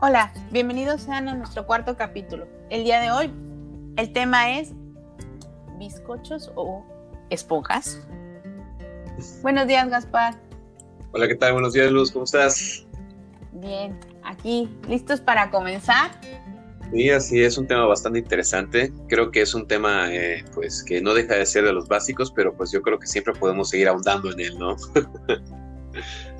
Hola, 0.00 0.32
bienvenidos 0.52 1.02
sean 1.02 1.28
a 1.28 1.34
nuestro 1.34 1.66
cuarto 1.66 1.96
capítulo. 1.96 2.46
El 2.70 2.84
día 2.84 3.00
de 3.00 3.10
hoy 3.10 3.32
el 3.96 4.12
tema 4.12 4.56
es 4.56 4.72
bizcochos 5.76 6.52
o 6.54 6.86
esponjas. 7.30 8.06
Buenos 9.42 9.66
días, 9.66 9.88
Gaspar. 9.88 10.36
Hola, 11.10 11.26
¿qué 11.26 11.34
tal? 11.34 11.54
Buenos 11.54 11.72
días, 11.72 11.90
Luz, 11.90 12.12
¿cómo 12.12 12.26
estás? 12.26 12.86
Bien, 13.54 13.98
aquí, 14.22 14.70
listos 14.88 15.20
para 15.20 15.50
comenzar. 15.50 16.12
Sí, 16.92 17.10
así 17.10 17.42
es 17.42 17.58
un 17.58 17.66
tema 17.66 17.84
bastante 17.86 18.20
interesante. 18.20 18.92
Creo 19.08 19.32
que 19.32 19.40
es 19.42 19.52
un 19.52 19.66
tema, 19.66 20.14
eh, 20.14 20.44
pues, 20.54 20.84
que 20.84 21.00
no 21.00 21.12
deja 21.12 21.34
de 21.34 21.44
ser 21.44 21.64
de 21.64 21.72
los 21.72 21.88
básicos, 21.88 22.30
pero 22.30 22.54
pues 22.56 22.70
yo 22.70 22.82
creo 22.82 23.00
que 23.00 23.08
siempre 23.08 23.34
podemos 23.34 23.70
seguir 23.70 23.88
ahondando 23.88 24.30
en 24.30 24.38
él, 24.38 24.58
¿no? 24.60 24.76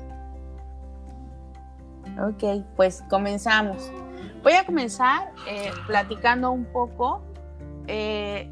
Ok, 2.21 2.65
pues 2.75 3.01
comenzamos. 3.09 3.91
Voy 4.43 4.53
a 4.53 4.65
comenzar 4.65 5.31
eh, 5.47 5.71
platicando 5.87 6.51
un 6.51 6.65
poco 6.65 7.21
eh, 7.87 8.49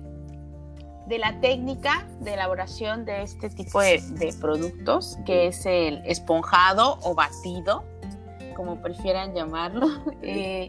de 1.07 1.17
la 1.17 1.39
técnica 1.41 2.07
de 2.19 2.33
elaboración 2.33 3.03
de 3.05 3.23
este 3.23 3.49
tipo 3.49 3.81
de, 3.81 4.01
productos, 4.39 5.17
que 5.25 5.47
es 5.47 5.65
el 5.65 6.01
esponjado 6.05 6.99
o 7.03 7.13
batido, 7.13 7.83
como 8.55 8.81
prefieran 8.81 9.33
llamarlo. 9.33 9.87
Eh, 10.21 10.67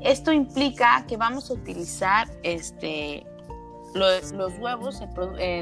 esto 0.00 0.30
implica 0.30 1.04
que 1.08 1.16
vamos 1.16 1.50
a 1.50 1.54
utilizar 1.54 2.28
este, 2.42 3.26
los, 3.94 4.32
huevos 4.58 5.00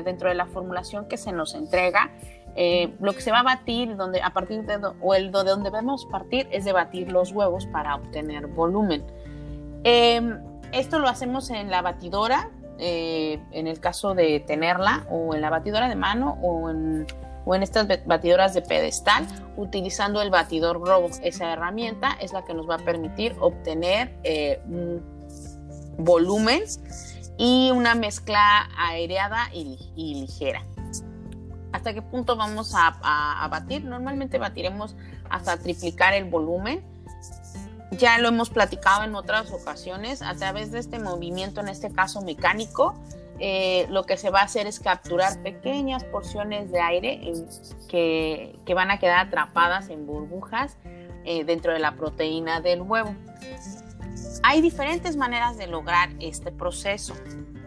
dentro 0.05 0.29
de 0.29 0.35
la 0.35 0.47
formulación 0.47 1.07
que 1.07 1.17
se 1.17 1.33
nos 1.33 1.55
entrega 1.55 2.11
eh, 2.57 2.95
lo 3.01 3.13
que 3.13 3.21
se 3.21 3.33
va 3.33 3.41
a 3.41 3.43
batir, 3.43 3.97
donde, 3.97 4.23
a 4.23 4.31
partir 4.31 4.65
de, 4.65 4.79
o 5.01 5.15
el 5.15 5.33
de 5.33 5.45
donde 5.45 5.71
debemos 5.71 6.07
partir, 6.07 6.47
es 6.53 6.65
de 6.65 6.73
batir 6.73 7.11
los 7.11 7.33
huevos 7.33 7.67
para 7.67 7.97
obtener 7.97 8.47
volumen. 8.47 9.05
Em, 9.83 10.41
esto 10.73 10.99
lo 10.99 11.09
hacemos 11.09 11.51
en 11.51 11.71
la 11.71 11.83
batidora, 11.83 12.51
eh, 12.79 13.41
en 13.51 13.67
el 13.67 13.81
caso 13.81 14.15
de 14.15 14.41
tenerla, 14.41 15.05
o 15.11 15.35
en 15.35 15.41
la 15.41 15.51
batidora 15.51 15.89
de 15.89 15.97
mano, 15.97 16.39
o 16.43 16.71
en, 16.71 17.07
estas 17.61 17.87
batidoras 18.07 18.55
de 18.55 18.63
pedestal, 18.63 19.27
utilizando 19.57 20.23
el 20.23 20.31
batidor 20.31 20.81
robo. 20.81 21.09
Esa 21.23 21.53
herramienta 21.53 22.17
es 22.21 22.33
la 22.33 22.45
que 22.45 22.55
nos 22.55 22.69
va 22.69 22.77
a 22.77 22.79
permitir 22.79 23.37
obtener 23.41 24.17
eh, 24.23 24.61
volumen 25.99 26.63
y 27.37 27.71
una 27.73 27.95
mezcla 27.95 28.69
aireada 28.77 29.49
y 29.53 30.15
ligera 30.15 30.65
hasta 31.85 31.93
qué 31.93 32.01
punto 32.01 32.35
vamos 32.35 32.73
a, 32.75 33.47
batir. 33.51 33.85
Normalmente 33.85 34.39
batiremos 34.39 34.97
hasta 35.29 35.59
triplicar 35.59 36.15
el 36.15 36.25
volumen. 36.25 36.83
Ya 37.91 38.17
lo 38.19 38.29
hemos 38.29 38.49
platicado 38.49 39.05
en 39.05 39.15
otras 39.15 39.53
ocasiones, 39.53 40.23
a 40.23 40.35
través 40.35 40.73
de 40.73 40.79
este 40.79 40.99
movimiento, 40.99 41.61
en 41.61 41.69
este 41.69 41.93
caso 41.93 42.23
mecánico, 42.23 42.95
eh, 43.39 43.87
lo 43.91 44.05
que 44.05 44.17
se 44.17 44.31
va 44.31 44.41
a 44.41 44.45
hacer 44.45 44.67
es 44.67 44.81
capturar 44.81 45.43
pequeñas 45.43 46.05
porciones 46.05 46.73
de 46.73 46.81
aire 46.81 47.21
que, 47.89 48.57
van 48.75 48.91
a 48.91 48.99
quedar 48.99 49.27
atrapadas 49.27 49.91
en 49.91 50.07
burbujas 50.07 50.79
eh, 51.25 51.45
dentro 51.45 51.75
de 51.75 51.81
la 51.81 51.97
proteína 51.97 52.63
del 52.63 52.81
huevo. 52.81 53.15
Hay 54.43 54.63
diferentes 54.63 55.17
maneras 55.17 55.59
de 55.59 55.67
lograr 55.67 56.09
este 56.19 56.51
proceso 56.51 57.15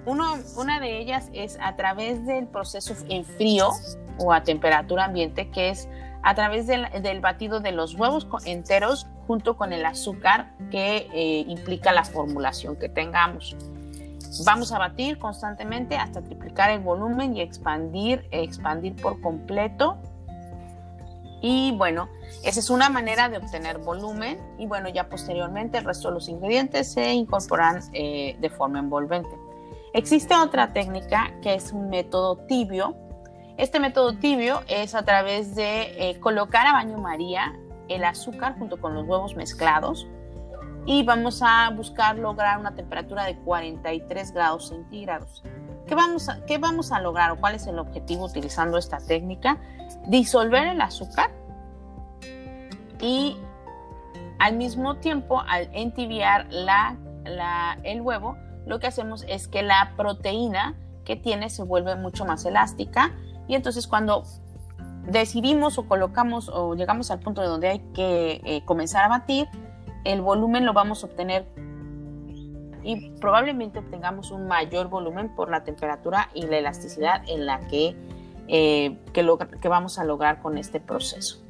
una 0.07 0.79
de 0.79 0.99
ellas 0.99 1.29
es 1.33 1.57
a 1.61 1.75
través 1.75 2.25
del 2.25 2.47
proceso 2.47 2.95
en 3.09 3.25
frío 3.25 3.71
o 4.19 4.33
a 4.33 4.43
temperatura 4.43 5.05
ambiente, 5.05 5.49
que 5.51 5.69
es 5.69 5.87
a 6.23 6.35
través 6.35 6.67
del, 6.67 7.19
batido 7.21 7.59
de 7.59 7.71
los 7.71 7.95
huevos 7.95 8.27
enteros 8.45 9.07
junto 9.27 9.55
con 9.55 9.73
el 9.73 9.85
azúcar 9.85 10.51
que 10.71 11.07
eh, 11.13 11.45
implica 11.47 11.91
la 11.93 12.03
formulación 12.03 12.75
que 12.75 12.89
tengamos. 12.89 13.55
Vamos 14.45 14.71
a 14.71 14.77
batir 14.77 15.17
constantemente 15.17 15.95
hasta 15.95 16.21
triplicar 16.21 16.69
el 16.69 16.79
volumen 16.79 17.35
y 17.35 17.41
expandir, 17.41 18.27
expandir 18.31 18.95
por 18.95 19.21
completo. 19.21 19.97
Y 21.41 21.71
bueno, 21.77 22.09
esa 22.43 22.59
es 22.59 22.69
una 22.69 22.89
manera 22.89 23.29
de 23.29 23.37
obtener 23.37 23.77
volumen 23.77 24.39
y 24.57 24.65
bueno, 24.65 24.89
ya 24.89 25.07
posteriormente 25.07 25.77
el 25.77 25.85
resto 25.85 26.09
de 26.09 26.15
los 26.15 26.29
ingredientes 26.29 26.91
se 26.91 27.13
incorporan 27.13 27.81
eh, 27.93 28.35
de 28.39 28.49
forma 28.49 28.79
envolvente. 28.79 29.29
Existe 29.93 30.35
otra 30.35 30.73
técnica 30.73 31.31
que 31.41 31.55
es 31.55 31.71
un 31.71 31.89
método 31.89 32.37
tibio. 32.47 32.95
Este 33.57 33.79
método 33.79 34.13
tibio 34.13 34.61
es 34.67 34.93
a 34.93 35.03
través 35.03 35.55
de 35.55 36.09
eh, 36.09 36.19
colocar 36.19 36.67
a 36.67 36.73
baño 36.73 36.99
María 36.99 37.55
el 37.89 38.03
azúcar 38.03 38.55
junto 38.59 38.79
con 38.79 38.93
los 38.93 39.07
huevos 39.07 39.35
mezclados 39.35 40.07
y 40.85 41.01
vamos 41.01 41.41
a 41.43 41.69
buscar 41.71 42.19
lograr 42.19 42.59
una 42.59 42.75
temperatura 42.75 43.25
de 43.25 43.35
43 43.39 44.31
grados 44.31 44.67
centígrados. 44.69 45.43
¿Qué 45.87 45.95
vamos, 45.95 46.29
a, 46.29 46.45
¿Qué 46.45 46.59
vamos 46.59 46.91
a 46.91 47.01
lograr 47.01 47.31
o 47.31 47.37
cuál 47.37 47.55
es 47.55 47.65
el 47.65 47.79
objetivo 47.79 48.25
utilizando 48.25 48.77
esta 48.77 48.99
técnica? 48.99 49.57
Disolver 50.05 50.67
el 50.67 50.79
azúcar 50.79 51.31
y 53.01 53.37
al 54.37 54.55
mismo 54.55 54.97
tiempo, 54.97 55.41
al 55.47 55.67
entibiar 55.73 56.45
la, 56.51 56.95
el 57.83 58.01
huevo, 58.01 58.37
lo 58.67 58.79
que 58.79 58.85
hacemos 58.85 59.25
es 59.27 59.47
que 59.47 59.63
la 59.63 59.93
proteína 59.97 60.75
que 61.05 61.15
tiene 61.15 61.49
se 61.49 61.63
vuelve 61.63 61.95
mucho 61.95 62.23
más 62.23 62.45
elástica 62.45 63.15
y 63.47 63.55
entonces 63.55 63.87
cuando 63.87 64.23
decidimos 65.05 65.77
o 65.77 65.87
colocamos 65.87 66.49
o 66.49 66.75
llegamos 66.75 67.11
al 67.11 67.19
punto 67.19 67.41
de 67.41 67.47
donde 67.47 67.69
hay 67.69 67.79
que 67.93 68.41
eh, 68.43 68.61
comenzar 68.65 69.05
a 69.05 69.07
batir, 69.07 69.47
el 70.03 70.21
volumen 70.21 70.65
lo 70.65 70.73
vamos 70.73 71.03
a 71.03 71.07
obtener 71.07 71.47
y 72.83 73.09
probablemente 73.19 73.79
obtengamos 73.79 74.31
un 74.31 74.47
mayor 74.47 74.87
volumen 74.87 75.29
por 75.35 75.49
la 75.49 75.63
temperatura 75.63 76.29
y 76.33 76.45
la 76.45 76.57
elasticidad 76.57 77.21
en 77.27 77.45
la 77.45 77.59
que, 77.67 77.97
eh, 78.47 78.97
que 79.13 79.67
vamos 79.67 79.99
a 79.99 80.05
lograr 80.05 80.41
con 80.41 80.57
este 80.57 80.79
proceso. 80.79 81.46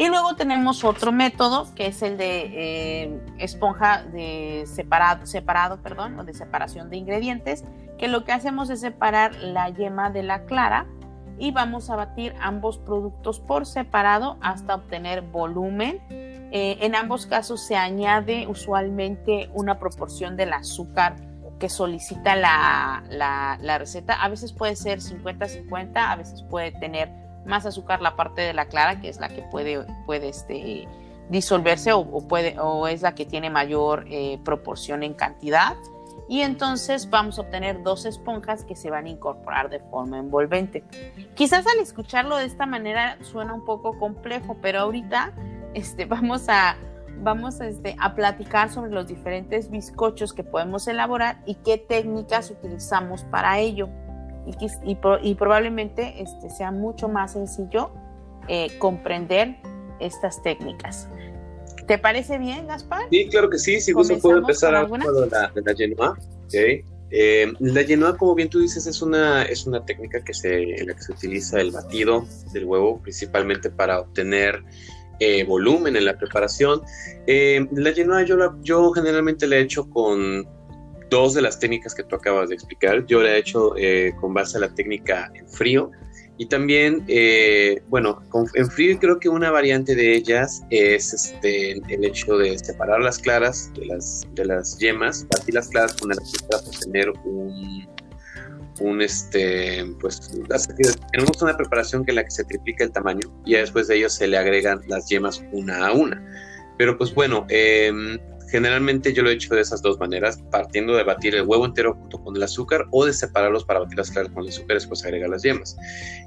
Y 0.00 0.08
luego 0.08 0.34
tenemos 0.34 0.82
otro 0.82 1.12
método 1.12 1.66
que 1.74 1.88
es 1.88 2.00
el 2.00 2.16
de 2.16 2.40
eh, 2.54 3.20
esponja 3.36 4.02
de 4.02 4.64
separado, 4.66 5.26
separado 5.26 5.82
perdón, 5.82 6.18
o 6.18 6.24
de 6.24 6.32
separación 6.32 6.88
de 6.88 6.96
ingredientes, 6.96 7.66
que 7.98 8.08
lo 8.08 8.24
que 8.24 8.32
hacemos 8.32 8.70
es 8.70 8.80
separar 8.80 9.34
la 9.36 9.68
yema 9.68 10.08
de 10.08 10.22
la 10.22 10.46
clara 10.46 10.86
y 11.38 11.50
vamos 11.50 11.90
a 11.90 11.96
batir 11.96 12.34
ambos 12.40 12.78
productos 12.78 13.40
por 13.40 13.66
separado 13.66 14.38
hasta 14.40 14.76
obtener 14.76 15.20
volumen. 15.20 16.00
Eh, 16.08 16.78
en 16.80 16.94
ambos 16.94 17.26
casos 17.26 17.60
se 17.60 17.76
añade 17.76 18.46
usualmente 18.46 19.50
una 19.52 19.78
proporción 19.78 20.34
del 20.34 20.54
azúcar 20.54 21.16
que 21.58 21.68
solicita 21.68 22.36
la, 22.36 23.02
la, 23.10 23.58
la 23.60 23.76
receta. 23.76 24.14
A 24.14 24.30
veces 24.30 24.54
puede 24.54 24.76
ser 24.76 25.00
50-50, 25.00 25.90
a 25.94 26.16
veces 26.16 26.42
puede 26.44 26.72
tener 26.72 27.29
más 27.44 27.66
azúcar 27.66 28.00
la 28.00 28.16
parte 28.16 28.42
de 28.42 28.54
la 28.54 28.66
clara, 28.66 29.00
que 29.00 29.08
es 29.08 29.20
la 29.20 29.28
que 29.28 29.42
puede, 29.42 29.84
puede 30.06 30.28
este, 30.28 30.86
disolverse 31.28 31.92
o, 31.92 32.04
puede, 32.26 32.58
o 32.58 32.88
es 32.88 33.02
la 33.02 33.14
que 33.14 33.24
tiene 33.24 33.50
mayor 33.50 34.04
eh, 34.08 34.38
proporción 34.44 35.02
en 35.02 35.14
cantidad. 35.14 35.76
Y 36.28 36.42
entonces 36.42 37.10
vamos 37.10 37.38
a 37.38 37.42
obtener 37.42 37.82
dos 37.82 38.04
esponjas 38.04 38.64
que 38.64 38.76
se 38.76 38.90
van 38.90 39.06
a 39.06 39.08
incorporar 39.08 39.68
de 39.68 39.80
forma 39.80 40.18
envolvente. 40.18 40.84
Quizás 41.34 41.66
al 41.66 41.80
escucharlo 41.82 42.36
de 42.36 42.44
esta 42.44 42.66
manera 42.66 43.18
suena 43.22 43.52
un 43.52 43.64
poco 43.64 43.98
complejo, 43.98 44.56
pero 44.62 44.80
ahorita 44.80 45.32
este, 45.74 46.04
vamos 46.04 46.48
a, 46.48 46.76
vamos 47.18 47.60
este, 47.60 47.96
a 47.98 48.14
platicar 48.14 48.70
sobre 48.70 48.92
los 48.92 49.08
diferentes 49.08 49.70
bizcochos 49.70 50.32
que 50.32 50.44
podemos 50.44 50.86
elaborar 50.86 51.42
y 51.46 51.56
qué 51.56 51.78
técnicas 51.78 52.50
utilizamos 52.50 53.24
para 53.24 53.58
ello 53.58 53.88
y, 55.22 55.34
probablemente 55.34 56.22
este, 56.22 56.50
sea 56.50 56.70
mucho 56.70 57.08
más 57.08 57.32
sencillo 57.32 57.90
eh, 58.48 58.68
comprender 58.78 59.56
estas 60.00 60.42
técnicas. 60.42 61.08
¿Te 61.86 61.98
parece 61.98 62.38
bien, 62.38 62.66
Gaspar? 62.66 63.02
Sí, 63.10 63.28
claro 63.28 63.50
que 63.50 63.58
sí. 63.58 63.80
Si 63.80 63.92
gusto 63.92 64.18
puedo 64.18 64.38
empezar 64.38 64.74
a 64.74 64.84
de 64.84 64.98
la, 65.30 65.52
de 65.54 65.62
la 65.62 65.74
genoa. 65.74 66.18
Eh, 67.12 67.52
la 67.58 67.82
genoa, 67.82 68.16
como 68.16 68.36
bien 68.36 68.48
tú 68.48 68.60
dices, 68.60 68.86
es 68.86 69.02
una, 69.02 69.42
es 69.42 69.66
una 69.66 69.84
técnica 69.84 70.22
que 70.22 70.32
se, 70.32 70.80
en 70.80 70.86
la 70.86 70.94
que 70.94 71.02
se 71.02 71.12
utiliza 71.12 71.60
el 71.60 71.72
batido 71.72 72.24
del 72.52 72.64
huevo, 72.64 73.00
principalmente 73.02 73.70
para 73.70 74.00
obtener 74.00 74.62
eh, 75.18 75.42
volumen 75.44 75.96
en 75.96 76.04
la 76.04 76.16
preparación. 76.16 76.82
la 77.26 77.92
genoa 77.92 78.22
yo, 78.22 78.36
yo 78.62 78.92
generalmente 78.92 79.48
la 79.48 79.56
he 79.56 79.60
hecho 79.60 79.90
con 79.90 80.46
dos 81.10 81.34
de 81.34 81.42
las 81.42 81.58
técnicas 81.58 81.94
que 81.94 82.04
tú 82.04 82.16
acabas 82.16 82.48
de 82.48 82.54
explicar. 82.54 83.04
Yo 83.06 83.20
la 83.20 83.34
he 83.34 83.38
hecho 83.38 83.74
eh, 83.76 84.14
con 84.20 84.32
base 84.32 84.56
a 84.56 84.60
la 84.60 84.74
técnica 84.74 85.30
en 85.34 85.46
frío 85.48 85.90
y 86.40 86.46
también, 86.46 87.04
eh, 87.06 87.82
bueno, 87.88 88.22
en 88.54 88.70
frío 88.70 88.98
creo 88.98 89.20
que 89.20 89.28
una 89.28 89.50
variante 89.50 89.94
de 89.94 90.14
ellas 90.14 90.62
es 90.70 91.12
este, 91.12 91.72
el 91.72 92.02
hecho 92.02 92.38
de 92.38 92.58
separar 92.58 93.02
las 93.02 93.18
claras 93.18 93.70
de 93.74 93.84
las, 93.84 94.26
de 94.32 94.46
las 94.46 94.78
yemas, 94.78 95.26
batir 95.28 95.54
las 95.56 95.68
claras 95.68 95.94
con 95.96 96.10
azúcar 96.12 96.62
para 96.64 96.78
tener 96.78 97.10
un, 97.26 97.86
un 98.80 99.02
este, 99.02 99.84
pues 100.00 100.30
tenemos 101.12 101.42
una 101.42 101.56
preparación 101.58 102.06
que 102.06 102.12
en 102.12 102.16
la 102.16 102.24
que 102.24 102.30
se 102.30 102.44
triplica 102.44 102.84
el 102.84 102.92
tamaño 102.92 103.30
y 103.44 103.52
después 103.52 103.88
de 103.88 103.96
ello 103.96 104.08
se 104.08 104.26
le 104.26 104.38
agregan 104.38 104.80
las 104.88 105.10
yemas 105.10 105.44
una 105.52 105.88
a 105.88 105.92
una. 105.92 106.24
Pero 106.78 106.96
pues 106.96 107.14
bueno, 107.14 107.44
em, 107.50 108.18
generalmente 108.50 109.12
yo 109.12 109.22
lo 109.22 109.30
he 109.30 109.34
hecho 109.34 109.54
de 109.54 109.60
esas 109.60 109.82
dos 109.82 109.98
maneras, 109.98 110.42
partiendo 110.50 110.94
de 110.94 111.04
batir 111.04 111.34
el 111.34 111.42
huevo 111.42 111.64
entero 111.64 111.94
junto 111.94 112.22
con 112.22 112.36
el 112.36 112.42
azúcar 112.42 112.86
o 112.90 113.06
de 113.06 113.12
separarlos 113.12 113.64
para 113.64 113.80
batir 113.80 113.98
las 113.98 114.10
claras 114.10 114.32
con 114.32 114.44
el 114.44 114.50
azúcar 114.50 114.72
y 114.72 114.74
después 114.74 115.04
agregar 115.04 115.30
las 115.30 115.42
yemas. 115.42 115.76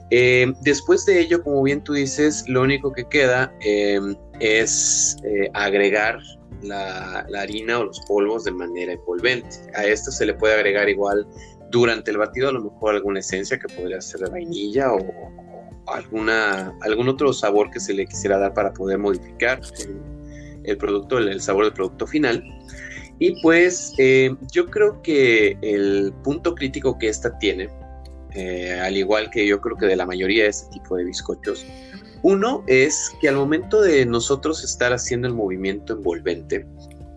Em, 0.10 0.54
después 0.62 1.06
de 1.06 1.20
ello, 1.20 1.44
como 1.44 1.62
bien 1.64 1.84
tú 1.84 1.94
dices, 1.94 2.44
lo 2.48 2.62
único 2.62 2.92
que 2.94 3.04
queda 3.06 3.54
em, 3.62 4.16
es 4.40 5.18
eh, 5.24 5.50
agregar 5.54 6.20
la, 6.62 7.26
harina 7.38 7.80
o 7.80 7.86
los 7.86 8.00
polvos 8.02 8.46
de 8.46 8.52
manera 8.52 8.94
envolvente. 8.94 9.58
A 9.76 9.86
esto 9.86 10.12
se 10.12 10.26
le 10.26 10.34
puede 10.34 10.56
agregar 10.56 10.90
igual 10.90 11.28
durante 11.70 12.12
el 12.12 12.18
batido 12.18 12.50
a 12.50 12.52
lo 12.52 12.62
mejor 12.62 12.96
alguna 12.96 13.20
esencia 13.20 13.60
que 13.60 13.68
podría 13.74 14.00
ser 14.02 14.22
de 14.22 14.30
vainilla 14.30 14.94
o, 14.94 15.00
alguna, 15.88 16.74
algún 16.82 17.10
otro 17.10 17.34
sabor 17.34 17.70
que 17.72 17.80
se 17.80 17.94
le 17.94 18.06
quisiera 18.06 18.38
dar 18.38 18.54
para 18.54 18.72
poder 18.74 18.98
modificar 18.98 19.60
el, 20.64 20.78
producto, 20.78 21.18
el, 21.18 21.42
sabor 21.42 21.66
del 21.66 21.74
producto 21.74 22.08
final. 22.08 22.44
Y 23.20 23.42
pues 23.42 23.94
eh, 23.98 24.36
yo 24.52 24.66
creo 24.68 25.02
que 25.02 25.58
el 25.62 26.14
punto 26.24 26.56
crítico 26.56 26.98
que 26.98 27.10
esta 27.10 27.38
tiene, 27.38 27.70
eh, 28.32 28.80
al 28.82 28.98
igual 28.98 29.30
que 29.30 29.46
yo 29.46 29.62
creo 29.62 29.78
que 29.78 29.86
de 29.86 29.96
la 29.96 30.06
mayoría 30.06 30.44
de 30.44 30.50
este 30.50 30.72
tipo 30.72 30.96
de 30.96 31.06
bizcochos, 31.06 31.66
uno 32.24 32.64
es 32.68 33.12
que 33.22 33.30
al 33.30 33.36
momento 33.36 33.82
de 33.82 34.06
nosotros 34.06 34.64
estar 34.64 34.94
haciendo 34.94 35.28
el 35.28 35.34
movimiento 35.34 35.94
envolvente, 35.94 36.66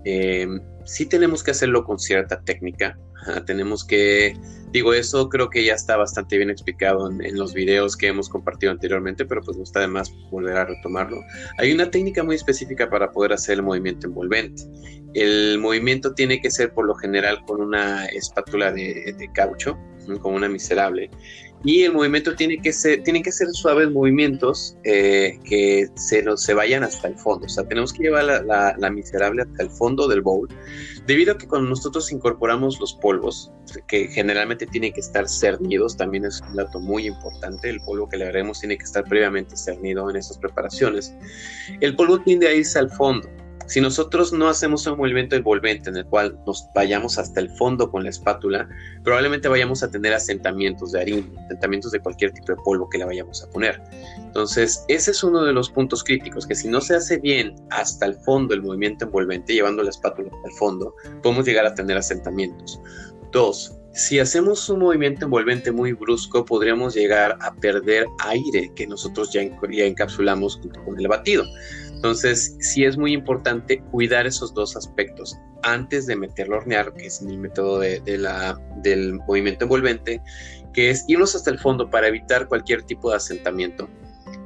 eh, 0.05 0.47
sí 0.85 1.07
tenemos 1.07 1.43
que 1.43 1.53
hacerlo 1.53 1.85
con 1.85 1.99
cierta 1.99 2.41
técnica. 2.41 2.99
Tenemos 3.47 3.85
que, 3.85 4.37
digo, 4.73 4.93
eso 4.95 5.29
creo 5.29 5.51
que 5.51 5.65
ya 5.65 5.75
está 5.75 5.97
bastante 5.97 6.37
bien 6.37 6.51
explicado 6.51 7.11
en, 7.11 7.37
los 7.37 7.55
videos 7.55 7.97
que 7.97 8.09
hemos 8.09 8.29
compartido 8.29 8.73
anteriormente, 8.73 9.25
pero 9.25 9.43
pues 9.43 9.57
no 9.57 9.63
está 9.63 9.81
de 9.81 9.89
más 9.89 10.13
volver 10.31 10.57
a 10.57 10.65
retomarlo. 10.65 11.21
Hay 11.59 11.73
una 11.73 11.91
técnica 11.91 12.23
muy 12.23 12.37
específica 12.37 12.89
para 12.89 13.11
poder 13.11 13.33
hacer 13.33 13.55
el 13.57 13.63
movimiento 13.63 14.07
envolvente. 14.07 14.63
El 15.15 15.59
movimiento 15.59 16.15
tiene 16.15 16.41
que 16.41 16.51
ser 16.51 16.73
por 16.73 16.87
lo 16.87 16.95
general 16.95 17.43
con 17.47 17.61
una 17.61 18.07
espátula 18.07 18.73
de, 18.73 19.31
caucho, 19.35 19.79
como 20.21 20.37
una 20.37 20.49
miserable, 20.49 21.11
y 21.65 21.83
el 21.83 21.93
movimiento 21.93 22.35
tiene 22.35 22.59
que 22.59 22.73
ser, 22.73 23.03
tienen 23.03 23.23
que 23.23 23.33
ser 23.33 23.49
suaves 23.51 23.91
movimientos 23.91 24.77
eh, 24.85 25.39
que 25.45 25.89
se, 25.97 26.25
se 26.37 26.55
vayan 26.55 26.85
hasta 26.85 27.09
el 27.09 27.17
fondo. 27.17 27.47
O 27.47 27.49
sea, 27.49 27.67
tenemos 27.67 27.93
que 27.93 28.05
llevar 28.05 28.25
la, 28.25 28.91
miserable 28.91 29.43
hasta 29.43 29.65
el 29.65 29.71
fondo 29.71 30.07
del 30.07 30.21
bowl, 30.21 30.49
debido 31.07 31.33
a 31.33 31.39
que 31.39 31.47
cuando 31.47 31.69
nosotros 31.69 32.13
incorporamos 32.13 32.79
los 32.79 32.95
polvos, 32.95 33.53
que 33.89 34.09
generalmente 34.09 34.67
tienen 34.67 34.93
que 34.93 35.01
estar 35.01 35.29
cernidos, 35.29 35.97
también 35.97 36.25
es 36.25 36.41
un 36.49 36.57
dato 36.57 36.79
muy 36.79 37.07
importante, 37.07 37.69
el 37.69 37.81
polvo 37.81 38.09
que 38.09 38.17
le 38.17 38.27
haremos 38.27 38.61
tiene 38.61 38.79
que 38.79 38.85
estar 38.85 39.05
previamente 39.05 39.57
cernido 39.57 40.09
en 40.09 40.17
estas 40.17 40.39
preparaciones. 40.39 41.15
El 41.81 41.97
polvo 41.97 42.21
tiende 42.21 42.49
a 42.49 42.55
irse 42.55 42.79
al 42.79 42.91
fondo. 42.91 43.29
Si 43.67 43.81
nosotros 43.81 44.33
no 44.33 44.49
hacemos 44.49 44.87
un 44.87 44.97
movimiento 44.97 45.35
envolvente 45.35 45.91
en 45.91 45.97
el 45.97 46.07
cual 46.07 46.39
nos 46.47 46.69
vayamos 46.75 47.19
hasta 47.19 47.41
el 47.41 47.51
fondo 47.51 47.91
con 47.91 48.05
la 48.05 48.11
espátula, 48.11 48.69
probablemente 49.03 49.49
vayamos 49.49 49.83
a 49.83 49.91
tener 49.91 50.15
asentamientos 50.15 50.93
de 50.93 51.01
harina, 51.01 51.27
asentamientos 51.47 51.91
de 51.91 52.01
cualquier 52.01 52.33
tipo 52.33 52.53
de 52.53 52.59
polvo 52.65 52.89
que 52.89 52.99
le 52.99 53.05
vayamos 53.05 53.43
a 53.43 53.51
poner. 53.51 53.83
Entonces, 54.19 54.85
ese 54.89 55.11
es 55.11 55.25
uno 55.25 55.43
de 55.43 55.53
los 55.53 55.69
puntos 55.69 56.05
críticos, 56.05 56.47
que 56.47 56.55
si 56.55 56.69
no 56.69 56.81
se 56.81 56.95
hace 56.95 57.19
bien 57.19 57.57
hasta 57.71 58.07
el 58.07 58.15
fondo 58.15 58.55
el 58.55 58.63
movimiento 58.63 59.05
envolvente, 59.05 59.53
llevando 59.53 59.83
la 59.83 59.91
espátula 59.91 60.31
hasta 60.33 60.49
el 60.49 60.55
fondo, 60.55 60.95
podemos 61.23 61.45
llegar 61.45 61.67
a 61.67 61.75
tener 61.75 61.97
asentamientos. 61.97 62.81
Dos, 63.33 63.77
si 63.97 64.19
hacemos 64.19 64.69
un 64.69 64.81
movimiento 64.81 65.25
envolvente 65.25 65.73
muy 65.73 65.95
brusco, 65.95 66.45
podríamos 66.45 66.95
llegar 66.95 67.39
a 67.41 67.55
perder 67.55 68.07
aire 68.27 68.71
que 68.77 68.87
nosotros 68.87 69.33
ya, 69.33 69.43
ya 69.43 69.85
encapsulamos 69.85 70.61
con 70.85 71.01
el 71.01 71.09
batido. 71.09 71.45
Entonces, 71.97 72.57
sí 72.61 72.85
es 72.85 72.97
muy 72.97 73.13
importante 73.15 73.81
cuidar 73.91 74.27
esos 74.27 74.53
dos 74.53 74.77
aspectos. 74.77 75.37
Antes 75.63 76.07
de 76.07 76.15
meterlo 76.15 76.57
a 76.57 76.59
hornear, 76.59 76.93
que 76.93 77.07
es 77.07 77.23
el 77.23 77.39
método 77.39 77.81
de, 77.81 78.19
la, 78.19 78.61
del 78.83 79.15
movimiento 79.27 79.65
envolvente, 79.65 80.23
que 80.75 80.91
es 80.91 81.05
irnos 81.09 81.35
hasta 81.35 81.51
el 81.51 81.59
fondo 81.59 81.91
para 81.91 82.09
evitar 82.09 82.49
cualquier 82.49 82.83
tipo 82.83 83.11
de 83.11 83.17
asentamiento 83.17 83.89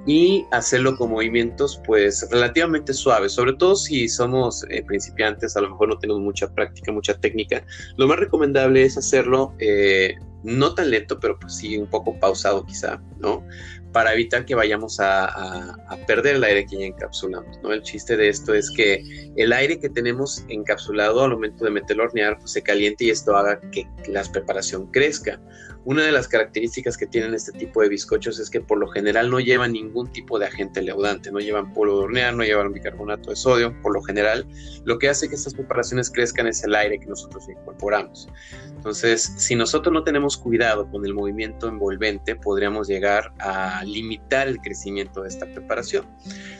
y 0.06 0.46
hacerlo 0.50 0.96
con 0.96 1.10
movimientos 1.10 1.80
pues 1.86 2.26
relativamente 2.30 2.94
suaves, 2.94 3.32
sobre 3.32 3.52
todo 3.54 3.76
si 3.76 4.08
somos 4.08 4.64
eh, 4.70 4.82
principiantes, 4.82 5.56
a 5.56 5.60
lo 5.60 5.70
mejor 5.70 5.88
no 5.88 5.98
tenemos 5.98 6.22
mucha 6.22 6.52
práctica, 6.52 6.92
mucha 6.92 7.18
técnica. 7.18 7.64
Lo 7.96 8.08
más 8.08 8.18
recomendable 8.18 8.82
es 8.84 8.96
hacerlo 8.96 9.54
eh, 9.58 10.14
no 10.42 10.74
tan 10.74 10.90
lento, 10.90 11.20
pero 11.20 11.38
pues 11.38 11.54
sí 11.56 11.76
un 11.76 11.86
poco 11.86 12.18
pausado 12.18 12.64
quizá, 12.64 13.00
¿no? 13.18 13.44
para 13.92 14.12
evitar 14.14 14.44
que 14.44 14.54
vayamos 14.54 14.98
a, 15.00 15.76
perder 16.06 16.36
el 16.36 16.44
aire 16.44 16.66
que 16.66 16.78
ya 16.78 16.86
encapsulamos. 16.86 17.58
¿no? 17.62 17.72
El 17.72 17.82
chiste 17.82 18.16
de 18.16 18.28
esto 18.28 18.54
es 18.54 18.70
que 18.70 19.02
el 19.36 19.52
aire 19.52 19.78
que 19.78 19.88
tenemos 19.88 20.44
encapsulado 20.48 21.24
al 21.24 21.32
momento 21.32 21.64
de 21.64 21.70
meterlo 21.70 22.04
a 22.04 22.06
hornear 22.06 22.38
pues, 22.38 22.52
se 22.52 22.62
caliente 22.62 23.04
y 23.04 23.10
esto 23.10 23.36
haga 23.36 23.60
que 23.72 23.88
la 24.08 24.22
preparación 24.24 24.86
crezca. 24.90 25.40
Una 25.84 26.04
de 26.04 26.12
las 26.12 26.28
características 26.28 26.98
que 26.98 27.06
tienen 27.06 27.32
este 27.32 27.52
tipo 27.52 27.80
de 27.80 27.88
bizcochos 27.88 28.38
es 28.38 28.50
que 28.50 28.60
por 28.60 28.78
lo 28.78 28.88
general 28.88 29.30
no 29.30 29.40
llevan 29.40 29.72
ningún 29.72 30.12
tipo 30.12 30.38
de 30.38 30.44
agente 30.44 30.82
leudante, 30.82 31.32
no 31.32 31.38
llevan 31.38 31.72
polvo 31.72 31.98
de 31.98 32.04
hornear, 32.04 32.34
no 32.34 32.44
llevan 32.44 32.72
bicarbonato 32.72 33.30
de 33.30 33.36
sodio, 33.36 33.74
por 33.80 33.94
lo 33.94 34.02
general 34.02 34.46
lo 34.84 34.98
que 34.98 35.08
hace 35.08 35.28
que 35.28 35.36
estas 35.36 35.54
preparaciones 35.54 36.10
crezcan 36.10 36.46
es 36.46 36.62
el 36.64 36.74
aire 36.74 36.98
que 36.98 37.06
nosotros 37.06 37.48
incorporamos. 37.48 38.28
Entonces, 38.66 39.32
si 39.38 39.54
nosotros 39.54 39.92
no 39.92 40.04
tenemos 40.04 40.36
cuidado 40.36 40.86
con 40.90 41.06
el 41.06 41.14
movimiento 41.14 41.68
envolvente, 41.68 42.36
podríamos 42.36 42.86
llegar 42.86 43.32
a 43.38 43.82
limitar 43.84 44.48
el 44.48 44.58
crecimiento 44.58 45.22
de 45.22 45.28
esta 45.28 45.46
preparación. 45.46 46.06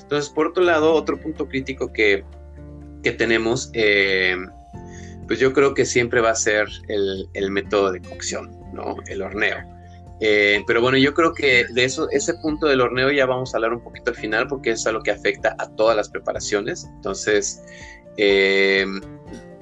Entonces, 0.00 0.31
por 0.31 0.46
otro 0.46 0.64
lado, 0.64 0.94
otro 0.94 1.20
punto 1.20 1.46
crítico 1.46 1.93
que, 1.93 2.25
tenemos, 3.19 3.70
eh, 3.75 4.37
pues 5.26 5.38
yo 5.38 5.52
creo 5.52 5.75
que 5.75 5.84
siempre 5.84 6.20
va 6.20 6.31
a 6.31 6.34
ser 6.34 6.69
el 6.88 7.50
método 7.50 7.93
de 7.93 8.00
cocción. 8.00 8.60
¿No? 8.72 8.96
El 9.06 9.22
horneo. 9.22 9.58
Eh, 10.20 10.62
pero 10.67 10.82
bueno, 10.82 10.99
yo 10.99 11.14
creo 11.14 11.32
que 11.32 11.64
de 11.72 11.84
eso, 11.84 12.08
ese 12.11 12.34
punto 12.34 12.67
del 12.67 12.82
horneo 12.82 13.11
ya 13.11 13.25
vamos 13.25 13.55
a 13.55 13.56
hablar 13.56 13.72
un 13.72 13.81
poquito 13.81 14.11
al 14.11 14.17
final 14.17 14.46
porque 14.49 14.70
es 14.72 14.87
algo 14.87 15.02
que 15.02 15.11
afecta 15.11 15.56
a 15.58 15.69
todas 15.70 15.96
las 15.96 16.11
preparaciones. 16.11 16.84
Entonces, 16.96 17.62
eh, 18.19 18.84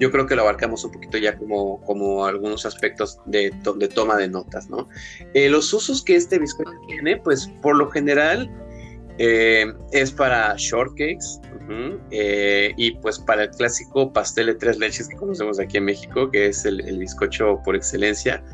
yo 0.01 0.11
creo 0.11 0.27
que 0.27 0.35
lo 0.35 0.43
abarcamos 0.43 0.85
un 0.85 0.91
poquito 0.91 1.17
ya 1.17 1.39
como, 1.39 1.81
como 1.83 2.27
algunos 2.27 2.67
aspectos 2.67 3.21
de, 3.27 3.53
de 3.77 3.89
toma 3.89 4.17
de 4.17 4.29
notas, 4.29 4.69
¿no? 4.69 4.89
Eh, 5.33 5.49
los 5.49 5.73
usos 5.73 6.03
que 6.03 6.17
este 6.17 6.41
bizcocho 6.41 6.73
tiene, 6.89 7.17
pues 7.19 7.49
por 7.63 7.77
lo 7.77 7.89
general 7.91 8.51
es 9.21 10.13
para 10.13 10.55
shortcakes 10.57 11.41
y 12.77 12.93
pues 12.99 13.19
para 13.19 13.43
el 13.43 13.51
clásico 13.51 14.13
pastel 14.13 14.47
de 14.47 14.55
tres 14.55 14.79
leches 14.79 15.09
que 15.09 15.17
conocemos 15.17 15.59
aquí 15.59 15.79
en 15.79 15.87
México, 15.87 16.31
que 16.31 16.47
es 16.47 16.65
el 16.65 16.99
bizcocho 16.99 17.61
por 17.65 17.75
excelencia. 17.75 18.45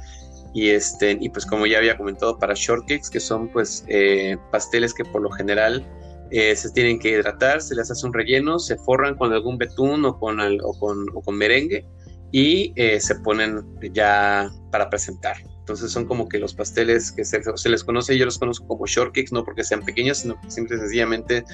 Y, 0.54 0.70
este, 0.70 1.18
y 1.20 1.28
pues 1.30 1.44
como 1.44 1.66
ya 1.66 1.78
había 1.78 1.96
comentado, 1.96 2.38
para 2.38 2.54
shortcakes, 2.54 3.10
que 3.10 3.18
son 3.18 3.48
pues 3.48 3.84
eh, 3.88 4.36
pasteles 4.52 4.94
que 4.94 5.04
por 5.04 5.20
lo 5.20 5.30
general 5.32 5.84
eh, 6.30 6.54
se 6.54 6.70
tienen 6.70 7.00
que 7.00 7.10
hidratar, 7.10 7.60
se 7.60 7.74
les 7.74 7.90
hace 7.90 8.06
un 8.06 8.14
relleno, 8.14 8.60
se 8.60 8.76
forran 8.76 9.16
con 9.16 9.32
algún 9.32 9.58
betún 9.58 10.04
o 10.04 10.18
con, 10.18 10.40
o 10.40 10.78
con, 10.78 11.06
o 11.12 11.20
con 11.22 11.36
merengue 11.36 11.84
y 12.30 12.72
eh, 12.76 13.00
se 13.00 13.16
ponen 13.16 13.64
ya 13.92 14.48
para 14.70 14.88
presentar. 14.88 15.36
Entonces 15.58 15.90
son 15.90 16.04
como 16.04 16.28
que 16.28 16.38
los 16.38 16.54
pasteles 16.54 17.10
que 17.10 17.24
se, 17.24 17.42
se, 17.42 17.68
les 17.68 17.82
conoce, 17.82 18.16
yo 18.16 18.24
los 18.24 18.38
conozco 18.38 18.68
como 18.68 18.86
shortcakes, 18.86 19.32
no 19.32 19.44
porque 19.44 19.64
sean 19.64 19.84
pequeños, 19.84 20.18
sino 20.18 20.40
que 20.40 20.50
simple 20.52 20.76
y 20.76 20.80
sencillamente 20.80 21.44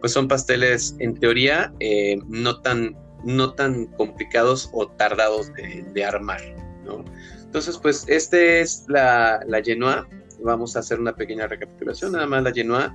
pues 0.00 0.12
son 0.12 0.28
pasteles 0.28 0.96
en 0.98 1.14
teoría 1.14 1.72
no, 2.26 2.60
tan, 2.60 2.96
no 3.24 3.54
tan 3.54 3.86
complicados 3.86 4.68
o 4.72 4.86
tardados 4.88 5.52
de, 5.54 5.84
de 5.94 6.04
armar, 6.04 6.40
¿no? 6.84 7.04
Entonces, 7.50 7.78
pues, 7.78 8.04
este 8.06 8.60
es 8.60 8.84
la, 8.86 9.40
la 9.44 9.60
Genoa. 9.60 10.06
Vamos 10.44 10.76
a 10.76 10.78
hacer 10.78 11.00
una 11.00 11.16
pequeña 11.16 11.48
recapitulación. 11.48 12.12
Nada 12.12 12.24
más 12.28 12.44
la 12.44 12.52
Genoa 12.52 12.94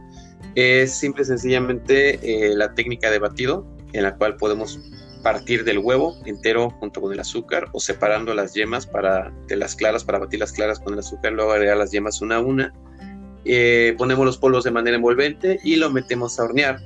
es 0.56 0.94
simple 0.94 1.24
y 1.24 1.26
sencillamente 1.26 2.20
eh, 2.24 2.56
la 2.56 2.74
técnica 2.74 3.12
de 3.12 3.20
batido 3.20 3.68
en 3.92 4.04
la 4.04 4.16
cual 4.16 4.38
podemos 4.38 4.80
partir 5.24 5.66
del 5.66 5.80
huevo 5.80 6.16
entero 6.26 6.70
junto 6.70 7.02
con 7.02 7.12
el 7.12 7.20
azúcar 7.20 7.68
o 7.74 7.82
separando 7.82 8.34
las 8.34 8.54
yemas 8.54 8.88
para, 8.88 9.34
de 9.50 9.58
las 9.58 9.76
claras 9.76 10.06
para 10.06 10.20
batir 10.20 10.40
las 10.40 10.54
claras 10.54 10.80
con 10.80 10.94
el 10.94 11.00
azúcar, 11.00 11.34
luego 11.34 11.52
agregar 11.52 11.76
las 11.76 11.92
yemas 11.92 12.22
una 12.22 12.38
a 12.38 12.40
una. 12.40 12.74
Eh, 13.44 13.94
ponemos 13.98 14.26
los 14.26 14.38
polvos 14.38 14.64
de 14.64 14.72
manera 14.72 14.96
envolvente 14.96 15.60
y 15.66 15.76
lo 15.76 15.90
metemos 15.90 16.40
a 16.40 16.46
hornear. 16.46 16.80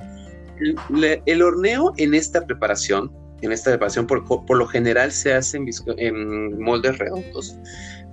el 1.28 1.42
horneo 1.44 1.94
en 1.98 2.16
esta 2.16 2.48
preparación 2.48 3.12
en 3.42 3.52
esta 3.52 3.72
preparación 3.72 4.08
por, 4.08 4.26
por, 4.26 4.58
lo 4.58 4.68
general 4.68 5.12
se 5.12 5.34
hacen 5.34 5.66
en, 5.98 6.60
moldes 6.60 6.98
redondos. 6.98 7.58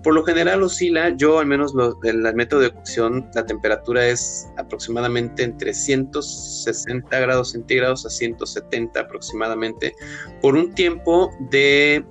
Por 0.02 0.14
lo 0.14 0.24
general 0.24 0.62
oscila, 0.62 1.16
yo 1.16 1.40
al 1.40 1.46
menos 1.46 1.74
en 2.04 2.24
el 2.24 2.34
método 2.34 2.60
de 2.60 2.70
cocción, 2.70 3.28
la 3.34 3.44
temperatura 3.44 4.06
es 4.06 4.46
aproximadamente 4.56 5.42
entre 5.42 5.74
160 5.74 7.18
grados 7.18 7.52
centígrados 7.52 8.06
a 8.06 8.10
170 8.10 9.00
aproximadamente, 9.00 9.94
por 10.40 10.54
un 10.54 10.72
tiempo 10.74 11.32
de 11.50 12.04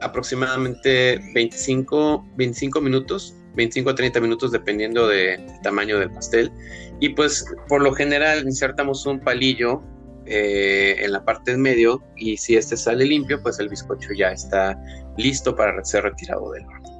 aproximadamente 0.00 1.20
25, 1.32 2.26
25 2.36 2.80
minutos, 2.80 3.36
25 3.54 3.90
a 3.90 3.94
30 3.94 4.20
minutos 4.20 4.50
dependiendo 4.50 5.06
del 5.08 5.46
tamaño 5.62 5.98
del 5.98 6.10
pastel. 6.10 6.50
Y 7.00 7.10
pues 7.10 7.44
por 7.68 7.82
lo 7.82 7.92
general 7.92 8.42
insertamos 8.44 9.06
un 9.06 9.20
palillo 9.20 9.82
eh, 10.26 10.96
en 11.04 11.12
la 11.12 11.24
parte 11.24 11.52
en 11.52 11.62
medio 11.62 12.02
y 12.16 12.36
si 12.36 12.56
este 12.56 12.76
sale 12.76 13.04
limpio, 13.04 13.42
pues 13.42 13.58
el 13.58 13.68
bizcocho 13.68 14.12
ya 14.12 14.32
está 14.32 14.78
listo 15.16 15.54
para 15.54 15.84
ser 15.84 16.04
retirado 16.04 16.50
del 16.52 16.66
horno. 16.66 16.96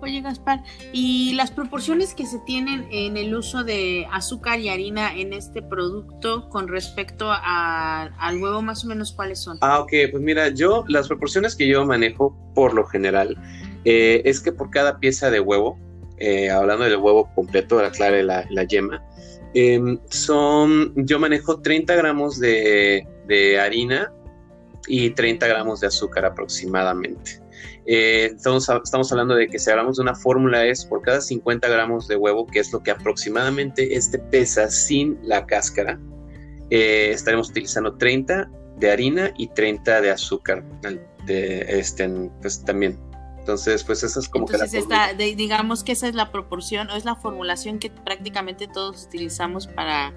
Oye, 0.00 0.20
Gaspar, 0.20 0.62
¿y 0.92 1.34
las 1.34 1.50
proporciones 1.50 2.14
que 2.14 2.24
se 2.24 2.38
tienen 2.40 2.86
en 2.90 3.16
el 3.16 3.34
uso 3.34 3.64
de 3.64 4.06
azúcar 4.12 4.60
y 4.60 4.68
harina 4.68 5.12
en 5.14 5.32
este 5.32 5.60
producto 5.60 6.48
con 6.50 6.68
respecto 6.68 7.30
al 7.32 8.42
huevo, 8.42 8.62
más 8.62 8.84
o 8.84 8.88
menos 8.88 9.12
cuáles 9.12 9.40
son? 9.40 9.58
Ah, 9.60 9.80
ok, 9.80 9.92
pues 10.12 10.22
mira, 10.22 10.48
yo, 10.50 10.84
las 10.86 11.08
proporciones 11.08 11.56
que 11.56 11.66
yo 11.66 11.84
manejo 11.84 12.36
por 12.54 12.74
lo 12.74 12.86
general 12.86 13.36
eh, 13.84 14.22
es 14.24 14.40
que 14.40 14.52
por 14.52 14.70
cada 14.70 14.98
pieza 15.00 15.30
de 15.30 15.40
huevo, 15.40 15.76
eh, 16.18 16.50
hablando 16.50 16.84
del 16.84 16.96
huevo 16.96 17.28
completo, 17.34 17.82
la 17.82 17.90
clara 17.90 18.20
y 18.20 18.22
la, 18.22 18.46
la 18.50 18.64
yema, 18.64 19.02
em, 19.54 19.98
son, 20.08 20.92
yo 20.96 21.18
manejo 21.18 21.60
30 21.60 21.94
gramos 21.96 22.38
de, 22.38 23.06
de 23.26 23.58
harina 23.58 24.12
y 24.86 25.10
30 25.10 25.46
gramos 25.46 25.80
de 25.80 25.88
azúcar 25.88 26.24
aproximadamente. 26.24 27.40
Eh, 27.90 28.32
estamos, 28.36 28.68
hablando 29.12 29.34
de 29.34 29.48
que 29.48 29.58
si 29.58 29.70
hablamos 29.70 29.96
de 29.96 30.02
una 30.02 30.14
fórmula 30.14 30.66
es 30.66 30.84
por 30.84 31.00
cada 31.00 31.22
50 31.22 31.66
gramos 31.68 32.06
de 32.06 32.16
huevo, 32.16 32.46
que 32.46 32.58
es 32.58 32.70
lo 32.70 32.82
que 32.82 32.90
aproximadamente 32.90 33.96
este 33.96 34.18
pesa 34.18 34.68
sin 34.68 35.18
la 35.22 35.46
cáscara, 35.46 35.98
eh, 36.68 37.10
estaremos 37.12 37.48
utilizando 37.48 37.96
30 37.96 38.50
de 38.76 38.90
harina 38.90 39.32
y 39.38 39.48
30 39.48 40.02
de 40.02 40.10
azúcar 40.10 40.62
de, 41.24 41.64
este, 41.68 42.08
pues, 42.42 42.62
también. 42.62 42.98
Entonces, 43.48 43.82
pues 43.82 44.02
esa 44.02 44.20
es 44.20 44.28
como 44.28 44.44
que 44.44 44.58
la 44.58 45.14
digamos 45.14 45.82
que 45.82 45.92
esa 45.92 46.06
es 46.06 46.14
la 46.14 46.30
proporción 46.30 46.90
o 46.90 46.96
es 46.96 47.06
la 47.06 47.16
formulación 47.16 47.78
que 47.78 47.88
prácticamente 47.88 48.68
todos 48.68 49.06
utilizamos 49.06 49.66
para, 49.66 50.12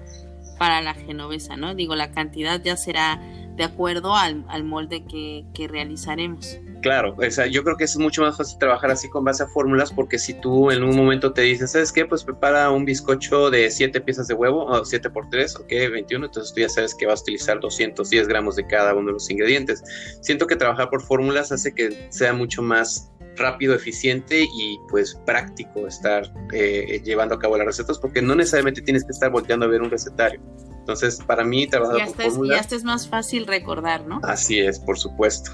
para 0.58 0.82
la 0.82 0.92
genovesa, 0.92 1.56
¿no? 1.56 1.74
Digo, 1.74 1.96
la 1.96 2.12
cantidad 2.12 2.62
ya 2.62 2.76
será 2.76 3.22
de 3.56 3.64
acuerdo 3.64 4.14
al, 4.14 4.44
molde 4.64 5.06
que, 5.06 5.46
que 5.54 5.66
realizaremos. 5.66 6.58
Claro, 6.82 7.14
o 7.16 7.30
sea, 7.30 7.46
yo 7.46 7.62
creo 7.62 7.76
que 7.76 7.84
es 7.84 7.96
mucho 7.96 8.22
más 8.22 8.36
fácil 8.36 8.58
trabajar 8.58 8.90
así 8.90 9.08
con 9.08 9.24
base 9.24 9.44
a 9.44 9.46
fórmulas 9.46 9.92
porque 9.92 10.18
si 10.18 10.34
tú 10.34 10.70
en 10.72 10.82
un 10.82 10.96
momento 10.96 11.32
te 11.32 11.42
dices, 11.42 11.72
¿sabes 11.72 11.92
qué? 11.92 12.04
Pues 12.04 12.24
prepara 12.24 12.70
un 12.70 12.84
bizcocho 12.84 13.50
de 13.50 13.70
7 13.70 14.00
piezas 14.00 14.26
de 14.26 14.34
huevo, 14.34 14.66
o 14.66 14.84
7 14.84 15.08
por 15.10 15.30
3, 15.30 15.56
ok, 15.56 15.68
21, 15.68 16.26
entonces 16.26 16.52
tú 16.52 16.60
ya 16.60 16.68
sabes 16.68 16.94
que 16.94 17.06
vas 17.06 17.20
a 17.20 17.22
utilizar 17.22 17.60
210 17.60 18.26
gramos 18.26 18.56
de 18.56 18.66
cada 18.66 18.94
uno 18.94 19.06
de 19.06 19.12
los 19.12 19.30
ingredientes. 19.30 19.82
Siento 20.20 20.46
que 20.48 20.56
trabajar 20.56 20.90
por 20.90 21.02
fórmulas 21.02 21.52
hace 21.52 21.72
que 21.72 22.08
sea 22.10 22.32
mucho 22.32 22.62
más 22.62 23.12
rápido, 23.36 23.74
eficiente 23.74 24.42
y 24.42 24.78
pues 24.90 25.14
práctico 25.26 25.86
estar 25.86 26.32
eh, 26.52 27.00
llevando 27.04 27.34
a 27.34 27.38
cabo 27.38 27.56
las 27.56 27.66
recetas 27.66 27.98
porque 27.98 28.22
no 28.22 28.34
necesariamente 28.34 28.82
tienes 28.82 29.04
que 29.04 29.12
estar 29.12 29.30
volteando 29.30 29.66
a 29.66 29.68
ver 29.68 29.82
un 29.82 29.90
recetario. 29.90 30.40
Entonces, 30.78 31.20
para 31.24 31.44
mí, 31.44 31.66
trabajar 31.68 32.08
por 32.08 32.24
fórmulas... 32.24 32.56
Ya 32.56 32.60
hasta 32.60 32.76
es 32.76 32.84
más 32.84 33.08
fácil 33.08 33.46
recordar, 33.46 34.04
¿no? 34.04 34.20
Así 34.24 34.58
es, 34.58 34.80
por 34.80 34.98
supuesto. 34.98 35.52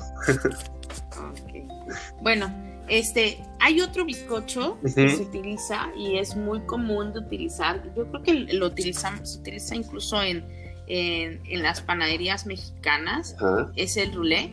Bueno, 2.23 2.53
este, 2.89 3.43
hay 3.61 3.81
otro 3.81 4.05
bizcocho 4.05 4.79
que 4.83 4.89
se 4.89 5.23
utiliza 5.23 5.91
y 5.97 6.19
es 6.19 6.37
muy 6.37 6.61
común 6.61 7.13
de 7.13 7.21
utilizar. 7.21 7.83
Yo 7.95 8.07
creo 8.11 8.23
que 8.23 8.35
lo 8.55 8.67
utilizamos, 8.67 9.33
se 9.33 9.39
utiliza 9.41 9.77
incluso 9.77 10.23
en, 10.23 10.47
en, 10.89 11.63
las 11.63 11.81
panaderías 11.81 12.47
mexicanas. 12.47 13.37
Es 13.77 13.97
el 13.97 14.13
roulé, 14.15 14.53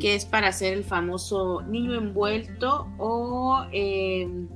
que 0.00 0.14
es 0.14 0.24
para 0.24 0.48
hacer 0.48 0.74
el 0.74 0.84
famoso 0.84 1.62
niño 1.62 1.94
envuelto 1.94 2.88
o, 2.98 3.64
em, 3.72 4.48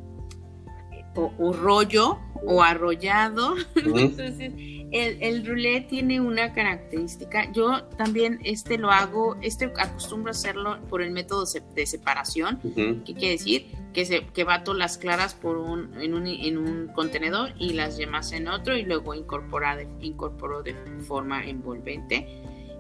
o, 1.15 1.53
rollo 1.53 2.19
o 2.47 2.63
arrollado. 2.63 3.55
Entonces, 3.77 4.53
el, 4.93 5.23
el 5.23 5.47
roulette 5.47 5.89
tiene 5.89 6.21
una 6.21 6.53
característica. 6.53 7.51
Yo 7.53 7.85
también 7.97 8.39
este 8.45 8.79
lo 8.79 8.91
hago, 8.91 9.37
este 9.41 9.73
acostumbro 9.77 10.31
a 10.31 10.33
hacerlo 10.33 10.79
por 10.89 11.03
el 11.03 11.11
método 11.11 11.45
de 11.75 11.87
separación. 11.87 12.61
¿Qué 13.05 13.15
quiere 13.15 13.31
decir? 13.31 13.67
Que, 13.93 14.05
se, 14.05 14.27
que 14.27 14.45
bato 14.45 14.75
las 14.75 14.99
claras 14.99 15.35
por 15.35 15.57
un, 15.57 16.01
en, 16.01 16.15
un, 16.15 16.27
en 16.27 16.59
un 16.59 16.89
contenedor 16.95 17.53
y 17.59 17.73
las 17.73 17.97
yemas 17.97 18.33
en 18.33 18.49
otro 18.49 18.77
y 18.77 18.85
luego 18.85 19.15
incorpora 19.15 19.77
de, 19.77 19.89
incorporo 20.01 20.63
de 20.63 20.75
forma 21.07 21.45
envolvente. 21.45 22.27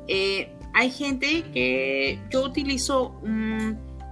Eh, 0.06 0.52
hay 0.74 0.90
gente 0.90 1.44
que 1.52 2.18
yo 2.30 2.44
utilizo, 2.44 3.14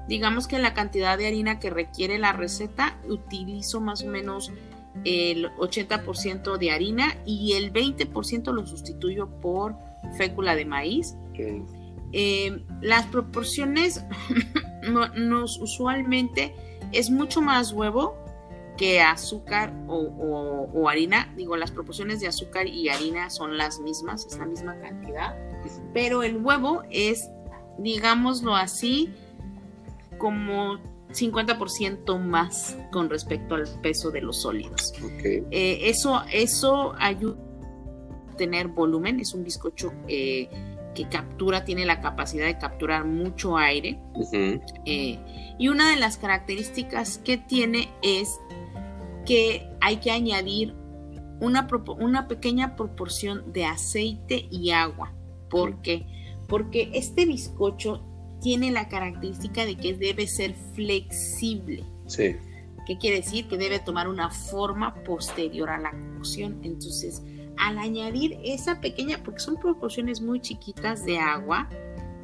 digamos 0.08 0.46
que 0.46 0.58
la 0.58 0.74
cantidad 0.74 1.18
de 1.18 1.26
harina 1.26 1.58
que 1.58 1.70
requiere 1.70 2.18
la 2.18 2.32
receta, 2.32 2.98
utilizo 3.08 3.80
más 3.80 4.02
o 4.02 4.06
menos 4.06 4.52
el 5.04 5.50
80% 5.56 6.58
de 6.58 6.70
harina 6.70 7.16
y 7.24 7.54
el 7.54 7.72
20% 7.72 8.52
lo 8.52 8.66
sustituyo 8.66 9.28
por 9.40 9.76
fécula 10.16 10.54
de 10.54 10.64
maíz. 10.64 11.16
Eh, 12.12 12.64
las 12.82 13.06
proporciones 13.06 14.04
nos 15.16 15.58
usualmente 15.58 16.54
es 16.92 17.10
mucho 17.10 17.40
más 17.40 17.72
huevo 17.72 18.16
que 18.76 19.00
azúcar 19.00 19.74
o, 19.88 20.88
harina. 20.88 21.32
Digo, 21.36 21.56
las 21.56 21.70
proporciones 21.70 22.20
de 22.20 22.28
azúcar 22.28 22.66
y 22.66 22.88
harina 22.88 23.30
son 23.30 23.58
las 23.58 23.78
mismas, 23.80 24.26
es 24.26 24.38
la 24.38 24.46
misma 24.46 24.78
cantidad. 24.80 25.36
Pero 25.92 26.22
el 26.22 26.38
huevo 26.38 26.82
es, 26.90 27.28
digámoslo 27.78 28.56
así, 28.56 29.12
como 30.18 30.78
50% 31.12 32.18
más 32.18 32.76
con 32.92 33.10
respecto 33.10 33.54
al 33.54 33.66
peso 33.80 34.10
de 34.10 34.22
los 34.22 34.42
sólidos. 34.42 34.92
Eh, 35.22 35.80
eso, 35.84 36.22
eso 36.32 36.94
ayuda 36.98 37.36
a 38.32 38.36
tener 38.36 38.68
volumen, 38.68 39.20
es 39.20 39.34
un 39.34 39.44
bizcocho 39.44 39.92
eh, 40.08 40.48
que 40.94 41.08
captura, 41.08 41.64
tiene 41.64 41.84
la 41.84 42.00
capacidad 42.00 42.46
de 42.46 42.58
capturar 42.58 43.04
mucho 43.04 43.56
aire. 43.56 44.00
Eh, 44.86 45.18
y 45.58 45.68
una 45.68 45.90
de 45.90 45.96
las 45.96 46.16
características 46.16 47.18
que 47.18 47.36
tiene 47.36 47.90
es 48.02 48.38
que 49.26 49.68
hay 49.80 49.98
que 49.98 50.10
añadir 50.10 50.74
una, 51.40 51.68
una 51.98 52.28
pequeña 52.28 52.76
proporción 52.76 53.52
de 53.52 53.64
aceite 53.64 54.46
y 54.50 54.70
agua. 54.70 55.12
¿Por 55.48 55.80
qué? 55.82 56.06
Porque 56.48 56.90
este 56.94 57.26
bizcocho 57.26 58.04
tiene 58.40 58.70
la 58.70 58.88
característica 58.88 59.64
de 59.64 59.76
que 59.76 59.94
debe 59.94 60.26
ser 60.26 60.54
flexible. 60.74 61.84
Sí. 62.06 62.36
¿Qué 62.86 62.98
quiere 62.98 63.16
decir? 63.16 63.46
Que 63.48 63.56
debe 63.56 63.78
tomar 63.78 64.08
una 64.08 64.30
forma 64.30 64.94
posterior 65.04 65.70
a 65.70 65.78
la 65.78 65.92
cocción. 66.16 66.58
Entonces, 66.62 67.22
al 67.56 67.78
añadir 67.78 68.38
esa 68.42 68.80
pequeña, 68.80 69.22
porque 69.22 69.40
son 69.40 69.56
proporciones 69.56 70.20
muy 70.20 70.40
chiquitas 70.40 71.04
de 71.04 71.18
agua 71.18 71.68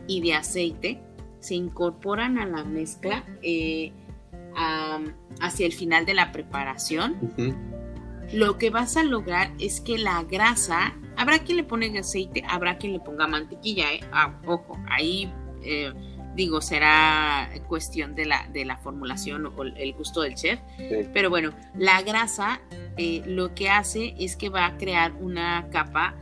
y 0.06 0.20
de 0.22 0.34
aceite, 0.34 1.02
se 1.40 1.54
incorporan 1.54 2.38
a 2.38 2.46
la 2.46 2.64
mezcla 2.64 3.24
eh, 3.42 3.92
hacia 5.40 5.66
el 5.66 5.72
final 5.72 6.06
de 6.06 6.14
la 6.14 6.32
preparación. 6.32 7.62
Lo 8.32 8.58
que 8.58 8.70
vas 8.70 8.96
a 8.96 9.04
lograr 9.04 9.52
es 9.60 9.80
que 9.80 9.98
la 9.98 10.24
grasa, 10.24 10.96
habrá 11.16 11.40
quien 11.40 11.58
le 11.58 11.64
pone 11.64 11.96
aceite, 11.98 12.42
habrá 12.48 12.78
quien 12.78 12.94
le 12.94 13.00
ponga 13.00 13.28
mantequilla, 13.28 13.92
¿eh? 13.92 14.00
ah, 14.12 14.40
ojo, 14.46 14.76
ahí 14.88 15.32
eh, 15.66 15.92
digo, 16.36 16.60
será 16.60 17.50
cuestión 17.66 18.14
de 18.14 18.26
la, 18.26 18.46
de 18.52 18.64
la 18.64 18.76
formulación 18.76 19.46
o 19.46 19.62
el 19.62 19.92
gusto 19.94 20.20
del 20.20 20.34
chef. 20.34 20.60
Pero 21.12 21.30
bueno, 21.30 21.52
la 21.76 22.02
grasa 22.02 22.60
eh, 22.96 23.22
lo 23.26 23.54
que 23.54 23.70
hace 23.70 24.14
es 24.18 24.36
que 24.36 24.48
va 24.48 24.66
a 24.66 24.76
crear 24.76 25.12
una 25.14 25.68
capa 25.70 26.14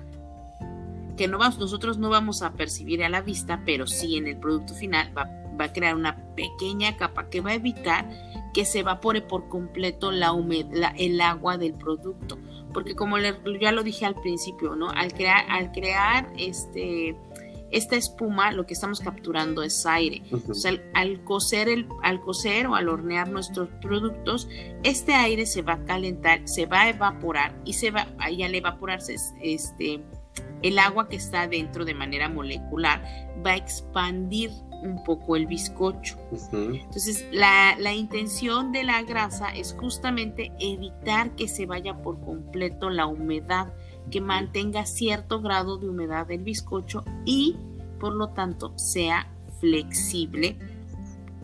que 1.16 1.28
no 1.28 1.38
vamos, 1.38 1.58
nosotros 1.58 1.98
no 1.98 2.08
vamos 2.08 2.42
a 2.42 2.54
percibir 2.54 3.04
a 3.04 3.08
la 3.08 3.20
vista, 3.20 3.62
pero 3.64 3.86
sí 3.86 4.16
en 4.16 4.26
el 4.26 4.36
producto 4.36 4.74
final 4.74 5.12
va, 5.16 5.28
a 5.58 5.72
crear 5.72 5.94
una 5.94 6.16
pequeña 6.34 6.96
capa 6.96 7.28
que 7.28 7.40
va 7.40 7.50
a 7.50 7.54
evitar 7.54 8.08
que 8.52 8.64
se 8.64 8.80
evapore 8.80 9.20
por 9.20 9.48
completo 9.48 10.10
la 10.10 10.32
el 10.96 11.20
agua 11.20 11.58
del 11.58 11.74
producto. 11.74 12.38
Porque 12.72 12.96
como 12.96 13.18
ya 13.18 13.70
lo 13.70 13.84
dije 13.84 14.04
al 14.04 14.16
principio, 14.16 14.74
¿no? 14.74 14.90
Al 14.90 15.12
crear, 15.12 15.44
al 15.48 15.70
crear 15.70 16.32
este 16.36 17.16
esta 17.74 17.96
espuma 17.96 18.52
lo 18.52 18.66
que 18.66 18.74
estamos 18.74 19.00
capturando 19.00 19.62
es 19.62 19.84
aire. 19.84 20.22
al, 20.94 21.24
cocer 21.24 21.68
el, 21.68 21.88
al 22.02 22.20
cocer 22.20 22.68
o 22.68 22.76
al 22.76 22.88
hornear 22.88 23.28
nuestros 23.28 23.68
productos, 23.82 24.48
este 24.84 25.12
aire 25.14 25.44
se 25.44 25.62
va 25.62 25.74
a 25.74 25.84
calentar, 25.84 26.46
se 26.46 26.66
va 26.66 26.82
a 26.82 26.88
evaporar 26.90 27.54
y 27.64 27.72
se 27.72 27.90
va, 27.90 28.06
ahí 28.18 28.44
al 28.44 28.54
evaporarse 28.54 29.16
este, 29.42 30.00
el 30.62 30.78
agua 30.78 31.08
que 31.08 31.16
está 31.16 31.48
dentro 31.48 31.84
de 31.84 31.94
manera 31.94 32.28
molecular 32.28 33.02
va 33.44 33.50
a 33.50 33.56
expandir 33.56 34.50
un 34.84 35.02
poco 35.02 35.34
el 35.34 35.46
bizcocho. 35.46 36.16
Entonces, 36.52 37.26
la, 37.32 37.74
la, 37.78 37.92
intención 37.92 38.70
de 38.70 38.84
la 38.84 39.02
grasa 39.02 39.48
es 39.48 39.74
justamente 39.78 40.52
evitar 40.60 41.34
que 41.34 41.48
se 41.48 41.66
vaya 41.66 42.02
por 42.02 42.20
completo 42.20 42.90
la 42.90 43.06
humedad 43.06 43.72
que 44.10 44.20
mantenga 44.20 44.86
cierto 44.86 45.40
grado 45.40 45.78
de 45.78 45.88
humedad 45.88 46.26
del 46.26 46.42
bizcocho 46.42 47.04
y 47.24 47.56
por 47.98 48.14
lo 48.14 48.28
tanto 48.28 48.76
sea 48.78 49.30
flexible 49.60 50.58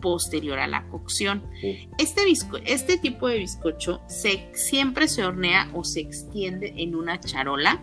posterior 0.01 0.59
a 0.59 0.67
la 0.67 0.87
cocción. 0.89 1.43
Este, 1.97 2.21
este 2.65 2.97
tipo 2.97 3.27
de 3.27 3.37
bizcocho 3.37 4.01
se, 4.07 4.49
siempre 4.53 5.07
se 5.07 5.23
hornea 5.23 5.69
o 5.73 5.83
se 5.85 6.01
extiende 6.01 6.73
en 6.77 6.95
una 6.95 7.19
charola 7.19 7.79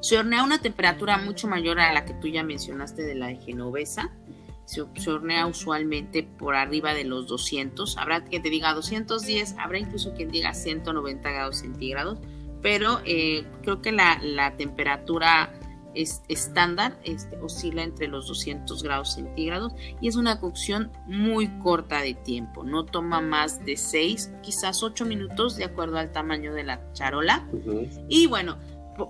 Se 0.00 0.18
hornea 0.18 0.40
a 0.40 0.44
una 0.44 0.58
temperatura 0.58 1.18
mucho 1.18 1.46
mayor 1.46 1.78
a 1.78 1.92
la 1.92 2.04
que 2.04 2.14
tú 2.14 2.28
ya 2.28 2.42
mencionaste 2.42 3.02
de 3.02 3.14
la 3.14 3.28
de 3.28 3.36
genovesa. 3.36 4.10
Se, 4.64 4.82
hornea 5.10 5.46
usualmente 5.46 6.24
por 6.24 6.56
arriba 6.56 6.92
de 6.92 7.04
los 7.04 7.28
200. 7.28 7.96
Habrá 7.98 8.24
quien 8.24 8.42
te 8.42 8.50
diga 8.50 8.74
210, 8.74 9.56
habrá 9.58 9.78
incluso 9.78 10.12
quien 10.14 10.30
diga 10.30 10.54
190 10.54 11.30
grados 11.30 11.58
centígrados, 11.58 12.18
pero 12.66 12.98
eh, 13.04 13.44
creo 13.62 13.80
que 13.80 13.92
la, 13.92 14.18
la 14.20 14.56
temperatura 14.56 15.52
es 15.94 16.24
estándar, 16.26 16.98
este, 17.04 17.38
oscila 17.38 17.84
entre 17.84 18.08
los 18.08 18.26
200 18.26 18.82
grados 18.82 19.14
centígrados 19.14 19.72
y 20.00 20.08
es 20.08 20.16
una 20.16 20.40
cocción 20.40 20.90
muy 21.06 21.46
corta 21.60 22.00
de 22.00 22.14
tiempo, 22.14 22.64
no 22.64 22.84
toma 22.84 23.20
más 23.20 23.64
de 23.64 23.76
6, 23.76 24.32
quizás 24.42 24.82
8 24.82 25.04
minutos 25.04 25.56
de 25.56 25.62
acuerdo 25.62 25.98
al 25.98 26.10
tamaño 26.10 26.52
de 26.54 26.64
la 26.64 26.92
charola. 26.92 27.48
Y 28.08 28.26
bueno, 28.26 28.58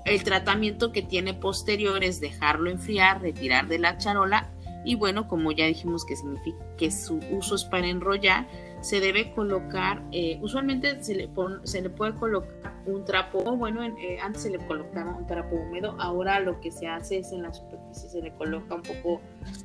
el 0.04 0.22
tratamiento 0.22 0.92
que 0.92 1.00
tiene 1.00 1.32
posterior 1.32 2.04
es 2.04 2.20
dejarlo 2.20 2.68
enfriar, 2.68 3.22
retirar 3.22 3.68
de 3.68 3.78
la 3.78 3.96
charola 3.96 4.52
y 4.84 4.96
bueno, 4.96 5.28
como 5.28 5.50
ya 5.50 5.64
dijimos 5.64 6.04
que 6.04 6.14
significa 6.14 6.62
que 6.76 6.90
su 6.90 7.20
uso 7.30 7.54
es 7.54 7.64
para 7.64 7.88
enrollar, 7.88 8.46
se 8.87 9.00
debe 9.00 9.33
colocar, 9.33 10.00
eh, 10.12 10.38
usualmente 10.40 11.02
se 11.02 11.16
le, 11.16 11.28
se 11.64 11.83
le 11.83 11.90
puede 11.90 12.14
colocar 12.14 12.73
un 12.87 13.05
trapo, 13.05 13.57
bueno, 13.57 13.83
eh, 13.83 14.16
antes 14.23 14.43
se 14.43 14.50
le 14.50 14.64
colocaba 14.64 15.11
un 15.11 15.26
trapo 15.26 15.57
húmedo, 15.57 15.97
ahora 15.99 16.38
lo 16.38 16.61
que 16.61 16.71
se 16.71 16.87
hace 16.87 17.19
es 17.19 17.33
en 17.33 17.43
la 17.43 17.52
superficie 17.52 18.09
se 18.09 18.23
le 18.23 18.33
coloca 18.35 18.76
un 18.76 18.83
poco, 18.83 19.21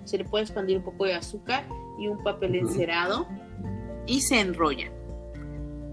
se 0.06 0.18
le 0.18 0.26
puede 0.26 0.46
expandir 0.46 0.78
un 0.80 0.84
poco 0.84 1.06
de 1.06 1.14
azúcar 1.14 1.68
y 2.00 2.08
un 2.08 2.24
papel 2.24 2.56
encerado 2.56 3.28
y 4.08 4.22
se 4.22 4.40
enrolla. 4.40 4.92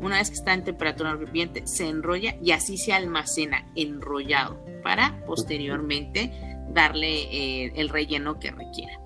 Una 0.00 0.16
vez 0.16 0.30
que 0.30 0.36
está 0.36 0.54
en 0.54 0.64
temperatura 0.64 1.10
ambiente, 1.10 1.66
se 1.66 1.86
enrolla 1.86 2.34
y 2.42 2.52
así 2.52 2.78
se 2.78 2.94
almacena 2.94 3.70
enrollado 3.76 4.58
para 4.82 5.22
posteriormente 5.26 6.32
darle 6.70 7.24
eh, 7.24 7.72
el 7.76 7.90
relleno 7.90 8.38
que 8.38 8.52
requiera. 8.52 8.98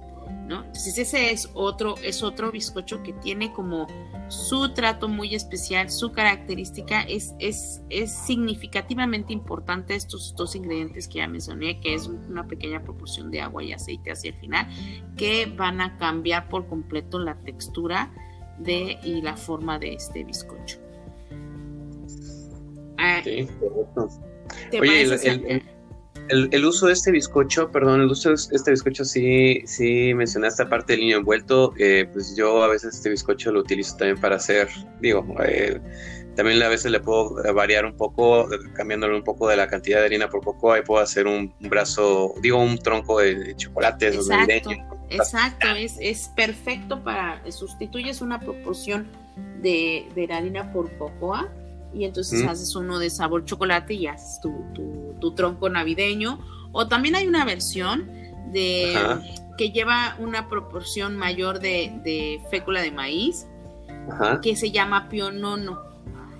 Entonces 0.60 0.98
ese 0.98 1.32
es 1.32 1.50
otro, 1.54 1.94
es 2.02 2.22
otro 2.22 2.50
bizcocho 2.52 3.02
que 3.02 3.12
tiene 3.14 3.52
como 3.52 3.86
su 4.28 4.72
trato 4.72 5.08
muy 5.08 5.34
especial, 5.34 5.90
su 5.90 6.12
característica 6.12 7.02
es, 7.02 7.34
es, 7.38 7.82
es 7.90 8.12
significativamente 8.12 9.32
importante 9.32 9.94
estos 9.94 10.34
dos 10.36 10.54
ingredientes 10.54 11.08
que 11.08 11.18
ya 11.18 11.28
mencioné, 11.28 11.80
que 11.80 11.94
es 11.94 12.06
una 12.06 12.46
pequeña 12.46 12.82
proporción 12.82 13.30
de 13.30 13.40
agua 13.40 13.62
y 13.62 13.72
aceite 13.72 14.12
hacia 14.12 14.30
el 14.30 14.36
final, 14.36 14.68
que 15.16 15.46
van 15.46 15.80
a 15.80 15.96
cambiar 15.98 16.48
por 16.48 16.66
completo 16.66 17.18
la 17.18 17.34
textura 17.40 18.12
de, 18.58 18.98
y 19.02 19.20
la 19.22 19.36
forma 19.36 19.78
de 19.78 19.94
este 19.94 20.24
bizcocho. 20.24 20.78
sí, 23.24 23.48
correcto. 23.58 24.08
Oye, 24.80 25.02
el, 25.02 25.46
el, 25.46 25.62
uso 26.64 26.86
de 26.86 26.92
este 26.92 27.10
bizcocho, 27.10 27.70
perdón, 27.70 28.00
el 28.00 28.10
uso 28.10 28.30
de 28.30 28.34
este 28.34 28.70
bizcocho 28.70 29.04
sí, 29.04 29.62
sí 29.66 30.14
mencionaste 30.14 30.62
aparte 30.62 30.94
del 30.94 31.00
niño 31.00 31.18
envuelto, 31.18 31.74
eh, 31.78 32.08
pues 32.12 32.36
yo 32.36 32.62
a 32.62 32.68
veces 32.68 32.94
este 32.94 33.10
bizcocho 33.10 33.52
lo 33.52 33.60
utilizo 33.60 33.96
también 33.96 34.20
para 34.20 34.36
hacer, 34.36 34.68
digo, 35.00 35.24
eh, 35.44 35.80
también 36.36 36.62
a 36.62 36.68
veces 36.68 36.90
le 36.90 37.00
puedo 37.00 37.34
variar 37.54 37.84
un 37.84 37.96
poco, 37.96 38.48
cambiándole 38.74 39.16
un 39.16 39.24
poco 39.24 39.48
de 39.48 39.56
la 39.56 39.66
cantidad 39.66 40.00
de 40.00 40.06
harina 40.06 40.28
por 40.28 40.40
poco, 40.40 40.72
ahí 40.72 40.82
puedo 40.82 41.02
hacer 41.02 41.26
un, 41.26 41.54
brazo, 41.60 42.34
digo, 42.40 42.58
un 42.58 42.78
tronco 42.78 43.20
de, 43.20 43.54
chocolate. 43.56 44.08
Exacto, 44.08 44.70
exacto, 45.10 45.66
es, 45.76 45.96
es 46.00 46.30
perfecto 46.34 47.02
para, 47.02 47.42
sustituyes 47.50 48.22
una 48.22 48.40
proporción 48.40 49.08
de, 49.60 50.06
de 50.14 50.32
harina 50.32 50.72
por 50.72 50.90
cocoa 50.96 51.50
y 51.94 52.04
entonces 52.04 52.46
haces 52.46 52.74
uno 52.74 52.98
de 52.98 53.10
sabor 53.10 53.44
chocolate 53.44 53.94
y 53.94 54.06
haces 54.06 54.40
tu, 54.40 55.32
tronco 55.34 55.68
navideño. 55.68 56.38
O 56.72 56.88
también 56.88 57.14
hay 57.14 57.26
una 57.26 57.44
versión 57.44 58.10
de 58.52 58.94
que 59.56 59.70
lleva 59.70 60.16
una 60.18 60.48
proporción 60.48 61.16
mayor 61.16 61.60
de, 61.60 62.40
fécula 62.50 62.82
de 62.82 62.90
maíz 62.90 63.46
que 64.42 64.56
se 64.56 64.70
llama 64.70 65.08
pionono. 65.08 65.80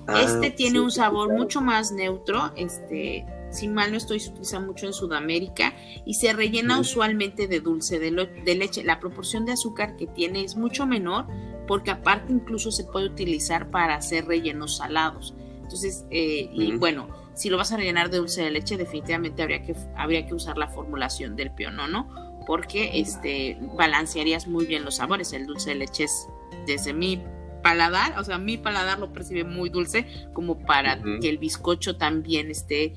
Ah, 0.08 0.20
este 0.20 0.50
tiene 0.50 0.80
un 0.80 0.90
sabor 0.90 1.32
mucho 1.32 1.60
más 1.60 1.92
neutro, 1.92 2.52
este, 2.56 3.24
si 3.52 3.68
mal 3.68 3.92
no 3.92 3.96
estoy, 3.96 4.18
se 4.18 4.30
utiliza 4.30 4.58
mucho 4.58 4.86
en 4.86 4.92
Sudamérica 4.92 5.74
y 6.04 6.14
se 6.14 6.32
rellena 6.32 6.80
usualmente 6.80 7.46
de 7.46 7.60
dulce 7.60 7.98
de, 7.98 8.10
de, 8.44 8.54
leche. 8.54 8.82
La 8.82 8.98
proporción 8.98 9.44
de 9.44 9.52
azúcar 9.52 9.96
que 9.96 10.06
tiene 10.06 10.42
es 10.42 10.56
mucho 10.56 10.86
menor 10.86 11.26
porque 11.68 11.90
aparte 11.90 12.32
incluso 12.32 12.72
se 12.72 12.84
puede 12.84 13.06
utilizar 13.06 13.70
para 13.70 13.94
hacer 13.94 14.26
rellenos 14.26 14.78
salados. 14.78 15.34
Entonces, 15.72 16.04
eh, 16.10 16.50
y 16.52 16.76
bueno, 16.76 17.08
si 17.34 17.48
lo 17.48 17.56
vas 17.56 17.72
a 17.72 17.78
rellenar 17.78 18.10
de 18.10 18.18
dulce 18.18 18.42
de 18.42 18.50
leche, 18.50 18.76
definitivamente 18.76 19.42
habría 19.42 19.62
que, 19.62 19.74
habría 19.96 20.26
que 20.26 20.34
usar 20.34 20.58
la 20.58 20.68
formulación 20.68 21.34
del 21.34 21.50
pionono, 21.50 22.42
porque 22.46 23.00
este, 23.00 23.58
balancearías 23.74 24.46
muy 24.46 24.66
bien 24.66 24.84
los 24.84 24.96
sabores. 24.96 25.32
El 25.32 25.46
dulce 25.46 25.70
de 25.70 25.76
leche 25.76 26.04
es, 26.04 26.28
desde 26.66 26.92
mi 26.92 27.22
paladar, 27.62 28.18
o 28.18 28.24
sea, 28.24 28.36
mi 28.36 28.58
paladar 28.58 28.98
lo 28.98 29.14
percibe 29.14 29.44
muy 29.44 29.70
dulce, 29.70 30.06
como 30.34 30.58
para 30.58 31.00
que 31.02 31.30
el 31.30 31.38
bizcocho 31.38 31.96
también 31.96 32.50
esté. 32.50 32.94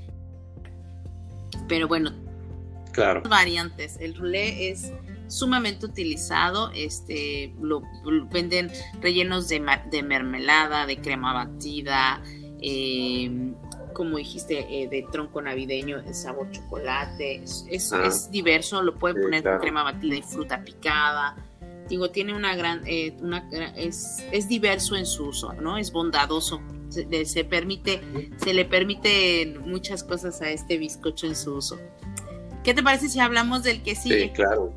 Pero 1.70 1.88
bueno, 1.88 2.12
claro. 2.92 3.22
variantes. 3.30 3.98
El 4.02 4.16
roulé 4.16 4.70
es 4.70 4.92
sumamente 5.28 5.86
utilizado. 5.86 6.72
Este, 6.76 7.54
lo, 7.62 7.84
venden 8.32 8.70
rellenos 9.02 9.48
de, 9.48 9.64
de 9.92 10.04
mermelada, 10.04 10.86
de 10.86 10.98
crema 10.98 11.34
batida, 11.34 12.22
eh, 12.68 13.30
como 13.94 14.18
dijiste, 14.18 14.66
eh, 14.68 14.88
de 14.88 15.06
tronco 15.12 15.40
navideño, 15.40 16.00
el 16.00 16.16
sabor 16.16 16.50
chocolate, 16.50 17.44
es, 17.44 17.94
ah. 17.94 18.10
diverso, 18.32 18.82
lo 18.82 18.96
pueden 18.96 19.22
poner 19.22 19.44
con 19.44 19.60
crema 19.60 19.84
batida 19.84 20.16
y 20.16 20.24
fruta 20.24 20.64
picada. 20.64 21.36
Digo, 21.88 22.10
tiene 22.10 22.36
una 22.36 22.56
gran, 22.56 22.82
eh, 22.88 23.16
una, 23.22 23.48
es, 23.78 24.26
es, 24.32 24.48
diverso 24.48 24.96
en 24.96 25.06
su 25.06 25.28
uso, 25.28 25.54
¿no? 25.54 25.78
Es 25.78 25.92
bondadoso. 25.92 26.60
Se, 26.90 27.44
permite, 27.44 28.02
se 28.38 28.54
le 28.54 28.66
permite 28.66 29.60
muchas 29.64 30.04
cosas 30.04 30.42
a 30.42 30.50
este 30.50 30.80
bizcocho 30.80 31.28
en 31.28 31.36
su 31.36 31.54
uso. 31.54 31.78
¿Qué 32.64 32.74
te 32.74 32.82
parece 32.82 33.10
si 33.10 33.20
hablamos 33.20 33.62
del 33.62 33.84
que 33.84 33.94
sigue? 33.94 34.24
Sí, 34.24 34.30
claro. 34.32 34.74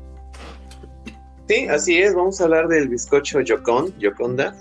Sí, 1.47 1.67
así 1.67 1.97
es. 1.97 2.13
Vamos 2.13 2.39
a 2.39 2.43
hablar 2.43 2.67
del 2.67 2.87
bizcocho 2.87 3.41
Yocon, 3.41 3.97
Yoconda. 3.97 4.55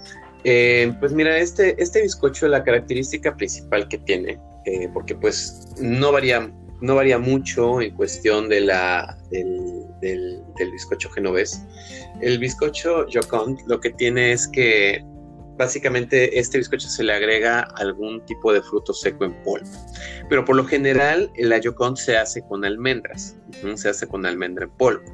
Eh, 0.51 0.95
pues 0.99 1.13
mira, 1.13 1.37
este, 1.37 1.77
este 1.81 2.01
bizcocho, 2.01 2.49
la 2.49 2.65
característica 2.65 3.37
principal 3.37 3.87
que 3.87 3.99
tiene, 3.99 4.41
eh, 4.65 4.89
porque 4.95 5.15
pues 5.15 5.69
no 5.79 6.11
varía, 6.11 6.51
no 6.81 6.95
varía 6.95 7.19
mucho 7.19 7.83
en 7.83 7.95
cuestión 7.95 8.49
de 8.49 8.63
la, 8.63 9.19
del, 9.31 10.43
bizcocho 10.73 11.11
genovés. 11.11 11.63
El 12.23 12.39
bizcocho 12.39 13.05
Jocond 13.13 13.59
lo 13.67 13.79
que 13.79 13.91
tiene 13.91 14.33
es 14.33 14.49
que 14.49 15.05
básicamente 15.59 16.39
este 16.39 16.59
bizcocho 16.59 16.89
se 16.89 17.03
le 17.03 17.13
agrega 17.13 17.61
algún 17.77 18.25
tipo 18.25 18.53
de 18.53 18.63
fruto 18.63 18.95
seco 18.95 19.25
en 19.25 19.35
polvo. 19.43 19.69
Pero 20.29 20.45
por 20.45 20.57
lo 20.57 20.65
general 20.65 21.31
la 21.37 21.61
Jocond 21.63 21.97
se 21.97 22.17
hace 22.17 22.43
con 22.43 22.65
almendras, 22.65 23.37
se 23.75 23.89
hace 23.89 24.07
con 24.07 24.25
almendra 24.25 24.65
en 24.65 24.71
polvo. 24.71 25.05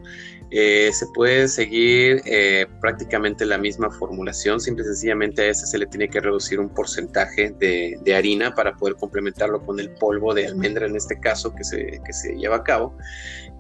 Eh, 0.51 0.91
se 0.93 1.07
puede 1.09 1.49
seguir 1.49 2.23
eh, 2.27 2.67
prácticamente 2.81 3.45
la 3.45 3.59
misma 3.59 3.91
formulación, 3.91 4.61
simple 4.61 4.85
y 4.85 4.87
sencillamente 4.87 5.43
a 5.43 5.47
este 5.47 5.67
se 5.67 5.79
le 5.79 5.87
tiene 5.87 6.09
que 6.09 6.21
reducir 6.21 6.61
un 6.61 6.69
porcentaje 6.69 7.51
de, 7.59 8.15
harina 8.15 8.55
para 8.55 8.77
poder 8.77 8.95
complementarlo 8.95 9.65
con 9.65 9.81
el 9.81 9.91
polvo 9.91 10.33
de 10.33 10.47
almendra 10.47 10.87
en 10.87 10.95
este 10.95 11.19
caso 11.19 11.53
que 11.55 11.65
se, 11.65 12.01
se 12.11 12.37
lleva 12.37 12.57
a 12.57 12.63
cabo. 12.63 12.97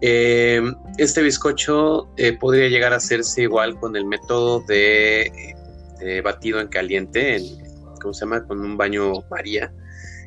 Eh, 0.03 0.62
este 0.99 1.23
bizcocho 1.23 2.09
podría 2.38 2.68
llegar 2.68 2.92
a 2.92 2.97
hacerse 2.97 3.42
igual 3.42 3.81
con 3.81 3.97
el 3.97 4.05
método 4.05 4.61
de, 4.61 5.55
batido 6.23 6.61
en 6.61 6.69
caliente, 6.69 7.37
en, 7.37 7.43
¿cómo 8.01 8.13
se 8.15 8.25
llama? 8.25 8.47
Con 8.47 8.61
un 8.61 8.77
baño 8.77 9.13
María 9.31 9.73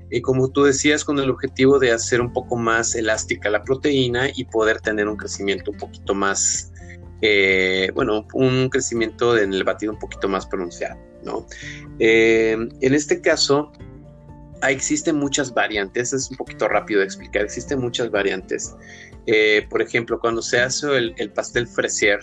y 0.10 0.22
como 0.22 0.50
tú 0.50 0.64
decías, 0.64 1.04
con 1.04 1.20
el 1.20 1.30
objetivo 1.30 1.80
de 1.80 1.92
hacer 1.92 2.22
un 2.22 2.32
poco 2.32 2.56
más 2.56 2.96
elástica 2.96 3.50
la 3.50 3.64
proteína 3.64 4.30
y 4.34 4.46
poder 4.46 4.80
tener 4.80 5.08
un 5.08 5.18
crecimiento 5.18 5.72
un 5.72 5.78
poquito 5.78 6.14
más, 6.16 6.72
eh, 7.22 7.92
bueno, 7.94 8.26
un 8.34 8.70
crecimiento 8.70 9.38
en 9.38 9.54
el 9.54 9.64
batido 9.64 9.92
un 9.92 10.00
poquito 10.00 10.30
más 10.30 10.46
pronunciado, 10.46 10.98
¿no? 11.24 11.46
Eh, 12.00 12.56
en 12.80 12.94
este 12.94 13.20
caso, 13.20 13.74
existen 14.66 15.18
muchas 15.18 15.54
variantes, 15.54 16.14
es 16.14 16.32
un 16.32 16.38
poquito 16.38 16.70
rápido 16.70 17.02
de 17.02 17.06
explicar, 17.06 17.44
existen 17.44 17.80
muchas 17.80 18.10
variantes. 18.10 18.76
Eh, 19.26 19.68
por 19.70 19.82
ejemplo, 19.82 20.20
cuando 20.20 20.42
se 20.42 20.62
hace 20.62 20.88
el, 20.96 21.32
pastel 21.32 21.68
fresier, 21.68 22.20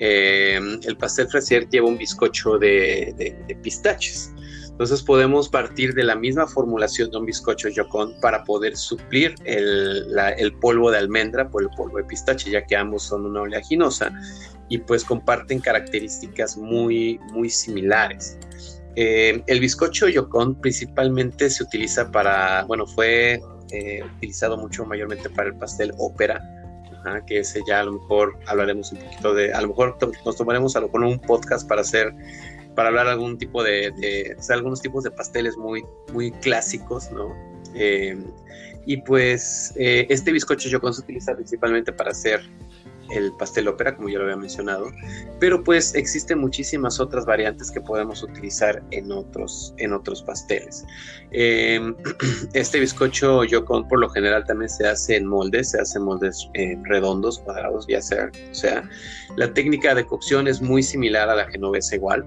el 0.00 0.96
pastel 0.98 1.28
fresier 1.28 1.68
lleva 1.68 1.86
un 1.86 1.98
bizcocho 1.98 2.58
de, 2.58 3.14
de 3.46 3.54
pistaches. 3.56 4.32
Entonces 4.80 5.02
podemos 5.02 5.50
partir 5.50 5.92
de 5.92 6.02
la 6.04 6.16
misma 6.16 6.46
formulación 6.46 7.10
de 7.10 7.18
un 7.18 7.26
bizcocho 7.26 7.68
yocón 7.68 8.14
para 8.22 8.44
poder 8.44 8.78
suplir 8.78 9.34
el, 9.44 10.54
polvo 10.58 10.90
de 10.90 10.96
almendra 10.96 11.50
por 11.50 11.64
el 11.64 11.68
polvo 11.76 11.98
de 11.98 12.04
pistache, 12.04 12.50
ya 12.50 12.64
que 12.64 12.76
ambos 12.76 13.02
son 13.02 13.26
una 13.26 13.42
oleaginosa 13.42 14.10
y 14.70 14.78
pues 14.78 15.04
comparten 15.04 15.60
características 15.60 16.56
muy, 16.56 17.20
muy 17.30 17.50
similares. 17.50 18.38
Eh, 18.96 19.42
el 19.46 19.60
bizcocho 19.60 20.08
yocón 20.08 20.58
principalmente 20.58 21.50
se 21.50 21.62
utiliza 21.62 22.10
para, 22.10 22.64
bueno, 22.64 22.86
fue 22.86 23.38
eh, 23.72 24.02
utilizado 24.16 24.56
mucho 24.56 24.86
mayormente 24.86 25.28
para 25.28 25.50
el 25.50 25.56
pastel 25.56 25.92
ópera, 25.98 26.40
que 27.26 27.40
ese 27.40 27.60
ya 27.66 27.80
a 27.80 27.84
lo 27.84 27.92
mejor 27.92 28.38
hablaremos 28.46 28.92
un 28.92 28.98
poquito 28.98 29.34
de, 29.34 29.52
a 29.52 29.60
lo 29.60 29.68
mejor 29.68 29.96
nos 30.24 30.36
tomaremos 30.36 30.76
a 30.76 30.80
lo 30.80 30.86
mejor 30.86 31.04
un 31.04 31.18
podcast 31.18 31.68
para 31.68 31.80
hacer, 31.80 32.14
para 32.74 32.88
hablar 32.88 33.08
algún 33.08 33.38
tipo 33.38 33.62
de, 33.62 33.90
de 33.92 34.36
o 34.38 34.42
sea, 34.42 34.56
algunos 34.56 34.80
tipos 34.80 35.04
de 35.04 35.10
pasteles 35.10 35.56
muy, 35.56 35.84
muy 36.12 36.30
clásicos, 36.30 37.10
¿no? 37.12 37.34
Eh, 37.74 38.18
y 38.86 38.96
pues 38.98 39.72
eh, 39.76 40.06
este 40.08 40.32
bizcocho 40.32 40.68
yo 40.68 40.80
se 40.92 41.00
utiliza 41.00 41.34
principalmente 41.34 41.92
para 41.92 42.10
hacer 42.10 42.40
el 43.12 43.32
pastel 43.32 43.68
ópera, 43.68 43.96
como 43.96 44.08
ya 44.08 44.18
lo 44.18 44.24
había 44.24 44.36
mencionado, 44.36 44.90
pero 45.38 45.62
pues 45.62 45.94
existen 45.94 46.38
muchísimas 46.38 47.00
otras 47.00 47.24
variantes 47.26 47.70
que 47.70 47.80
podemos 47.80 48.22
utilizar 48.22 48.82
en 48.90 49.10
otros, 49.12 49.74
en 49.78 49.92
otros 49.92 50.22
pasteles. 50.22 50.84
Em, 51.32 51.94
este 52.54 52.80
bizcocho 52.80 53.44
Yocon 53.44 53.88
por 53.88 54.00
lo 54.00 54.08
general 54.08 54.44
también 54.44 54.68
se 54.68 54.86
hace 54.86 55.16
en 55.16 55.26
moldes, 55.26 55.70
se 55.70 55.80
hace 55.80 55.98
moldes 55.98 56.48
eh, 56.54 56.76
redondos, 56.84 57.38
cuadrados, 57.40 57.86
ya 57.88 58.00
sea, 58.00 58.30
o 58.50 58.54
sea, 58.54 58.88
la 59.36 59.52
técnica 59.52 59.94
de 59.94 60.04
cocción 60.04 60.48
es 60.48 60.60
muy 60.60 60.82
similar 60.82 61.28
a 61.28 61.34
la 61.34 61.46
genovesa 61.46 61.96
igual, 61.96 62.24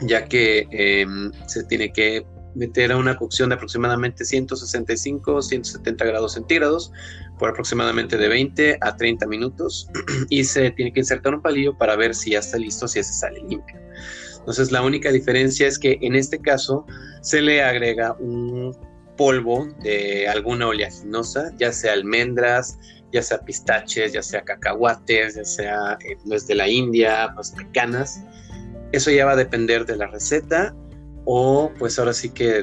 ya 0.00 0.24
que 0.24 0.66
em, 0.70 1.30
se 1.46 1.64
tiene 1.64 1.92
que 1.92 2.24
meter 2.54 2.92
a 2.92 2.96
una 2.96 3.16
cocción 3.16 3.48
de 3.48 3.56
aproximadamente 3.56 4.24
165, 4.24 5.42
170 5.42 6.04
grados 6.04 6.34
centígrados 6.34 6.92
por 7.38 7.50
aproximadamente 7.50 8.16
de 8.16 8.28
20 8.28 8.78
a 8.80 8.96
30 8.96 9.26
minutos 9.26 9.88
y 10.30 10.44
se 10.44 10.70
tiene 10.72 10.92
que 10.92 11.00
insertar 11.00 11.34
un 11.34 11.42
palillo 11.42 11.76
para 11.76 11.96
ver 11.96 12.14
si 12.14 12.30
ya 12.32 12.40
está 12.40 12.58
listo, 12.58 12.88
si 12.88 12.98
ese 12.98 13.12
sale 13.12 13.40
limpio. 13.48 13.76
Entonces 14.38 14.72
la 14.72 14.82
única 14.82 15.10
diferencia 15.12 15.66
es 15.66 15.78
que 15.78 15.98
en 16.02 16.16
este 16.16 16.40
caso 16.40 16.84
se 17.20 17.40
le 17.40 17.62
agrega 17.62 18.14
un 18.18 18.76
polvo 19.16 19.68
de 19.82 20.26
alguna 20.28 20.66
oleaginosa, 20.66 21.52
ya 21.58 21.72
sea 21.72 21.92
almendras, 21.92 22.78
ya 23.12 23.22
sea 23.22 23.38
pistaches, 23.38 24.12
ya 24.12 24.22
sea 24.22 24.42
cacahuates, 24.42 25.36
ya 25.36 25.44
sea 25.44 25.98
eh, 26.04 26.16
de 26.24 26.54
la 26.54 26.68
India, 26.68 27.28
más 27.36 27.52
pecanas. 27.52 28.22
Eso 28.92 29.10
ya 29.10 29.26
va 29.26 29.32
a 29.32 29.36
depender 29.36 29.86
de 29.86 29.96
la 29.96 30.06
receta 30.06 30.74
o 31.24 31.70
pues 31.78 31.98
ahora 31.98 32.12
sí 32.12 32.30
que 32.30 32.62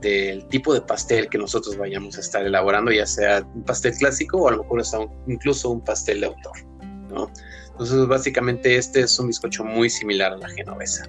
del 0.00 0.46
tipo 0.48 0.72
de 0.72 0.80
pastel 0.80 1.28
que 1.28 1.38
nosotros 1.38 1.76
vayamos 1.76 2.16
a 2.16 2.20
estar 2.20 2.44
elaborando, 2.44 2.90
ya 2.92 3.06
sea 3.06 3.46
un 3.54 3.64
pastel 3.64 3.94
clásico 3.94 4.38
o 4.38 4.48
a 4.48 4.52
lo 4.52 4.62
mejor 4.62 4.82
incluso 5.26 5.70
un 5.70 5.80
pastel 5.82 6.20
de 6.20 6.26
autor, 6.26 6.64
¿no? 7.10 7.30
Entonces 7.70 8.06
básicamente 8.06 8.76
este 8.76 9.00
es 9.00 9.18
un 9.18 9.28
bizcocho 9.28 9.64
muy 9.64 9.90
similar 9.90 10.32
a 10.32 10.36
la 10.36 10.48
genovesa. 10.50 11.06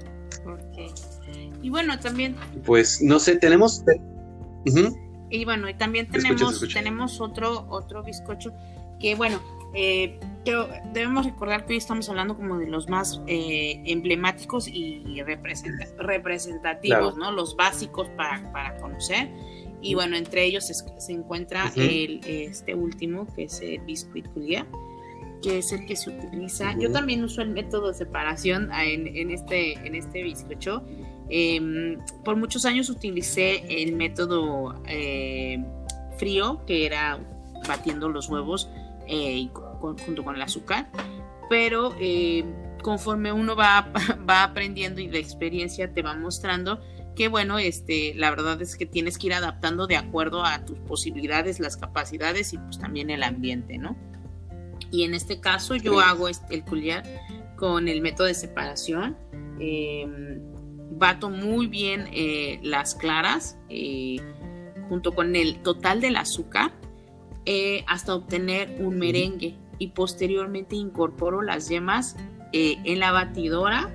Y 1.62 1.70
bueno, 1.70 2.00
también... 2.00 2.36
Pues 2.66 3.02
no 3.02 3.20
sé, 3.20 3.36
tenemos... 3.36 3.84
Y 5.30 5.46
bueno, 5.46 5.70
y 5.70 5.74
también 5.76 6.10
tenemos, 6.10 6.68
tenemos 6.74 7.22
otro, 7.22 7.66
otro 7.70 8.04
bizcocho 8.04 8.52
que 9.00 9.16
bueno, 9.16 9.42
eh, 9.74 10.20
pero 10.44 10.68
debemos 10.94 11.26
recordar 11.26 11.66
que 11.66 11.74
hoy 11.74 11.78
estamos 11.78 12.10
hablando 12.10 12.36
como 12.36 12.58
de 12.58 12.68
los 12.68 12.90
más 12.90 13.22
eh, 13.28 13.82
emblemáticos 13.86 14.68
y 14.68 15.22
representativos, 15.98 17.16
¿no? 17.18 17.32
Los 17.32 17.56
básicos 17.56 18.10
para, 18.18 18.78
conocer. 18.78 19.30
Y 19.82 19.94
bueno, 19.96 20.16
entre 20.16 20.46
ellos 20.46 20.66
se, 20.66 21.12
encuentra 21.12 21.72
el, 21.76 22.22
este 22.26 22.76
último, 22.76 23.28
que 23.36 23.44
es 23.44 23.62
el 23.62 23.80
biscuit 23.82 24.28
culier, 24.34 24.66
que 25.42 25.60
es 25.60 25.72
el 25.72 25.86
que 25.86 25.96
se 25.96 26.10
utiliza. 26.10 26.76
Yo 26.80 26.92
también 26.92 27.24
uso 27.24 27.42
el 27.42 27.50
método 27.50 27.90
de 27.90 27.94
separación 27.96 28.72
en, 28.74 29.32
este, 29.32 29.74
en 29.74 29.96
este 29.96 30.24
bizcocho. 30.24 30.84
Em, 31.30 31.98
por 32.24 32.36
muchos 32.36 32.66
años 32.66 32.90
utilicé 32.90 33.64
el 33.82 33.96
método 33.96 34.82
eh, 34.88 35.64
frío, 36.18 36.64
que 36.66 36.86
era 36.86 37.20
batiendo 37.68 38.10
los 38.10 38.28
huevos 38.28 38.70
eh, 39.08 39.50
junto 39.80 40.24
con 40.24 40.36
el 40.36 40.42
azúcar, 40.42 40.90
pero 41.50 41.96
eh, 42.00 42.46
conforme 42.82 43.32
uno 43.32 43.56
va, 43.56 43.92
va 44.30 44.44
aprendiendo 44.44 45.02
y 45.02 45.10
la 45.10 45.20
experiencia 45.20 45.94
te 45.94 46.02
va 46.02 46.16
mostrando 46.16 46.82
que 47.16 47.28
bueno, 47.28 47.60
este, 47.60 48.14
la 48.16 48.30
verdad 48.30 48.62
es 48.62 48.78
que 48.78 48.86
tienes 48.86 49.18
que 49.18 49.28
ir 49.28 49.34
adaptando 49.34 49.86
de 49.86 49.98
acuerdo 49.98 50.46
a 50.46 50.64
tus 50.66 50.80
posibilidades, 50.80 51.60
las 51.60 51.76
capacidades 51.76 52.54
y 52.54 52.58
pues 52.58 52.80
también 52.80 53.10
el 53.10 53.24
ambiente, 53.24 53.78
¿no? 53.78 53.98
Y 54.92 55.04
en 55.04 55.14
este 55.14 55.40
caso 55.40 55.76
yo 55.76 56.00
hago 56.00 56.30
este, 56.30 56.56
el 56.56 56.64
culiar 56.64 57.04
con 57.58 57.88
el 57.88 58.02
método 58.02 58.28
de 58.28 58.34
separación. 58.34 59.18
Em, 59.60 60.40
bato 60.98 61.30
muy 61.30 61.68
bien 61.68 62.08
eh, 62.12 62.60
las 62.64 62.96
claras 62.96 63.58
junto 64.90 65.14
con 65.14 65.36
el 65.36 65.62
total 65.62 66.02
del 66.02 66.16
azúcar 66.16 66.72
eh, 67.46 67.84
hasta 67.88 68.16
obtener 68.16 68.78
un 68.80 68.98
merengue 68.98 69.56
y 69.80 69.88
posteriormente 69.88 70.76
incorporo 70.76 71.42
las 71.42 71.70
yemas 71.70 72.16
eh, 72.54 72.78
en 72.84 73.00
la 73.00 73.12
batidora. 73.12 73.90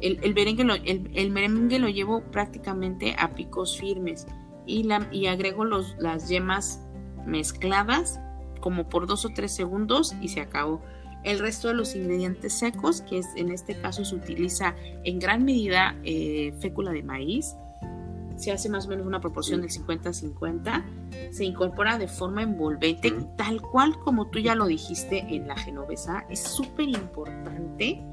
El, 0.00 0.34
merengue 0.34 0.64
lo, 0.64 0.74
el, 0.74 1.30
merengue 1.30 1.78
lo 1.78 1.88
llevo 1.88 2.22
prácticamente 2.30 3.16
a 3.18 3.34
picos 3.34 3.78
firmes 3.78 4.26
y, 4.66 4.82
la, 4.82 5.08
y 5.10 5.26
agrego 5.26 5.64
los, 5.64 5.96
las 5.98 6.28
yemas 6.28 6.82
mezcladas 7.24 8.20
como 8.60 8.88
por 8.88 9.06
dos 9.06 9.24
o 9.24 9.30
tres 9.30 9.52
segundos 9.52 10.14
y 10.20 10.28
se 10.28 10.40
acabó. 10.40 10.82
El 11.24 11.38
resto 11.38 11.68
de 11.68 11.74
los 11.74 11.96
ingredientes 11.96 12.52
secos, 12.52 13.00
que 13.00 13.18
es, 13.18 13.26
en 13.36 13.50
este 13.50 13.80
caso 13.80 14.04
se 14.04 14.14
utiliza 14.14 14.74
en 15.04 15.18
gran 15.18 15.44
medida 15.44 15.96
eh, 16.04 16.52
fécula 16.60 16.92
de 16.92 17.02
maíz, 17.02 17.56
se 18.36 18.52
hace 18.52 18.68
más 18.68 18.86
o 18.86 18.90
menos 18.90 19.06
una 19.06 19.20
proporción 19.20 19.62
del 19.62 19.70
50-50, 19.70 21.32
se 21.32 21.44
incorpora 21.44 21.98
de 21.98 22.08
forma 22.08 22.42
envolvente, 22.42 23.12
tal 23.36 23.60
cual 23.60 23.98
como 24.00 24.28
tú 24.28 24.38
ya 24.38 24.54
lo 24.54 24.66
dijiste 24.66 25.18
en 25.34 25.48
la 25.48 25.56
genovesa, 25.56 26.26
es 26.28 26.40
súper 26.42 26.88
importante, 26.88 28.04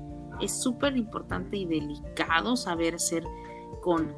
es 0.42 0.52
súper 0.52 0.98
importante 0.98 1.58
y 1.58 1.66
delicado 1.66 2.56
saber 2.56 2.96
hacer 2.96 3.24
con, 3.82 4.14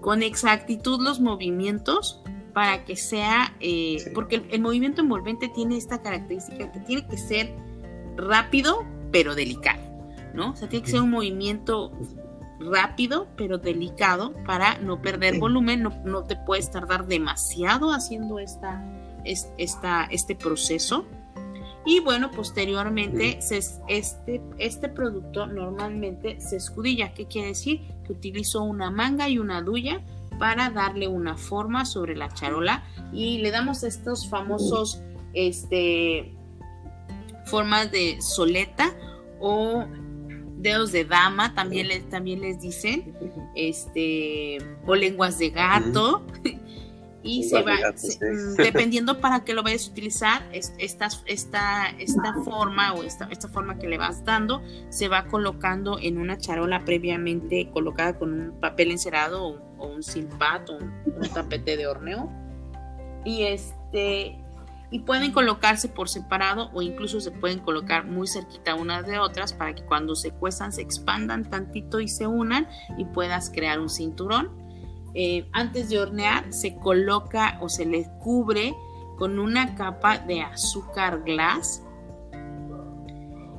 con, 0.00 0.22
exactitud 0.22 1.00
los 1.02 1.20
movimientos 1.20 2.22
para 2.54 2.84
que 2.84 2.96
sea, 2.96 3.54
eh, 3.60 4.10
porque 4.14 4.42
el, 4.50 4.60
movimiento 4.60 5.02
envolvente 5.02 5.48
tiene 5.48 5.76
esta 5.76 6.02
característica 6.02 6.72
que 6.72 6.80
tiene 6.80 7.06
que 7.06 7.16
ser 7.16 7.54
rápido 8.16 8.84
pero 9.12 9.34
delicado, 9.34 9.82
¿no? 10.34 10.52
O 10.52 10.56
sea, 10.56 10.68
tiene 10.68 10.84
que 10.84 10.90
ser 10.90 11.02
un 11.02 11.10
movimiento 11.10 11.92
rápido 12.60 13.26
pero 13.36 13.58
delicado 13.58 14.34
para 14.44 14.78
no 14.78 15.00
perder 15.02 15.38
volumen, 15.38 15.88
no, 16.04 16.24
te 16.24 16.36
puedes 16.36 16.70
tardar 16.70 17.06
demasiado 17.06 17.92
haciendo 17.92 18.38
esta, 18.38 18.84
esta, 19.24 20.04
este 20.10 20.34
proceso. 20.34 21.06
Y 21.86 22.00
bueno, 22.00 22.30
posteriormente 22.30 23.38
este, 23.88 24.42
este 24.58 24.88
producto 24.90 25.46
normalmente 25.46 26.38
se 26.40 26.56
escudilla. 26.56 27.14
¿Qué 27.14 27.26
quiere 27.26 27.48
decir? 27.48 27.80
Que 28.04 28.12
utilizo 28.12 28.62
una 28.62 28.90
manga 28.90 29.28
y 29.28 29.38
una 29.38 29.62
duya 29.62 30.02
para 30.38 30.70
darle 30.70 31.08
una 31.08 31.36
forma 31.36 31.84
sobre 31.84 32.16
la 32.16 32.28
charola 32.28 32.84
y 33.12 33.38
le 33.38 33.50
damos 33.50 33.82
estos 33.82 34.28
famosos 34.28 35.02
este, 35.32 36.34
formas 37.46 37.90
de 37.90 38.20
soleta 38.20 38.94
o 39.38 39.86
dedos 40.62 40.92
de 40.92 41.04
dama, 41.04 41.54
también 41.54 41.88
les, 41.88 42.08
también 42.08 42.40
les 42.40 42.60
dicen, 42.60 43.14
este, 43.54 44.58
o 44.86 44.94
lenguas 44.94 45.38
de 45.38 45.50
gato. 45.50 46.22
y 47.22 47.44
se 47.44 47.62
va, 47.62 47.74
mm, 47.74 48.56
dependiendo 48.62 49.20
para 49.20 49.44
qué 49.44 49.54
lo 49.54 49.62
vayas 49.62 49.88
a 49.88 49.90
utilizar, 49.90 50.48
esta, 50.52 51.08
esta, 51.26 51.88
esta 51.98 52.34
forma 52.44 52.94
o 52.94 53.02
esta, 53.02 53.28
esta 53.30 53.48
forma 53.48 53.78
que 53.78 53.88
le 53.88 53.98
vas 53.98 54.24
dando 54.24 54.62
se 54.88 55.08
va 55.08 55.26
colocando 55.26 55.98
en 56.00 56.18
una 56.18 56.38
charola 56.38 56.84
previamente 56.84 57.70
colocada 57.72 58.18
con 58.18 58.32
un 58.32 58.60
papel 58.60 58.90
encerado 58.90 59.62
o, 59.78 59.86
un 59.86 60.02
silpat 60.02 60.70
o 60.70 60.78
un, 60.78 60.92
un 61.06 61.28
tapete 61.34 61.76
de 61.76 61.86
horneo. 61.86 62.30
Y 63.24 63.42
este 63.42 64.38
y 64.90 65.00
pueden 65.00 65.32
colocarse 65.32 65.88
por 65.88 66.08
separado 66.08 66.70
o 66.72 66.82
incluso 66.82 67.20
se 67.20 67.30
pueden 67.30 67.60
colocar 67.60 68.06
muy 68.06 68.26
cerquita 68.26 68.74
unas 68.74 69.06
de 69.06 69.18
otras 69.18 69.52
para 69.52 69.74
que 69.74 69.84
cuando 69.84 70.16
se 70.16 70.32
cuezan 70.32 70.72
se 70.72 70.82
expandan 70.82 71.48
tantito 71.48 72.00
y 72.00 72.08
se 72.08 72.26
unan 72.26 72.68
y 72.98 73.04
puedas 73.04 73.50
crear 73.50 73.78
un 73.80 73.88
cinturón. 73.88 74.50
Eh, 75.14 75.48
antes 75.52 75.88
de 75.88 75.98
hornear 75.98 76.52
se 76.52 76.76
coloca 76.76 77.58
o 77.60 77.68
se 77.68 77.84
le 77.84 78.08
cubre 78.20 78.74
con 79.18 79.38
una 79.38 79.74
capa 79.74 80.18
de 80.18 80.42
azúcar 80.42 81.22
glass 81.24 81.82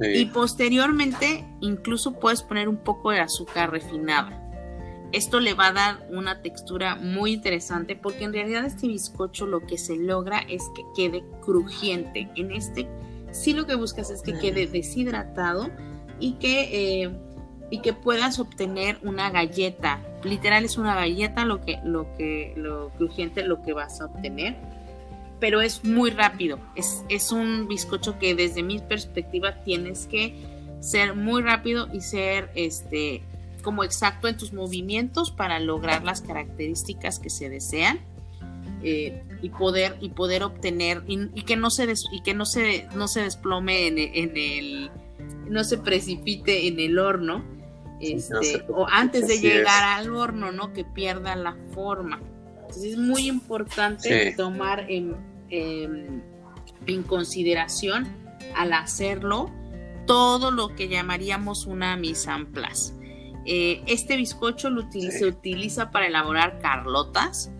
y 0.01 0.25
posteriormente 0.25 1.45
incluso 1.59 2.19
puedes 2.19 2.41
poner 2.41 2.67
un 2.67 2.77
poco 2.77 3.11
de 3.11 3.19
azúcar 3.19 3.71
refinada. 3.71 4.40
Esto 5.11 5.39
le 5.39 5.53
va 5.53 5.67
a 5.67 5.73
dar 5.73 6.07
una 6.09 6.41
textura 6.41 6.95
muy 6.95 7.33
interesante 7.33 7.95
porque 7.95 8.23
en 8.23 8.33
realidad 8.33 8.65
este 8.65 8.87
bizcocho 8.87 9.45
lo 9.45 9.65
que 9.65 9.77
se 9.77 9.97
logra 9.97 10.39
es 10.39 10.63
que 10.75 10.83
quede 10.95 11.23
crujiente. 11.41 12.29
En 12.35 12.51
este 12.51 12.87
sí 13.31 13.53
lo 13.53 13.65
que 13.65 13.75
buscas 13.75 14.09
es 14.09 14.21
que 14.21 14.37
quede 14.37 14.67
deshidratado 14.67 15.69
y 16.19 16.33
que 16.33 17.03
eh, 17.03 17.11
y 17.71 17.79
que 17.79 17.93
puedas 17.93 18.37
obtener 18.37 18.99
una 19.01 19.31
galleta. 19.31 20.01
Literal 20.23 20.65
es 20.65 20.77
una 20.77 20.93
galleta 20.93 21.45
lo 21.45 21.61
que, 21.61 21.79
lo 21.83 22.13
que, 22.17 22.53
lo 22.57 22.89
crujiente 22.89 23.43
lo 23.43 23.63
que 23.63 23.73
vas 23.73 24.01
a 24.01 24.05
obtener. 24.05 24.57
Pero 25.39 25.61
es 25.61 25.83
muy 25.83 26.11
rápido. 26.11 26.59
Es, 26.75 27.03
es 27.09 27.31
un 27.31 27.67
bizcocho 27.67 28.19
que 28.19 28.35
desde 28.35 28.61
mi 28.61 28.79
perspectiva 28.79 29.63
tienes 29.63 30.05
que 30.05 30.35
ser 30.81 31.15
muy 31.15 31.41
rápido 31.41 31.87
y 31.91 32.01
ser 32.01 32.51
este 32.55 33.23
como 33.61 33.83
exacto 33.83 34.27
en 34.27 34.37
tus 34.37 34.53
movimientos 34.53 35.31
para 35.31 35.59
lograr 35.59 36.03
las 36.03 36.21
características 36.21 37.19
que 37.19 37.29
se 37.29 37.49
desean 37.49 37.99
eh, 38.83 39.23
y 39.41 39.49
poder 39.49 39.97
y 40.01 40.09
poder 40.09 40.43
obtener 40.43 41.03
y, 41.07 41.43
que 41.43 41.55
no 41.55 41.69
se 41.69 41.93
y 42.11 42.21
que 42.23 42.33
no 42.33 42.45
se 42.45 42.87
no 42.95 43.07
se 43.07 43.21
desplome 43.21 43.87
en, 43.87 43.97
en, 43.97 44.35
el 44.35 44.91
no 45.47 45.63
se 45.63 45.77
precipite 45.77 46.67
en 46.67 46.79
el 46.79 46.97
horno 46.97 47.43
este, 48.01 48.63
o 48.69 48.87
antes 48.89 49.27
de 49.27 49.39
llegar 49.39 49.83
al 49.83 50.15
horno, 50.15 50.51
¿no? 50.51 50.73
Que 50.73 50.83
pierda 50.83 51.35
la 51.35 51.55
forma. 51.73 52.19
Entonces 52.61 52.93
es 52.93 52.97
muy 52.97 53.27
importante 53.27 54.33
tomar 54.35 54.89
en, 54.89 55.15
en, 55.49 56.23
consideración 57.03 58.07
al 58.55 58.73
hacerlo 58.73 59.51
todo 60.07 60.51
lo 60.51 60.75
que 60.75 60.87
llamaríamos 60.87 61.67
una 61.67 61.95
mise 61.95 62.31
en 62.31 62.47
place. 62.47 62.93
Eh, 63.45 63.81
este 63.87 64.17
bizcocho 64.17 64.69
lo 64.69 64.89
se 64.91 65.25
utiliza 65.25 65.89
para 65.91 66.07
elaborar 66.07 66.59
carlotas, 66.59 67.51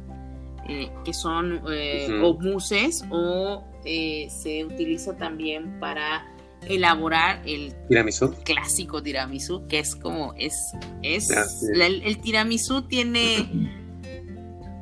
eh, 0.67 0.91
que 1.04 1.13
son 1.13 1.62
eh, 1.72 2.22
o 2.24 2.38
muses, 2.39 3.04
o 3.10 3.63
se 3.84 4.65
utiliza 4.65 5.17
también 5.17 5.80
para 5.80 6.28
elaborar 6.67 7.41
el 7.46 7.74
tiramisú. 7.88 8.36
clásico 8.44 9.02
tiramisú 9.02 9.65
que 9.67 9.80
es 9.80 9.96
como 9.96 10.36
es 10.38 10.74
es 11.02 11.32
ah, 11.32 11.44
el, 11.74 12.22
tiramisú 12.22 12.84
tiene 12.84 13.50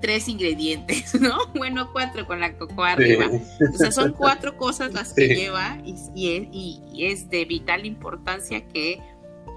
tres 0.02 0.28
ingredientes 0.28 1.16
no 1.22 1.38
bueno 1.56 1.94
cuatro 1.94 2.28
con 2.28 2.42
la 2.42 2.58
cocoa 2.58 2.92
arriba. 2.92 3.28
O 3.74 3.78
sea 3.78 3.94
son 3.94 4.12
cuatro 4.18 4.58
cosas 4.58 4.94
las 4.94 5.14
que 5.14 5.30
lleva 5.30 5.78
y, 5.86 5.96
y, 6.14 7.06
es, 7.06 7.30
de 7.30 7.46
vital 7.46 7.86
importancia 7.86 8.68
que 8.68 9.00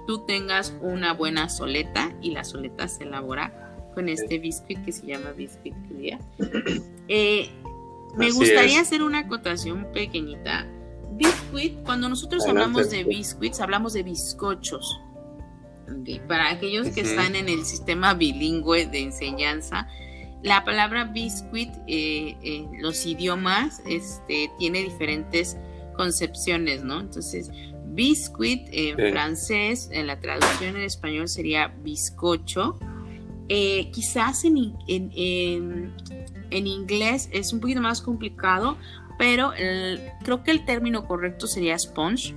tú 0.07 0.25
tengas 0.25 0.73
una 0.81 1.13
buena 1.13 1.49
soleta 1.49 2.13
y 2.21 2.31
la 2.31 2.43
soleta 2.43 2.87
se 2.87 3.03
elabora 3.03 3.91
con 3.93 4.09
este 4.09 4.39
biscuit 4.39 4.83
que 4.83 4.91
se 4.91 5.05
llama 5.05 5.31
biscuit 5.31 5.75
clear 5.87 6.19
eh, 7.07 7.49
me 8.17 8.31
gustaría 8.31 8.79
hacer 8.79 9.01
una 9.01 9.19
acotación 9.19 9.87
pequeñita. 9.91 10.67
Biscuit, 11.13 11.81
cuando 11.83 12.09
nosotros 12.09 12.45
hablamos 12.47 12.89
de 12.89 13.03
biscuits, 13.03 13.59
hablamos 13.59 13.93
de 13.93 14.03
bizcochos. 14.03 14.99
Para 16.27 16.49
aquellos 16.49 16.89
que 16.89 17.01
están 17.01 17.35
en 17.35 17.49
el 17.49 17.65
sistema 17.65 18.13
bilingüe 18.13 18.85
de 18.85 19.01
enseñanza, 19.01 19.87
la 20.41 20.63
palabra 20.63 21.05
biscuit, 21.05 21.69
eh, 21.87 22.37
en 22.41 22.81
los 22.81 23.05
idiomas, 23.05 23.81
este, 23.87 24.51
tiene 24.59 24.83
diferentes 24.83 25.57
concepciones, 25.95 26.83
¿no? 26.83 26.99
Entonces, 26.99 27.49
biscuit 27.87 28.67
en 28.71 28.97
francés, 29.11 29.89
en 29.91 30.07
la 30.07 30.19
traducción 30.19 30.75
en 30.75 30.83
español 30.83 31.27
sería 31.27 31.67
bizcocho. 31.67 32.79
Eh, 33.49 33.91
quizás 33.91 34.45
en, 34.45 34.73
en, 34.87 35.93
en, 36.49 36.67
inglés 36.67 37.29
es 37.31 37.51
un 37.51 37.59
poquito 37.59 37.81
más 37.81 38.01
complicado 38.01 38.77
pero 39.17 39.53
creo 40.23 40.43
que 40.43 40.51
el 40.51 40.65
término 40.65 41.05
correcto 41.07 41.47
sería 41.47 41.77
sponge. 41.77 42.33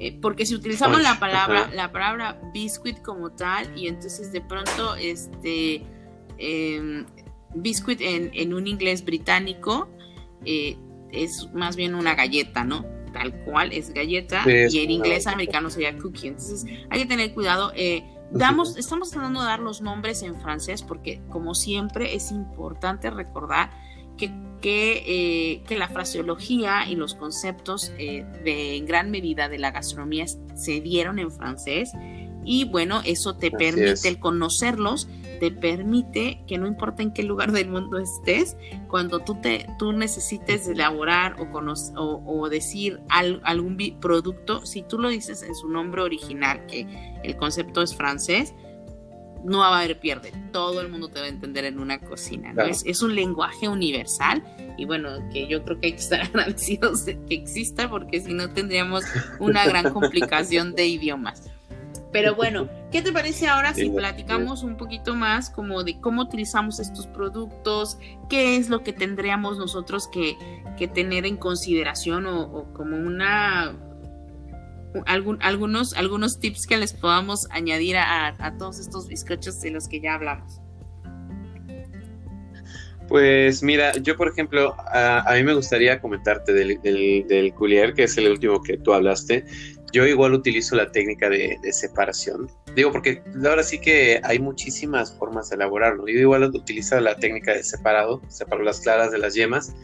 Eh, 0.00 0.16
porque 0.20 0.46
si 0.46 0.54
utilizamos 0.54 1.02
la 1.02 1.18
palabra, 1.18 1.70
la 1.74 1.90
palabra 1.90 2.40
biscuit 2.54 3.02
como 3.02 3.30
tal, 3.30 3.76
y 3.76 3.88
entonces 3.88 4.30
de 4.30 4.40
pronto 4.40 4.94
este 4.94 5.82
em, 6.38 7.04
biscuit 7.54 8.00
en, 8.00 8.54
un 8.54 8.68
inglés 8.68 9.04
británico 9.04 9.88
eh, 10.44 10.76
es 11.10 11.48
más 11.52 11.74
bien 11.74 11.96
una 11.96 12.14
galleta, 12.14 12.62
¿no? 12.62 12.86
Tal 13.12 13.32
cual 13.44 13.72
es 13.72 13.92
galleta, 13.92 14.44
y 14.46 14.78
en 14.78 14.90
inglés 14.90 15.26
americano 15.26 15.70
sería 15.70 15.96
cookie. 15.96 16.28
Entonces 16.28 16.64
hay 16.90 17.00
que 17.00 17.06
tener 17.06 17.32
cuidado. 17.34 17.72
Eh, 17.74 18.04
damos, 18.30 18.76
estamos 18.76 19.10
tratando 19.10 19.40
de 19.40 19.46
dar 19.46 19.60
los 19.60 19.80
nombres 19.80 20.22
en 20.22 20.40
francés 20.40 20.82
porque, 20.82 21.20
como 21.28 21.54
siempre, 21.54 22.14
es 22.14 22.30
importante 22.30 23.10
recordar 23.10 23.70
que 24.16 24.30
que, 24.60 25.62
eh, 25.68 25.76
la 25.76 25.88
fraseología 25.88 26.88
y 26.88 26.96
los 26.96 27.14
conceptos 27.14 27.92
eh, 27.98 28.24
de 28.44 28.76
en 28.76 28.86
gran 28.86 29.10
medida 29.10 29.48
de 29.48 29.58
la 29.58 29.70
gastronomía 29.70 30.26
se 30.26 30.80
dieron 30.80 31.18
en 31.18 31.30
francés 31.30 31.92
y 32.44 32.64
bueno, 32.64 33.02
eso 33.04 33.36
te 33.36 33.50
permite 33.50 34.08
el 34.08 34.18
conocerlos, 34.18 35.08
te 35.38 35.50
permite 35.50 36.42
que 36.46 36.58
no 36.58 36.66
importa 36.66 37.02
en 37.02 37.12
qué 37.12 37.22
lugar 37.22 37.52
del 37.52 37.68
mundo 37.68 37.98
estés, 37.98 38.56
cuando 38.88 39.20
tú, 39.20 39.40
te, 39.40 39.66
tú 39.78 39.92
necesites 39.92 40.68
elaborar 40.68 41.36
o, 41.40 42.22
o, 42.26 42.48
decir 42.48 43.00
algún 43.08 43.76
producto, 44.00 44.64
si 44.66 44.82
tú 44.82 44.98
lo 44.98 45.08
dices 45.08 45.42
en 45.42 45.54
su 45.54 45.68
nombre 45.68 46.02
original, 46.02 46.66
que 46.66 46.86
el 47.22 47.36
concepto 47.36 47.82
es 47.82 47.94
francés, 47.94 48.54
no 49.44 49.58
va 49.58 49.68
a 49.68 49.78
haber 49.78 49.98
pierde. 50.00 50.32
Todo 50.52 50.80
el 50.80 50.88
mundo 50.88 51.08
te 51.08 51.20
va 51.20 51.26
a 51.26 51.28
entender 51.28 51.64
en 51.64 51.78
una 51.78 52.00
cocina. 52.00 52.52
Es, 52.66 53.02
un 53.02 53.14
lenguaje 53.14 53.68
universal 53.68 54.42
y 54.76 54.84
bueno, 54.84 55.10
que 55.32 55.46
yo 55.46 55.64
creo 55.64 55.80
que 55.80 55.86
hay 55.88 55.92
que 55.92 55.98
estar 55.98 56.20
agradecidos 56.22 57.04
de 57.04 57.18
que 57.26 57.34
exista 57.34 57.88
porque 57.88 58.20
si 58.20 58.32
no 58.32 58.50
tendríamos 58.52 59.04
una 59.38 59.64
gran 59.66 59.92
complicación 59.92 60.74
de 60.74 60.86
idiomas. 60.86 61.50
Pero 62.12 62.34
bueno, 62.34 62.68
¿qué 62.90 63.02
te 63.02 63.12
parece 63.12 63.48
ahora 63.48 63.74
si 63.74 63.90
platicamos 63.90 64.62
un 64.62 64.76
poquito 64.76 65.14
más 65.14 65.50
como 65.50 65.84
de 65.84 66.00
cómo 66.00 66.22
utilizamos 66.22 66.80
estos 66.80 67.06
productos? 67.06 67.98
¿Qué 68.30 68.56
es 68.56 68.70
lo 68.70 68.82
que 68.82 68.92
tendríamos 68.92 69.58
nosotros 69.58 70.08
que, 70.08 70.36
tener 70.94 71.26
en 71.26 71.36
consideración 71.36 72.26
o 72.26 72.72
como 72.72 72.96
una 72.96 73.76
algunos, 75.06 75.94
algunos 75.94 76.38
tips 76.38 76.66
que 76.66 76.76
les 76.76 76.92
podamos 76.92 77.46
añadir 77.50 77.96
a, 77.96 78.54
todos 78.58 78.78
estos 78.78 79.08
bizcochos 79.08 79.60
de 79.60 79.70
los 79.70 79.88
que 79.88 80.00
ya 80.00 80.14
hablamos. 80.14 80.60
Pues 83.08 83.62
mira, 83.62 83.92
yo 83.96 84.16
por 84.16 84.28
ejemplo, 84.28 84.76
a, 84.92 85.32
mí 85.34 85.42
me 85.42 85.54
gustaría 85.54 86.00
comentarte 86.00 86.52
del, 86.52 86.78
del, 86.82 87.54
coulier, 87.54 87.94
que 87.94 88.04
es 88.04 88.18
el 88.18 88.28
último 88.28 88.62
que 88.62 88.76
tú 88.76 88.92
hablaste. 88.92 89.46
Yo 89.92 90.06
igual 90.06 90.34
utilizo 90.34 90.76
la 90.76 90.90
técnica 90.90 91.28
de, 91.30 91.58
separación. 91.72 92.50
Digo, 92.74 92.92
porque 92.92 93.22
ahora 93.44 93.62
sí 93.62 93.80
que 93.80 94.20
hay 94.22 94.38
muchísimas 94.38 95.12
formas 95.14 95.48
de 95.48 95.56
elaborarlo. 95.56 96.06
Yo 96.06 96.18
igual 96.18 96.44
utilizo 96.44 97.00
la 97.00 97.16
técnica 97.16 97.54
de 97.54 97.62
separado, 97.62 98.20
separo 98.28 98.62
las 98.62 98.80
claras 98.80 99.10
de 99.10 99.18
las 99.18 99.34
yemas 99.34 99.74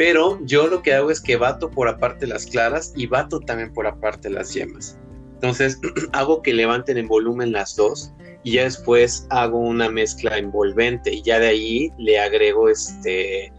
pero 0.00 0.38
yo 0.46 0.66
lo 0.66 0.80
que 0.80 0.94
hago 0.94 1.10
es 1.10 1.20
que 1.20 1.36
bato 1.36 1.70
por 1.70 1.86
aparte 1.86 2.26
las 2.26 2.46
claras 2.46 2.94
y 2.96 3.06
bato 3.06 3.38
también 3.38 3.70
por 3.74 3.86
aparte 3.86 4.30
las 4.30 4.54
yemas. 4.54 4.98
Entonces 5.34 5.78
hago 6.12 6.40
que 6.40 6.54
levanten 6.54 6.96
en 6.96 7.06
volumen 7.06 7.52
las 7.52 7.76
dos 7.76 8.10
y 8.42 8.52
ya 8.52 8.64
después 8.64 9.26
hago 9.28 9.58
una 9.58 9.90
mezcla 9.90 10.38
envolvente 10.38 11.12
y 11.12 11.20
ya 11.20 11.38
de 11.38 11.48
ahí 11.48 11.92
le 11.98 12.18
agrego 12.18 12.70
este 12.70 13.52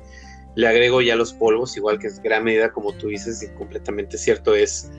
le 0.56 0.67
agrego 0.67 1.04
ya 1.04 1.15
los 1.15 1.32
polvos, 1.32 1.77
igual 1.77 1.99
que 1.99 2.08
es 2.08 2.19
gran 2.23 2.43
medida 2.43 2.71
como 2.71 2.91
tú 2.93 3.10
dices, 3.10 3.43
y 3.43 3.47
completamente 3.56 4.17
cierto, 4.17 4.56
es 4.56 4.89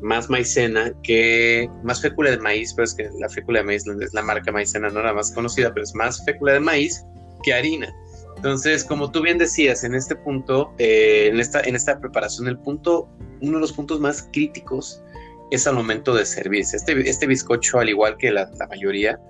más 0.00 0.30
maicena 0.30 0.92
que 1.02 1.68
más 1.82 2.00
fécula 2.00 2.30
de 2.30 2.38
maíz, 2.38 2.72
pero 2.74 2.84
es 2.84 2.94
que 2.94 3.08
la 3.18 3.28
fécula 3.28 3.60
de 3.60 3.64
maíz 3.66 3.84
es 3.86 4.14
la 4.14 4.22
marca 4.22 4.52
maicena, 4.52 4.88
no 4.88 5.02
la 5.02 5.12
más 5.12 5.32
conocida, 5.32 5.72
pero 5.72 5.84
es 5.84 5.94
más 5.94 6.24
fécula 6.24 6.54
de 6.54 6.60
maíz 6.60 7.04
que 7.42 7.52
harina. 7.52 7.92
Entonces, 8.36 8.84
como 8.84 9.10
tú 9.10 9.20
bien 9.20 9.36
decías, 9.36 9.84
en 9.84 9.94
este 9.94 10.16
punto, 10.16 10.72
eh, 10.78 11.28
en, 11.30 11.40
esta, 11.40 11.60
en 11.60 11.76
esta 11.76 12.00
preparación, 12.00 12.48
el 12.48 12.58
punto, 12.58 13.08
uno 13.42 13.58
de 13.58 13.60
los 13.60 13.72
puntos 13.72 14.00
más 14.00 14.28
críticos 14.32 15.02
es 15.50 15.66
al 15.66 15.74
momento 15.74 16.14
de 16.14 16.24
servirse. 16.24 16.76
Este, 16.76 17.08
este 17.08 17.26
bizcocho, 17.26 17.80
al 17.80 17.90
igual 17.90 18.16
que 18.16 18.30
la, 18.30 18.50
mayoría, 18.70 19.20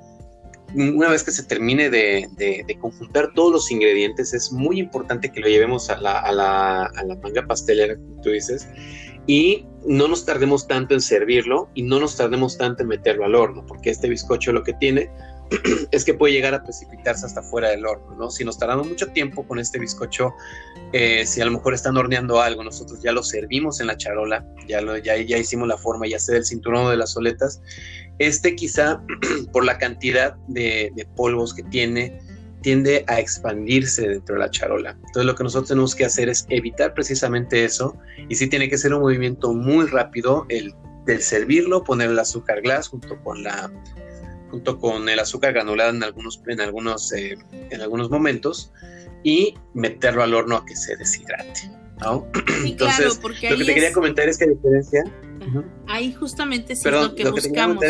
una 0.74 1.09
vez 1.09 1.24
que 1.24 1.33
se 1.33 1.42
termine 1.42 1.90
de, 1.90 2.64
conjuntar 2.80 3.33
todos 3.35 3.52
los 3.52 3.72
ingredientes, 3.72 4.33
es 4.33 4.52
muy 4.52 4.78
importante 4.78 5.33
que 5.33 5.40
lo 5.40 5.48
llevemos 5.48 5.90
a 5.90 6.00
la, 6.00 6.20
a 6.20 6.30
la, 6.30 6.85
a 6.85 7.04
la 7.04 7.16
manga 7.16 7.44
pastelera, 7.46 7.96
como 7.96 8.20
tú 8.20 8.30
dices, 8.30 8.68
y 9.26 9.66
no 9.87 10.09
nos 10.09 10.25
tardemos 10.25 10.66
tanto 10.66 10.95
en 10.95 11.01
servirlo 11.01 11.71
y 11.75 11.83
no 11.83 11.99
nos 12.01 12.16
tardemos 12.16 12.59
tanto 12.59 12.83
en 12.83 12.88
meterlo 12.88 13.25
al 13.25 13.35
horno, 13.35 13.64
porque 13.66 13.90
este 13.90 14.09
bizcocho 14.09 14.53
lo 14.53 14.62
que 14.62 14.75
tiene 14.75 15.11
es 15.90 16.05
que 16.05 16.14
puede 16.14 16.35
llegar 16.35 16.55
a 16.55 16.62
precipitarse 16.62 17.27
hasta 17.27 17.43
fuera 17.43 17.71
del 17.71 17.87
horno, 17.87 18.14
¿no? 18.16 18.31
Si 18.31 18.45
nos 18.45 18.59
tardamos 18.59 18.88
mucho 18.88 19.09
tiempo 19.09 19.47
con 19.47 19.59
este 19.59 19.79
bizcocho, 19.79 20.33
eh, 20.93 21.25
si 21.27 21.40
a 21.40 21.45
lo 21.45 21.53
mejor 21.53 21.75
están 21.75 21.97
horneando 21.97 22.40
algo, 22.40 22.62
nosotros 22.62 23.03
ya 23.03 23.12
lo 23.12 23.23
servimos 23.23 23.81
en 23.81 23.88
la 23.88 23.97
charola, 23.97 24.47
ya, 24.69 24.81
lo, 24.81 24.97
ya, 24.97 25.16
ya 25.16 25.38
hicimos 25.38 25.66
la 25.66 25.79
forma, 25.79 26.07
ya 26.07 26.19
sé 26.19 26.35
del 26.35 26.45
cinturón 26.45 26.90
de 26.90 26.97
las 26.97 27.12
soletas, 27.12 27.61
este 28.19 28.55
quizá 28.55 29.03
por 29.53 29.64
la 29.64 29.79
cantidad 29.79 30.37
de 30.49 31.09
polvos 31.16 31.55
que 31.55 31.62
tiene, 31.64 32.19
tiende 32.62 33.05
a 33.09 33.18
expandirse 33.18 34.09
dentro 34.09 34.35
de 34.35 34.40
la 34.40 34.51
charola. 34.51 34.90
Entonces 34.90 35.25
lo 35.25 35.35
que 35.35 35.44
nosotros 35.44 35.68
tenemos 35.68 35.94
que 35.94 36.05
hacer 36.05 36.29
es 36.29 36.46
evitar 36.49 36.94
precisamente 36.94 37.64
eso 37.64 37.96
y 38.29 38.35
si 38.35 38.49
tiene 38.49 38.68
que 38.68 38.79
ser 38.79 38.94
un 38.94 39.01
movimiento 39.01 39.53
muy 39.53 39.87
rápido, 39.87 40.46
el 40.49 40.75
del 41.07 41.23
servirlo, 41.23 41.83
poner 41.83 42.11
el 42.11 42.18
azúcar 42.18 42.61
glass 42.61 42.88
junto 42.88 43.20
con 43.23 43.42
la 43.42 43.70
junto 44.51 44.79
con 44.79 45.09
el 45.09 45.18
azúcar 45.18 45.53
granulado 45.53 45.90
en 45.90 46.03
algunos 46.03 46.42
en 46.46 46.61
algunos 46.61 47.12
eh, 47.12 47.38
en 47.53 47.81
algunos 47.81 48.11
momentos 48.11 48.73
y 49.23 49.55
meterlo 49.75 50.23
al 50.23 50.35
horno 50.35 50.57
a 50.57 50.66
que 50.66 50.77
se 50.77 50.96
deshidrate. 50.96 51.70
Entonces, 52.64 53.20
lo 53.23 53.29
que 53.29 53.64
te 53.64 53.75
quería 53.75 53.92
comentar 53.92 54.29
es 54.29 54.38
que 54.38 54.44
a 54.44 54.49
diferencia. 54.49 55.05
Ahí 55.87 56.12
justamente 56.12 56.73
es 56.73 56.85
lo 56.85 57.14
que 57.14 57.31
buscamos. 57.31 57.83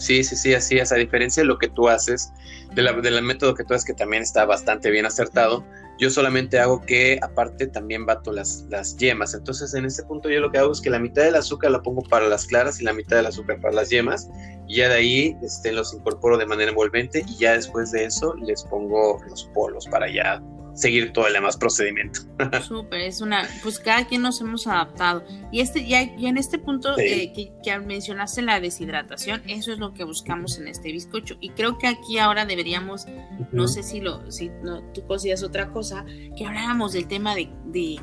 Sí, 0.00 0.24
sí, 0.24 0.34
sí, 0.34 0.54
así 0.54 0.78
es. 0.78 0.92
A 0.92 0.96
diferencia 0.96 1.42
de 1.42 1.46
lo 1.46 1.58
que 1.58 1.68
tú 1.68 1.88
haces, 1.88 2.32
del 2.74 3.22
método 3.22 3.54
que 3.54 3.64
tú 3.64 3.74
haces, 3.74 3.84
que 3.84 3.92
también 3.92 4.22
está 4.22 4.46
bastante 4.46 4.90
bien 4.90 5.04
acertado, 5.04 5.62
yo 5.98 6.08
solamente 6.08 6.58
hago 6.58 6.80
que, 6.80 7.20
aparte, 7.22 7.66
también 7.66 8.06
bato 8.06 8.32
las, 8.32 8.64
las 8.70 8.96
yemas. 8.96 9.34
Entonces, 9.34 9.74
en 9.74 9.84
este 9.84 10.02
punto, 10.04 10.30
yo 10.30 10.40
lo 10.40 10.50
que 10.50 10.56
hago 10.56 10.72
es 10.72 10.80
que 10.80 10.88
la 10.88 10.98
mitad 10.98 11.24
del 11.24 11.34
azúcar 11.34 11.70
la 11.70 11.82
pongo 11.82 12.02
para 12.02 12.26
las 12.28 12.46
claras 12.46 12.80
y 12.80 12.84
la 12.84 12.94
mitad 12.94 13.16
del 13.16 13.26
azúcar 13.26 13.60
para 13.60 13.74
las 13.74 13.90
yemas. 13.90 14.30
Y 14.66 14.76
ya 14.76 14.88
de 14.88 14.94
ahí 14.94 15.36
este, 15.42 15.70
los 15.70 15.92
incorporo 15.92 16.38
de 16.38 16.46
manera 16.46 16.70
envolvente. 16.70 17.22
Y 17.28 17.36
ya 17.36 17.52
después 17.52 17.92
de 17.92 18.06
eso, 18.06 18.34
les 18.36 18.64
pongo 18.64 19.20
los 19.28 19.44
polos 19.52 19.86
para 19.86 20.10
ya 20.10 20.42
seguir 20.80 21.12
todo 21.12 21.26
el 21.26 21.34
demás 21.34 21.56
procedimiento. 21.56 22.20
Súper, 22.66 23.02
es 23.02 23.20
una, 23.20 23.46
pues 23.62 23.78
cada 23.78 24.06
quien 24.06 24.22
nos 24.22 24.40
hemos 24.40 24.66
adaptado. 24.66 25.24
Y 25.52 25.60
este, 25.60 25.86
ya, 25.86 26.00
en 26.02 26.38
este 26.38 26.58
punto 26.58 26.98
eh, 26.98 27.32
que, 27.34 27.52
que, 27.62 27.78
mencionaste 27.78 28.42
la 28.42 28.60
deshidratación, 28.60 29.42
eso 29.46 29.72
es 29.72 29.78
lo 29.78 29.92
que 29.92 30.04
buscamos 30.04 30.58
en 30.58 30.68
este 30.68 30.90
bizcocho. 30.90 31.36
Y 31.40 31.50
creo 31.50 31.78
que 31.78 31.86
aquí 31.86 32.18
ahora 32.18 32.46
deberíamos, 32.46 33.06
no 33.52 33.68
sé 33.68 33.82
si 33.82 34.00
lo, 34.00 34.30
si 34.30 34.50
no, 34.62 34.82
tú 34.92 35.06
consideras 35.06 35.42
otra 35.42 35.70
cosa, 35.70 36.04
que 36.36 36.46
habláramos 36.46 36.92
del 36.92 37.06
tema 37.06 37.34
de, 37.34 37.50
de 37.66 38.00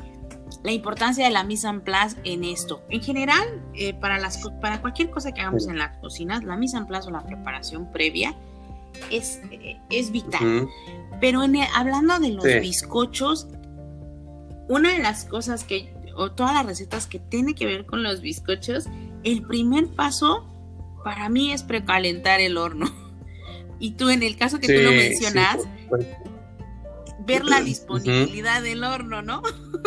la 0.62 0.72
importancia 0.72 1.24
de 1.24 1.30
la 1.30 1.44
mise 1.44 1.68
en 1.68 1.80
place 1.80 2.16
en 2.24 2.44
esto. 2.44 2.82
En 2.90 3.02
general, 3.02 3.62
eh, 3.74 3.94
para, 3.94 4.18
las, 4.18 4.38
para 4.60 4.80
cualquier 4.80 5.10
cosa 5.10 5.32
que 5.32 5.40
hagamos 5.40 5.66
en 5.66 5.78
la 5.78 5.98
cocina, 6.00 6.40
la 6.40 6.56
mise 6.56 6.76
en 6.76 6.86
place 6.86 7.08
o 7.08 7.10
la 7.10 7.24
preparación 7.24 7.90
previa 7.90 8.36
es, 9.10 9.40
es 9.90 10.10
vital. 10.10 10.68
Pero 11.20 11.40
hablando 11.74 12.18
de 12.18 12.30
los 12.30 12.44
bizcochos, 12.44 13.48
una 14.68 14.92
de 14.92 14.98
las 15.00 15.24
cosas 15.24 15.64
que, 15.64 15.92
o 16.14 16.30
todas 16.32 16.54
las 16.54 16.66
recetas 16.66 17.06
que 17.06 17.18
tiene 17.18 17.54
que 17.54 17.66
ver 17.66 17.86
con 17.86 18.02
los 18.02 18.20
bizcochos, 18.20 18.86
el 19.24 19.42
primer 19.42 19.88
paso 19.88 20.46
para 21.04 21.28
mí 21.28 21.52
es 21.52 21.62
precalentar 21.62 22.40
el 22.40 22.56
horno. 22.56 22.86
Y 23.80 23.92
tú, 23.92 24.10
en 24.10 24.24
el 24.24 24.36
caso 24.36 24.58
que 24.58 24.66
tú 24.66 24.82
lo 24.82 24.90
mencionas, 24.90 25.58
ver 27.28 27.44
la 27.44 27.60
disponibilidad 27.60 28.60
del 28.60 28.82
horno, 28.82 29.22
¿no? 29.22 29.40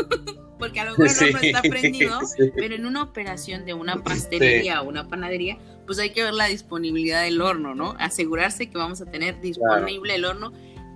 Porque 0.60 0.80
a 0.80 0.86
lo 0.86 0.92
mejor 0.92 1.08
el 1.08 1.36
horno 1.36 1.40
está 1.42 1.62
prendido, 1.62 2.20
pero 2.56 2.76
en 2.76 2.86
una 2.86 3.04
operación 3.04 3.66
de 3.66 3.74
una 3.74 4.02
pastelería 4.02 4.82
o 4.82 4.88
una 4.88 5.10
panadería, 5.10 5.58
pues 5.92 6.00
hay 6.00 6.12
que 6.12 6.24
ver 6.24 6.34
la 6.34 6.46
disponibilidad 6.46 7.24
del 7.24 7.42
horno, 7.42 7.76
¿no? 7.76 7.98
Asegurarse 8.00 8.70
que 8.70 8.78
vamos 8.78 9.02
a 9.02 9.12
tener 9.12 9.42
disponible 9.42 10.16
el 10.16 10.24
horno 10.24 10.54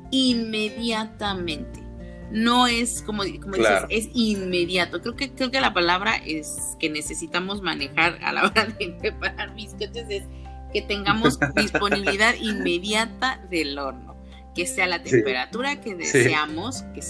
inmediatamente. 0.09 1.83
No 2.31 2.65
es 2.65 3.01
como, 3.01 3.23
como 3.41 3.57
dices, 3.57 3.83
es 3.89 4.07
inmediato. 4.13 5.01
Creo 5.01 5.17
que, 5.17 5.33
creo 5.33 5.51
que 5.51 5.59
la 5.59 5.73
palabra 5.73 6.15
es 6.25 6.77
que 6.79 6.89
necesitamos 6.89 7.61
manejar 7.61 8.17
a 8.23 8.31
la 8.31 8.45
hora 8.45 8.67
de 8.67 8.95
preparar 9.01 9.53
bizcochos 9.53 10.05
es 10.07 10.23
que 10.71 10.81
tengamos 10.81 11.39
disponibilidad 11.57 12.33
inmediata 12.35 13.45
del 13.51 13.77
horno, 13.77 14.15
que 14.55 14.65
sea 14.65 14.87
la 14.87 15.03
temperatura 15.03 15.81
que 15.81 15.93
deseamos, 15.93 16.83
que, 16.93 17.01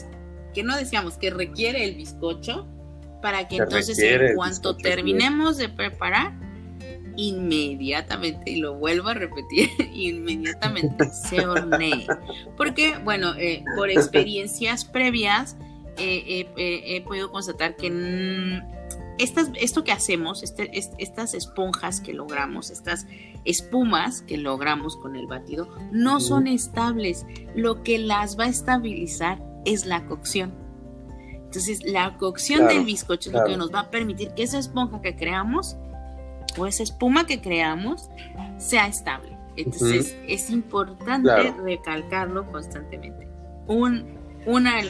que 0.55 0.63
no 0.63 0.75
deseamos, 0.75 1.19
que 1.19 1.29
requiere 1.29 1.85
el 1.85 1.97
bizcocho, 1.97 2.67
para 3.21 3.47
que 3.47 3.57
entonces 3.57 3.99
en 3.99 4.33
cuanto 4.33 4.75
terminemos 4.75 5.57
de 5.57 5.69
preparar, 5.69 6.44
inmediatamente, 7.15 8.51
y 8.51 8.57
lo 8.57 8.75
vuelvo 8.75 9.09
a 9.09 9.13
repetir, 9.13 9.69
inmediatamente 9.93 11.09
se 11.09 11.45
hornee. 11.45 12.07
Porque, 12.57 12.97
bueno, 13.03 13.33
eh, 13.35 13.63
por 13.75 13.89
experiencias 13.89 14.85
previas 14.85 15.57
eh, 15.97 16.47
eh, 16.57 16.83
he 16.85 17.01
podido 17.01 17.31
constatar 17.31 17.75
que 17.75 18.61
estas, 19.17 19.49
esto 19.59 19.83
que 19.83 19.91
hacemos, 19.91 20.43
este, 20.43 20.69
estas 20.73 21.33
esponjas 21.33 22.01
que 22.01 22.13
logramos, 22.13 22.69
estas 22.69 23.07
espumas 23.45 24.21
que 24.21 24.37
logramos 24.37 24.97
con 24.97 25.15
el 25.15 25.27
batido, 25.27 25.69
no 25.91 26.19
son 26.19 26.47
estables. 26.47 27.25
Lo 27.55 27.83
que 27.83 27.97
las 27.97 28.37
va 28.37 28.45
a 28.45 28.49
estabilizar 28.49 29.41
es 29.65 29.85
la 29.85 30.05
cocción. 30.05 30.53
Entonces, 31.45 31.83
la 31.85 32.17
cocción 32.17 32.67
del 32.67 32.83
bizcocho 32.83 33.29
es 33.29 33.35
lo 33.35 33.45
que 33.45 33.55
nos 33.55 33.73
va 33.73 33.81
a 33.81 33.91
permitir 33.91 34.33
que 34.33 34.43
esa 34.43 34.59
esponja 34.59 35.01
que 35.01 35.15
creamos 35.15 35.77
o 36.57 36.65
esa 36.67 36.83
espuma 36.83 37.25
que 37.25 37.41
creamos 37.41 38.09
sea 38.57 38.87
estable. 38.87 39.37
Entonces 39.57 40.17
es 40.27 40.49
importante 40.49 41.53
recalcarlo 41.63 42.49
constantemente. 42.51 43.27
Un, 43.67 44.05
una, 44.45 44.81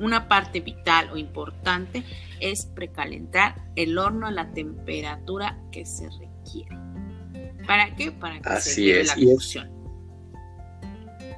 una 0.00 0.28
parte 0.28 0.60
vital 0.60 1.10
o 1.10 1.16
importante 1.16 2.04
es 2.40 2.66
precalentar 2.66 3.56
el 3.76 3.98
horno 3.98 4.26
a 4.26 4.30
la 4.30 4.52
temperatura 4.52 5.58
que 5.72 5.86
se 5.86 6.08
requiere. 6.10 6.76
¿Para 7.66 7.94
qué? 7.96 8.12
Para 8.12 8.40
que 8.40 8.48
Así 8.48 8.86
se 8.86 9.00
es. 9.00 9.08
la 9.08 9.32
cocción. 9.32 9.74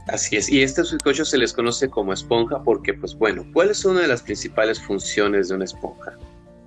Así 0.08 0.36
es, 0.36 0.48
y 0.48 0.62
estos 0.62 0.92
bizcochos 0.92 1.28
se 1.30 1.38
les 1.38 1.52
conoce 1.52 1.88
como 1.90 2.12
esponja 2.12 2.62
porque, 2.62 2.94
pues 2.94 3.16
bueno, 3.16 3.44
¿cuál 3.52 3.70
es 3.70 3.84
una 3.84 4.02
de 4.02 4.06
las 4.06 4.22
principales 4.22 4.80
funciones 4.80 5.48
de 5.48 5.56
una 5.56 5.64
esponja? 5.64 6.16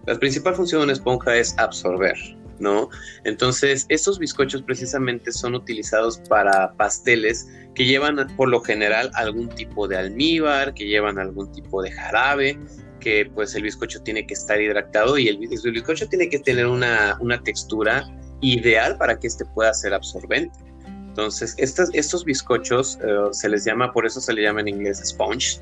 La 0.05 0.19
principal 0.19 0.55
función 0.55 0.81
de 0.81 0.83
una 0.85 0.93
esponja 0.93 1.37
es 1.37 1.57
absorber, 1.57 2.17
¿no? 2.59 2.89
Entonces, 3.23 3.85
estos 3.89 4.19
bizcochos 4.19 4.61
precisamente 4.61 5.31
son 5.31 5.55
utilizados 5.55 6.19
para 6.29 6.73
pasteles 6.73 7.47
que 7.75 7.85
llevan 7.85 8.17
por 8.35 8.49
lo 8.49 8.61
general 8.61 9.11
algún 9.13 9.49
tipo 9.49 9.87
de 9.87 9.97
almíbar, 9.97 10.73
que 10.73 10.85
llevan 10.85 11.17
algún 11.17 11.51
tipo 11.51 11.81
de 11.81 11.91
jarabe, 11.91 12.59
que 12.99 13.29
pues 13.33 13.55
el 13.55 13.63
bizcocho 13.63 14.01
tiene 14.01 14.27
que 14.27 14.33
estar 14.33 14.61
hidratado 14.61 15.17
y 15.17 15.27
el, 15.27 15.37
bizcocho 15.37 16.07
tiene 16.07 16.29
que 16.29 16.39
tener 16.39 16.67
una, 16.67 17.17
textura 17.43 18.05
ideal 18.41 18.97
para 18.97 19.19
que 19.19 19.27
éste 19.27 19.45
pueda 19.45 19.73
ser 19.73 19.93
absorbente. 19.93 20.57
Entonces, 20.85 21.55
estos 21.57 22.23
bizcochos 22.23 22.97
eh, 23.01 23.29
se 23.31 23.49
les 23.49 23.65
llama, 23.65 23.91
por 23.91 24.05
eso 24.05 24.21
se 24.21 24.31
le 24.33 24.43
llama 24.43 24.61
en 24.61 24.69
inglés 24.69 25.01
sponge, 25.03 25.59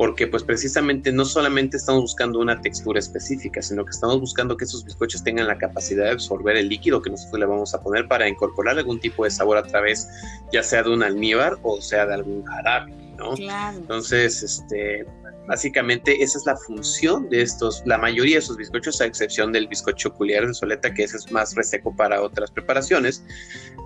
porque 0.00 0.26
pues 0.26 0.42
precisamente 0.42 1.12
no 1.12 1.26
solamente 1.26 1.76
estamos 1.76 2.00
buscando 2.00 2.38
una 2.38 2.62
textura 2.62 2.98
específica, 2.98 3.60
sino 3.60 3.84
que 3.84 3.90
estamos 3.90 4.18
buscando 4.18 4.56
que 4.56 4.64
esos 4.64 4.82
bizcochos 4.82 5.22
tengan 5.22 5.46
la 5.46 5.58
capacidad 5.58 6.04
de 6.04 6.12
absorber 6.12 6.56
el 6.56 6.70
líquido 6.70 7.02
que 7.02 7.10
nosotros 7.10 7.38
le 7.38 7.44
vamos 7.44 7.74
a 7.74 7.82
poner 7.82 8.08
para 8.08 8.26
incorporar 8.26 8.78
algún 8.78 8.98
tipo 8.98 9.24
de 9.24 9.30
sabor 9.30 9.58
a 9.58 9.62
través, 9.62 10.08
ya 10.50 10.62
sea 10.62 10.84
de 10.84 10.88
un 10.88 11.02
almíbar 11.02 11.58
o 11.62 11.82
sea 11.82 12.06
de 12.06 12.14
algún 12.14 12.42
jarabe, 12.46 12.94
¿no? 13.18 13.34
Entonces, 13.76 14.42
este, 14.42 15.04
Básicamente 15.46 16.22
esa 16.22 16.38
es 16.38 16.46
la 16.46 16.56
función 16.56 17.28
de 17.28 17.42
estos, 17.42 17.82
la 17.84 17.98
mayoría 17.98 18.36
de 18.36 18.40
esos 18.40 18.56
bizcochos, 18.56 19.00
a 19.00 19.06
excepción 19.06 19.52
del 19.52 19.66
bizcocho 19.66 20.12
culiar 20.12 20.46
de 20.46 20.54
soleta, 20.54 20.94
que 20.94 21.04
ese 21.04 21.16
es 21.16 21.30
más 21.32 21.54
reseco 21.54 21.94
para 21.94 22.22
otras 22.22 22.50
preparaciones. 22.50 23.24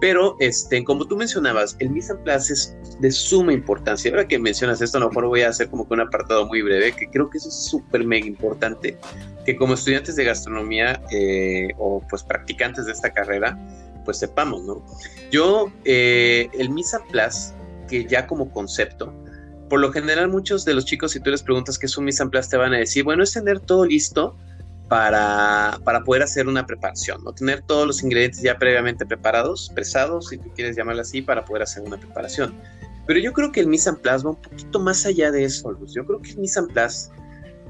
Pero, 0.01 0.37
este, 0.40 0.85
como 0.85 1.07
tú 1.07 1.17
mencionabas, 1.17 1.77
el 1.79 1.90
mise 1.90 2.12
en 2.12 2.19
place 2.19 2.53
es 2.53 2.77
de 3.01 3.11
suma 3.11 3.53
importancia. 3.53 4.11
Ahora 4.11 4.29
que 4.29 4.38
mencionas 4.38 4.83
esto, 4.83 4.99
a 4.99 5.01
lo 5.01 5.09
mejor 5.09 5.27
voy 5.27 5.43
a 5.43 5.49
hacer 5.49 5.71
como 5.71 5.88
que 5.88 5.95
un 5.95 6.01
apartado 6.01 6.47
muy 6.47 6.61
breve, 6.61 6.93
que 6.93 7.09
creo 7.09 7.31
que 7.31 7.38
eso 7.38 7.49
es 7.49 7.55
súper 7.55 8.05
mega 8.05 8.27
importante, 8.27 8.99
que 9.47 9.57
como 9.57 9.75
estudiantes 9.75 10.17
de 10.17 10.25
gastronomía 10.25 11.03
eh, 11.11 11.69
o 11.79 12.03
pues 12.11 12.23
practicantes 12.23 12.87
de 12.87 12.93
esta 12.93 13.11
carrera, 13.11 13.59
pues 14.05 14.19
sepamos, 14.19 14.62
¿no? 14.64 14.85
Yo, 15.31 15.73
eh, 15.85 16.49
el 16.53 16.71
mise 16.71 16.97
en 16.97 17.09
place, 17.09 17.55
que 17.88 18.05
ya 18.05 18.27
como 18.27 18.51
concepto, 18.51 19.12
por 19.68 19.81
lo 19.81 19.92
general 19.92 20.29
muchos 20.29 20.64
de 20.64 20.74
los 20.74 20.85
chicos, 20.85 21.12
si 21.12 21.20
tú 21.20 21.31
les 21.31 21.42
preguntas 21.42 21.79
qué 21.79 21.87
es 21.87 21.96
un 21.96 22.05
mise 22.05 22.22
en 22.22 22.31
place, 22.31 22.50
te 22.50 22.57
van 22.57 22.74
a 22.74 22.79
decir, 22.79 23.05
bueno, 23.05 23.22
es 23.22 23.33
tener 23.33 23.61
todo 23.61 23.85
listo 23.85 24.37
para, 24.88 25.78
para 25.84 26.05
poder 26.05 26.22
hacer 26.22 26.47
una 26.47 26.66
preparación, 26.66 27.24
¿no? 27.24 27.32
Tener 27.32 27.62
todos 27.62 27.86
los 27.86 28.03
ingredientes 28.03 28.43
ya 28.43 28.59
previamente 28.59 29.07
preparados, 29.07 29.70
presados, 29.74 30.28
si 30.28 30.39
tú 30.39 30.51
quieres 30.55 30.76
llamarlo 30.76 31.03
así, 31.03 31.22
para 31.22 31.45
poder 31.45 31.62
hacer 31.62 31.82
una 31.82 31.97
preparación. 31.97 32.55
Pero 33.07 33.20
yo 33.20 33.32
creo 33.32 33.53
que 33.53 33.61
el 33.61 33.66
mise 33.66 33.91
en 33.91 33.97
place 33.97 34.24
va 34.24 34.30
un 34.30 34.41
poquito 34.41 34.80
más 34.80 35.05
allá 35.07 35.30
de 35.30 35.45
eso, 35.45 35.72
Luz. 35.72 35.95
Yo 35.95 36.07
creo 36.07 36.20
que 36.20 36.30
el 36.30 36.39
mise 36.39 36.61
en 36.61 36.68
place 36.68 37.11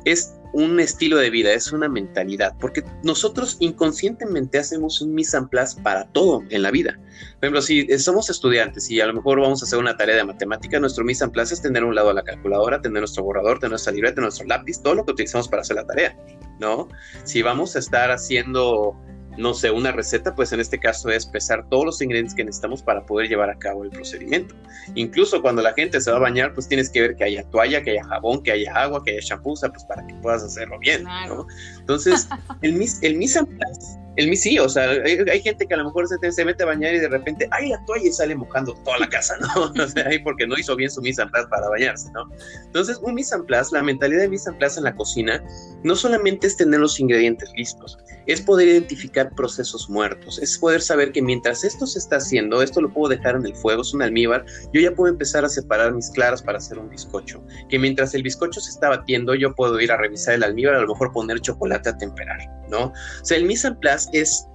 es 0.05 0.35
un 0.55 0.79
estilo 0.79 1.19
de 1.19 1.31
vida, 1.31 1.53
es 1.53 1.73
una 1.73 1.89
mentalidad, 1.89 2.55
porque 2.61 2.85
nosotros 3.03 3.57
inconscientemente 3.59 4.59
hacemos 4.59 5.01
un 5.01 5.13
mise 5.13 5.37
en 5.37 5.49
place 5.49 5.81
para 5.83 6.07
todo 6.13 6.45
en 6.49 6.63
la 6.63 6.71
vida. 6.71 6.97
Por 7.41 7.45
ejemplo, 7.47 7.61
si 7.61 7.87
somos 7.99 8.31
estudiantes 8.31 8.89
y 8.89 9.01
a 9.01 9.07
lo 9.07 9.15
mejor 9.15 9.41
vamos 9.41 9.63
a 9.63 9.67
hacer 9.67 9.81
una 9.81 9.97
tarea 9.97 10.15
de 10.15 10.25
matemática, 10.25 10.79
nuestro 10.79 11.05
mise 11.05 11.25
en 11.25 11.33
place 11.33 11.55
es 11.55 11.61
tener 11.61 11.83
un 11.83 11.95
lado 11.95 12.11
a 12.11 12.15
la 12.15 12.23
calculadora, 12.23 12.81
tener 12.81 13.01
nuestro 13.01 13.25
borrador, 13.25 13.59
tener 13.59 13.71
nuestra 13.71 13.93
libreta, 13.93 14.21
nuestro 14.21 14.47
lápiz, 14.47 14.81
todo 14.81 14.95
lo 14.95 15.05
que 15.05 15.13
utilizamos 15.13 15.49
para 15.49 15.63
hacer 15.63 15.75
la 15.75 15.87
tarea, 15.87 16.17
¿no? 16.61 16.89
Si 17.25 17.43
vamos 17.43 17.75
a 17.75 17.81
estar 17.81 18.13
haciendo 18.13 18.97
no 19.37 19.55
sé, 19.55 19.71
una 19.71 19.93
receta, 19.93 20.35
pues 20.35 20.53
en 20.53 20.61
este 20.61 20.79
caso 20.79 21.11
es 21.11 21.27
pesar 21.27 21.67
todos 21.69 21.85
los 21.85 22.03
ingredientes 22.03 22.35
que 22.35 22.45
necesitamos 22.45 22.83
para 22.83 23.05
poder 23.05 23.29
llevar 23.29 23.51
a 23.51 23.59
cabo 23.59 23.85
el 23.85 23.91
procedimiento. 23.91 24.55
Incluso 24.95 25.43
cuando 25.43 25.63
la 25.63 25.73
gente 25.73 26.01
se 26.01 26.11
va 26.11 26.19
a 26.19 26.21
bañar, 26.21 26.55
pues 26.55 26.69
tienes 26.69 26.91
que 26.91 27.01
ver 27.01 27.17
que 27.17 27.25
haya 27.25 27.43
toalla, 27.51 27.83
que 27.83 27.93
haya 27.93 28.05
jabón, 28.05 28.43
que 28.43 28.53
haya 28.53 28.73
agua, 28.75 29.03
que 29.05 29.13
haya 29.13 29.21
shampoo, 29.21 29.55
pues 29.55 29.85
para 29.85 30.07
que 30.07 30.15
puedas 30.15 30.43
hacerlo 30.43 30.79
bien, 30.79 31.05
¿no? 31.05 31.47
Entonces, 31.79 32.29
el, 32.63 32.75
mis, 32.75 33.03
el 33.03 33.17
mise 33.17 33.41
en 33.41 33.47
place 33.47 34.04
el 34.17 34.29
mi 34.29 34.37
sí, 34.37 34.59
o 34.59 34.69
sea, 34.69 34.91
hay, 34.91 35.41
gente 35.41 35.67
que 35.67 35.75
a 35.75 35.77
lo 35.77 35.85
mejor 35.85 36.07
se, 36.07 36.45
mete 36.45 36.63
a 36.63 36.67
bañar 36.67 36.95
y 36.95 37.01
de 37.01 37.09
repente, 37.09 37.49
ay, 37.51 37.69
la 37.69 37.85
toalla 37.85 38.09
y 38.09 38.13
sale 38.13 38.35
mojando 38.35 38.75
toda 38.85 38.99
la 38.99 39.09
casa, 39.09 39.37
¿no? 39.41 39.73
O 39.85 39.89
sea, 39.89 40.07
ahí 40.07 40.19
porque 40.21 40.47
no 40.47 40.57
hizo 40.57 40.77
bien 40.77 40.91
su 40.91 41.01
mise 41.03 41.23
en 41.23 41.31
place 41.31 41.49
para 41.49 41.69
bañarse, 41.69 42.11
¿no? 42.13 42.31
Entonces, 42.65 42.99
un 43.03 43.15
mise 43.15 43.35
en 43.35 43.45
place, 43.45 43.71
la 43.73 43.83
mentalidad 43.83 44.23
de 44.23 44.29
mise 44.29 44.51
en 44.51 44.59
place 44.59 44.79
en 44.79 44.85
la 44.85 44.95
cocina, 44.95 45.43
no 45.83 45.97
solamente 45.97 46.47
es 46.47 46.57
tener 46.57 46.81
los 46.81 46.99
ingredientes 47.01 47.51
listos, 47.57 47.99
es 48.27 48.41
poder 48.41 48.69
identificar 48.69 49.31
procesos 49.35 49.91
muertos, 49.91 50.39
es 50.39 50.57
poder 50.59 50.81
saber 50.81 51.13
que 51.13 51.21
mientras 51.21 51.65
esto 51.65 51.87
se 51.87 51.99
está 51.99 52.17
haciendo, 52.17 52.63
esto 52.63 52.81
lo 52.81 52.93
puedo 52.93 53.11
dejar 53.11 53.37
en 53.37 53.47
el 53.47 53.55
fuego, 53.55 53.83
es 53.83 53.93
un 53.93 54.03
almíbar, 54.03 54.45
yo 54.73 54.81
ya 54.81 54.95
puedo 54.95 55.13
empezar 55.13 55.45
a 55.45 55.49
separar 55.49 55.93
mis 55.93 56.11
claras 56.11 56.43
para 56.43 56.59
hacer 56.59 56.79
un 56.79 56.89
bizcocho, 56.89 57.43
que 57.69 57.79
mientras 57.79 58.15
el 58.15 58.23
bizcocho 58.23 58.61
se 58.61 58.71
está 58.71 58.89
batiendo, 58.89 59.35
yo 59.35 59.55
puedo 59.55 59.81
ir 59.81 59.93
a 59.93 59.97
revisar 59.97 60.35
el 60.35 60.45
almíbar, 60.45 60.75
a 60.75 60.81
lo 60.81 60.89
mejor 60.89 61.13
poner 61.13 61.41
chocolate 61.41 61.91
a 61.91 61.99
temperar, 61.99 62.39
¿no? 62.69 62.87
O 62.87 63.25
sea, 63.25 63.37
el 63.37 63.45
mise 63.45 63.69
en 63.69 63.77
place 63.77 64.04
es 64.13 64.47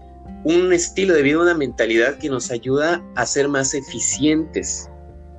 un 0.44 0.72
estilo 0.74 1.14
de 1.14 1.22
vida, 1.22 1.40
una 1.40 1.54
mentalidad 1.54 2.18
que 2.18 2.30
nos 2.30 2.52
ayuda 2.52 3.04
a 3.16 3.26
ser 3.26 3.48
más 3.48 3.74
eficientes 3.74 4.90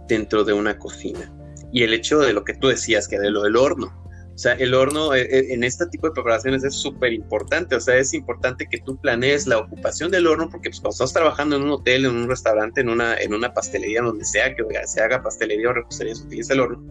dentro 0.09 0.45
de 0.45 0.53
una 0.53 0.79
cocina. 0.79 1.33
Y 1.73 1.83
el 1.85 1.95
hecho 1.95 2.19
de 2.19 2.33
lo 2.33 2.45
que 2.45 2.55
tú 2.55 2.69
decías, 2.69 3.09
que 3.09 3.19
de 3.19 3.31
lo 3.31 3.43
del 3.43 3.57
horno. 3.57 3.97
O 4.35 4.39
sea, 4.43 4.55
el 4.55 4.75
horno 4.75 5.15
eh, 5.15 5.23
eh, 5.23 5.53
en 5.53 5.65
este 5.65 5.87
tipo 5.87 6.07
de 6.09 6.15
preparaciones 6.15 6.65
es 6.65 6.75
súper 6.75 7.13
importante. 7.13 7.77
O 7.77 7.81
sea, 7.81 7.97
es 7.97 8.15
importante 8.15 8.67
que 8.69 8.79
tú 8.79 8.99
planees 8.99 9.47
la 9.47 9.59
ocupación 9.59 10.11
del 10.11 10.27
horno 10.27 10.49
porque 10.51 10.71
pues, 10.71 10.81
cuando 10.81 10.95
estás 10.95 11.13
trabajando 11.13 11.57
en 11.57 11.63
un 11.63 11.71
hotel, 11.71 12.07
en 12.07 12.17
un 12.17 12.29
restaurante, 12.29 12.81
en 12.81 12.89
una, 12.89 13.17
en 13.19 13.35
una 13.35 13.53
pastelería, 13.53 14.03
donde 14.03 14.25
sea 14.25 14.55
que 14.55 14.65
se 14.87 15.01
haga 15.01 15.23
pastelería 15.23 15.69
o 15.69 15.73
repostería, 15.75 16.15
se 16.15 16.25
utiliza 16.25 16.55
el 16.55 16.61
horno, 16.61 16.83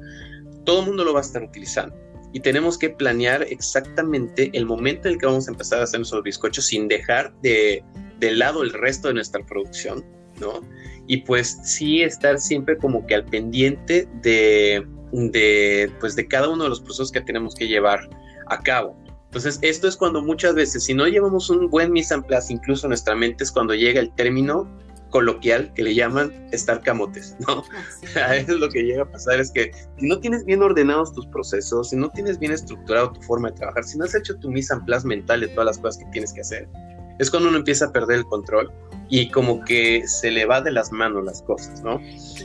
todo 0.63 0.81
el 0.81 0.87
mundo 0.87 1.03
lo 1.03 1.13
va 1.13 1.19
a 1.19 1.23
estar 1.23 1.43
utilizando 1.43 1.95
y 2.31 2.39
tenemos 2.39 2.77
que 2.77 2.89
planear 2.89 3.43
exactamente 3.43 4.51
el 4.53 4.65
momento 4.65 5.07
en 5.07 5.15
el 5.15 5.19
que 5.19 5.25
vamos 5.25 5.47
a 5.47 5.51
empezar 5.51 5.79
a 5.79 5.83
hacer 5.83 5.99
nuestros 5.99 6.23
bizcochos 6.23 6.65
sin 6.65 6.87
dejar 6.87 7.33
de, 7.41 7.83
lado 8.21 8.63
el 8.63 8.71
resto 8.73 9.07
de 9.07 9.15
nuestra 9.15 9.43
producción, 9.45 10.05
¿no? 10.39 10.61
Y 11.07 11.17
pues 11.17 11.59
sí 11.63 12.03
estar 12.03 12.39
siempre 12.39 12.77
como 12.77 13.05
que 13.07 13.15
al 13.15 13.25
pendiente 13.25 14.07
de, 14.21 14.85
de, 15.11 15.91
pues 15.99 16.15
de 16.15 16.27
cada 16.27 16.49
uno 16.49 16.65
de 16.65 16.69
los 16.69 16.81
procesos 16.81 17.11
que 17.11 17.21
tenemos 17.21 17.55
que 17.55 17.67
llevar 17.67 18.07
a 18.47 18.59
cabo. 18.61 18.95
Entonces, 19.25 19.59
esto 19.61 19.87
es 19.87 19.95
cuando 19.95 20.23
muchas 20.23 20.55
veces, 20.55 20.83
si 20.83 20.93
no 20.93 21.07
llevamos 21.07 21.49
un 21.49 21.69
buen 21.69 21.91
mise 21.91 22.15
en 22.15 22.23
place, 22.23 22.51
incluso 22.51 22.87
en 22.87 22.89
nuestra 22.89 23.15
mente, 23.15 23.43
es 23.43 23.51
cuando 23.51 23.75
llega 23.75 23.99
el 23.99 24.11
término 24.15 24.67
coloquial 25.09 25.71
que 25.73 25.83
le 25.83 25.95
llaman 25.95 26.31
estar 26.51 26.81
camotes, 26.81 27.35
¿no? 27.47 27.63
A 28.21 28.29
veces 28.29 28.55
lo 28.55 28.69
que 28.69 28.83
llega 28.83 29.03
a 29.03 29.11
pasar 29.11 29.39
es 29.39 29.51
que 29.51 29.71
si 29.97 30.07
no 30.07 30.19
tienes 30.19 30.45
bien 30.45 30.61
ordenados 30.61 31.13
tus 31.13 31.25
procesos, 31.27 31.89
si 31.89 31.95
no 31.95 32.09
tienes 32.09 32.39
bien 32.39 32.51
estructurado 32.51 33.11
tu 33.11 33.21
forma 33.21 33.49
de 33.49 33.57
trabajar, 33.57 33.83
si 33.83 33.97
no 33.97 34.05
has 34.05 34.15
hecho 34.15 34.37
tu 34.37 34.49
mise 34.49 34.73
en 34.73 34.85
place 34.85 35.07
mental 35.07 35.41
de 35.41 35.47
todas 35.49 35.65
las 35.65 35.77
cosas 35.77 36.03
que 36.03 36.09
tienes 36.11 36.33
que 36.33 36.41
hacer, 36.41 36.67
es 37.19 37.29
cuando 37.29 37.49
uno 37.49 37.57
empieza 37.57 37.85
a 37.85 37.91
perder 37.91 38.19
el 38.19 38.25
control 38.25 38.71
y 39.09 39.29
como 39.29 39.63
que 39.63 40.07
se 40.07 40.31
le 40.31 40.45
va 40.45 40.61
de 40.61 40.71
las 40.71 40.91
manos 40.91 41.23
las 41.25 41.41
cosas, 41.41 41.81
¿no? 41.83 41.99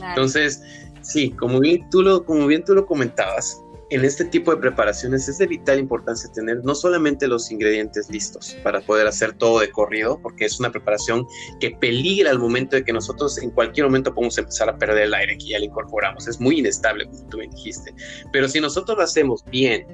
Entonces, 0.09 0.61
sí, 1.01 1.31
como 1.31 1.59
bien 1.59 1.87
tú 1.89 2.01
lo, 2.01 2.25
como 2.25 2.47
bien 2.47 2.63
tú 2.63 2.73
lo 2.73 2.85
comentabas, 2.85 3.61
en 3.91 4.03
este 4.03 4.25
tipo 4.25 4.51
de 4.51 4.57
preparaciones 4.57 5.27
es 5.27 5.37
de 5.37 5.47
vital 5.47 5.79
importancia 5.79 6.31
tener 6.31 6.63
no 6.63 6.73
solamente 6.73 7.27
los 7.27 7.51
ingredientes 7.51 8.09
listos 8.09 8.57
para 8.63 8.81
poder 8.81 9.07
hacer 9.07 9.33
todo 9.33 9.59
de 9.59 9.69
corrido, 9.69 10.19
porque 10.21 10.45
es 10.45 10.59
una 10.59 10.71
preparación 10.71 11.25
que 11.59 11.71
peligra 11.71 12.31
al 12.31 12.39
momento 12.39 12.75
de 12.75 12.83
que 12.83 12.93
nosotros 12.93 13.37
en 13.37 13.51
cualquier 13.51 13.85
momento 13.85 14.13
podemos 14.13 14.37
empezar 14.37 14.69
a 14.69 14.77
perder 14.77 15.03
el 15.03 15.13
aire 15.13 15.37
que 15.37 15.49
ya 15.49 15.59
le 15.59 15.65
incorporamos. 15.65 16.27
Es 16.27 16.39
muy 16.39 16.59
inestable, 16.59 17.05
como 17.05 17.27
tú 17.29 17.37
me 17.37 17.47
dijiste. 17.47 17.93
Pero 18.31 18.47
si 18.47 18.59
nosotros 18.59 18.97
lo 18.97 19.03
hacemos 19.03 19.43
bien 19.51 19.85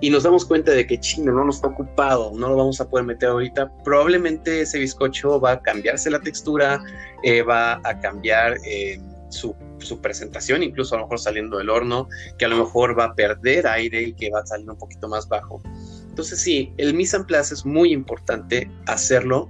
y 0.00 0.10
nos 0.10 0.22
damos 0.22 0.44
cuenta 0.44 0.70
de 0.70 0.86
que 0.86 1.00
chino 1.00 1.32
no 1.32 1.44
nos 1.44 1.56
está 1.56 1.68
ocupado, 1.68 2.32
no 2.36 2.50
lo 2.50 2.56
vamos 2.56 2.80
a 2.80 2.88
poder 2.88 3.06
meter 3.06 3.30
ahorita, 3.30 3.72
probablemente 3.84 4.60
ese 4.60 4.78
bizcocho 4.78 5.40
va 5.40 5.52
a 5.52 5.62
cambiarse 5.62 6.10
la 6.10 6.20
textura, 6.20 6.80
eh, 7.24 7.42
va 7.42 7.80
a 7.84 7.98
cambiar 8.00 8.58
eh, 8.64 9.00
su 9.34 9.54
su 9.84 10.00
presentación, 10.00 10.62
incluso 10.62 10.94
a 10.94 10.98
lo 10.98 11.04
mejor 11.04 11.20
saliendo 11.20 11.58
del 11.58 11.70
horno, 11.70 12.08
que 12.38 12.44
a 12.44 12.48
lo 12.48 12.56
mejor 12.56 12.98
va 12.98 13.04
a 13.04 13.14
perder 13.14 13.66
aire 13.66 14.02
y 14.02 14.12
que 14.14 14.30
va 14.30 14.40
a 14.40 14.46
salir 14.46 14.68
un 14.68 14.78
poquito 14.78 15.08
más 15.08 15.28
bajo. 15.28 15.62
Entonces 16.08 16.40
sí, 16.40 16.72
el 16.76 16.94
mise 16.94 17.16
en 17.16 17.24
place 17.24 17.54
es 17.54 17.64
muy 17.64 17.92
importante 17.92 18.70
hacerlo 18.86 19.48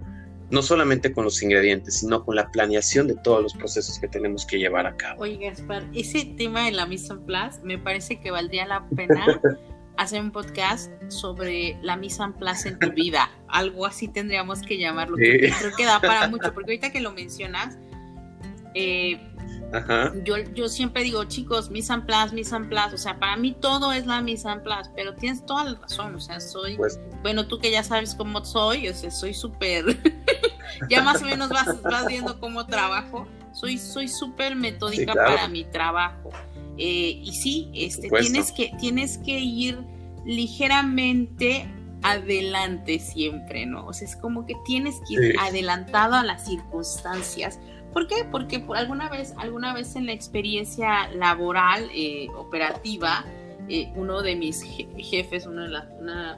no 0.50 0.62
solamente 0.62 1.12
con 1.12 1.24
los 1.24 1.42
ingredientes, 1.42 2.00
sino 2.00 2.24
con 2.24 2.36
la 2.36 2.50
planeación 2.50 3.08
de 3.08 3.16
todos 3.16 3.42
los 3.42 3.54
procesos 3.54 3.98
que 3.98 4.06
tenemos 4.08 4.46
que 4.46 4.58
llevar 4.58 4.86
a 4.86 4.96
cabo. 4.96 5.22
Oye, 5.22 5.38
Gaspar, 5.38 5.84
ese 5.94 6.26
tema 6.36 6.66
de 6.66 6.72
la 6.72 6.86
mise 6.86 7.12
en 7.12 7.24
place 7.24 7.60
me 7.64 7.78
parece 7.78 8.20
que 8.20 8.30
valdría 8.30 8.66
la 8.66 8.86
pena 8.94 9.40
hacer 9.96 10.20
un 10.20 10.30
podcast 10.30 10.90
sobre 11.08 11.78
la 11.82 11.96
mise 11.96 12.22
en 12.22 12.34
place 12.34 12.68
en 12.68 12.78
tu 12.78 12.92
vida. 12.92 13.30
Algo 13.48 13.86
así 13.86 14.06
tendríamos 14.06 14.60
que 14.62 14.78
llamarlo. 14.78 15.16
Creo 15.16 15.74
que 15.76 15.84
da 15.86 16.00
para 16.00 16.28
mucho, 16.28 16.52
porque 16.52 16.72
ahorita 16.72 16.92
que 16.92 17.00
lo 17.00 17.12
mencionas, 17.12 17.78
eh, 18.74 19.18
yo, 20.24 20.36
yo 20.54 20.68
siempre 20.68 21.02
digo, 21.02 21.24
chicos, 21.24 21.70
en 21.72 22.06
place, 22.06 22.34
mise 22.34 22.54
en 22.54 22.68
place, 22.68 22.94
o 22.94 22.98
sea, 22.98 23.18
para 23.18 23.36
mí 23.36 23.52
todo 23.52 23.92
es 23.92 24.06
la 24.06 24.20
mise 24.20 24.48
en 24.48 24.62
place, 24.62 24.90
pero 24.94 25.14
tienes 25.14 25.44
toda 25.44 25.64
la 25.64 25.74
razón, 25.80 26.14
o 26.14 26.20
sea, 26.20 26.40
soy, 26.40 26.76
pues 26.76 27.00
bueno, 27.22 27.46
tú 27.46 27.58
que 27.58 27.70
ya 27.70 27.82
sabes 27.82 28.14
cómo 28.14 28.44
soy, 28.44 28.88
o 28.88 28.94
sea, 28.94 29.10
soy 29.10 29.34
súper, 29.34 29.84
ya 30.90 31.02
más 31.02 31.22
o 31.22 31.24
menos 31.24 31.48
vas, 31.48 31.82
vas 31.82 32.06
viendo 32.06 32.38
cómo 32.38 32.66
trabajo, 32.66 33.26
soy 33.52 33.78
soy 33.78 34.08
súper 34.08 34.56
metódica 34.56 35.14
para 35.14 35.48
mi 35.48 35.64
trabajo. 35.64 36.30
Eh, 36.76 37.20
y 37.22 37.32
sí, 37.32 37.70
este, 37.72 38.08
tienes 38.08 38.50
que, 38.50 38.72
tienes 38.80 39.18
que 39.18 39.38
ir 39.38 39.78
ligeramente 40.24 41.68
adelante 42.02 42.98
siempre, 42.98 43.64
¿no? 43.64 43.86
O 43.86 43.92
sea, 43.92 44.08
es 44.08 44.16
como 44.16 44.44
que 44.44 44.54
tienes 44.66 44.96
que 45.08 45.14
ir 45.14 45.36
adelantado 45.40 46.14
a 46.14 46.24
las 46.24 46.44
circunstancias 46.44 47.58
¿Por 47.94 48.08
qué? 48.08 48.26
Porque 48.28 48.58
por 48.58 48.76
alguna 48.76 49.08
vez, 49.08 49.34
alguna 49.38 49.72
vez 49.72 49.94
en 49.94 50.06
la 50.06 50.12
experiencia 50.12 51.08
laboral 51.12 51.88
eh, 51.94 52.26
operativa, 52.36 53.24
eh, 53.68 53.92
uno 53.94 54.20
de 54.20 54.34
mis 54.34 54.62
jefes, 54.98 55.46
uno 55.46 55.62
de, 55.62 55.80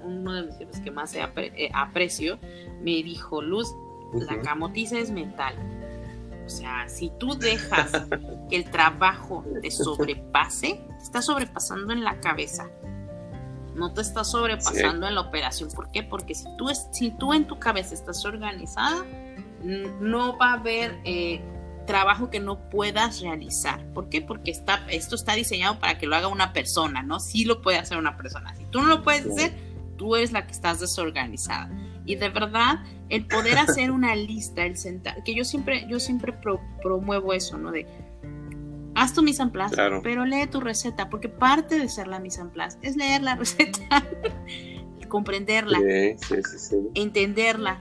uno 0.05 0.33
de 0.35 0.43
mis 0.43 0.59
jefes 0.59 0.81
que 0.81 0.91
más 0.91 1.15
eh, 1.15 1.71
aprecio, 1.73 2.39
me 2.83 3.03
dijo, 3.03 3.41
Luz, 3.41 3.75
la 4.13 4.39
camotiza 4.43 4.99
es 4.99 5.11
mental. 5.11 5.55
O 6.45 6.49
sea, 6.49 6.89
si 6.91 7.11
tú 7.19 7.37
dejas 7.37 7.91
que 8.51 8.57
el 8.57 8.71
trabajo 8.71 9.43
te 9.63 9.71
sobrepase, 9.71 10.85
te 10.99 11.03
está 11.03 11.23
sobrepasando 11.23 11.95
en 11.95 12.05
la 12.05 12.21
cabeza. 12.21 12.69
No 13.75 13.95
te 13.95 14.03
está 14.03 14.25
sobrepasando 14.25 15.09
en 15.09 15.15
la 15.15 15.23
operación. 15.23 15.71
¿Por 15.71 15.91
qué? 15.91 16.03
Porque 16.03 16.35
si 16.35 16.45
tú, 16.57 16.69
si 16.93 17.11
tú 17.13 17.33
en 17.33 17.47
tu 17.47 17.59
cabeza 17.59 17.95
estás 17.95 18.25
organizada, 18.27 19.05
no 19.63 20.37
va 20.39 20.51
a 20.51 20.53
haber 20.55 20.99
eh, 21.05 21.41
trabajo 21.87 22.31
que 22.31 22.41
no 22.41 22.69
puedas 22.69 23.21
realizar. 23.21 23.85
¿Por 23.93 24.09
qué? 24.09 24.21
Porque 24.21 24.51
está, 24.51 24.87
esto 24.91 25.15
está 25.15 25.35
diseñado 25.35 25.79
para 25.79 25.99
que 25.99 26.07
lo 26.07 26.17
haga 26.17 26.29
una 26.29 26.53
persona, 26.53 27.03
¿no? 27.03 27.21
Sí 27.21 27.45
lo 27.45 27.63
puede 27.63 27.79
hacer 27.79 27.97
una 27.99 28.17
persona. 28.17 28.55
Si 28.57 28.65
tú 28.67 28.83
no 28.83 28.89
lo 28.89 29.03
puedes 29.03 29.27
hacer, 29.27 29.53
tú 29.97 30.17
eres 30.17 30.33
la 30.33 30.47
que 30.47 30.53
estás 30.53 30.81
desorganizada. 30.81 31.71
Y 32.05 32.17
de 32.17 32.29
verdad, 32.29 32.85
el 33.09 33.27
poder 33.27 33.59
hacer 33.59 33.91
una 33.91 34.15
lista, 34.17 34.65
el 34.65 34.77
sentar, 34.77 35.23
que 35.25 35.35
yo 35.35 35.45
siempre, 35.45 35.87
yo 35.89 35.99
siempre 35.99 36.35
promuevo 36.83 37.33
eso, 37.33 37.57
¿no? 37.57 37.73
De 37.73 37.87
haz 38.95 39.13
tu 39.13 39.23
mise 39.23 39.43
en 39.43 39.51
place, 39.51 39.77
pero 40.03 40.25
lee 40.25 40.47
tu 40.47 40.61
receta, 40.61 41.11
porque 41.11 41.29
parte 41.29 41.79
de 41.79 41.89
ser 41.89 42.09
la 42.09 42.19
mise 42.19 42.41
en 42.41 42.51
place 42.51 42.79
es 42.83 42.97
leer 42.97 43.23
la 43.23 43.35
receta, 43.37 44.03
comprenderla, 45.09 45.79
entenderla, 46.95 47.81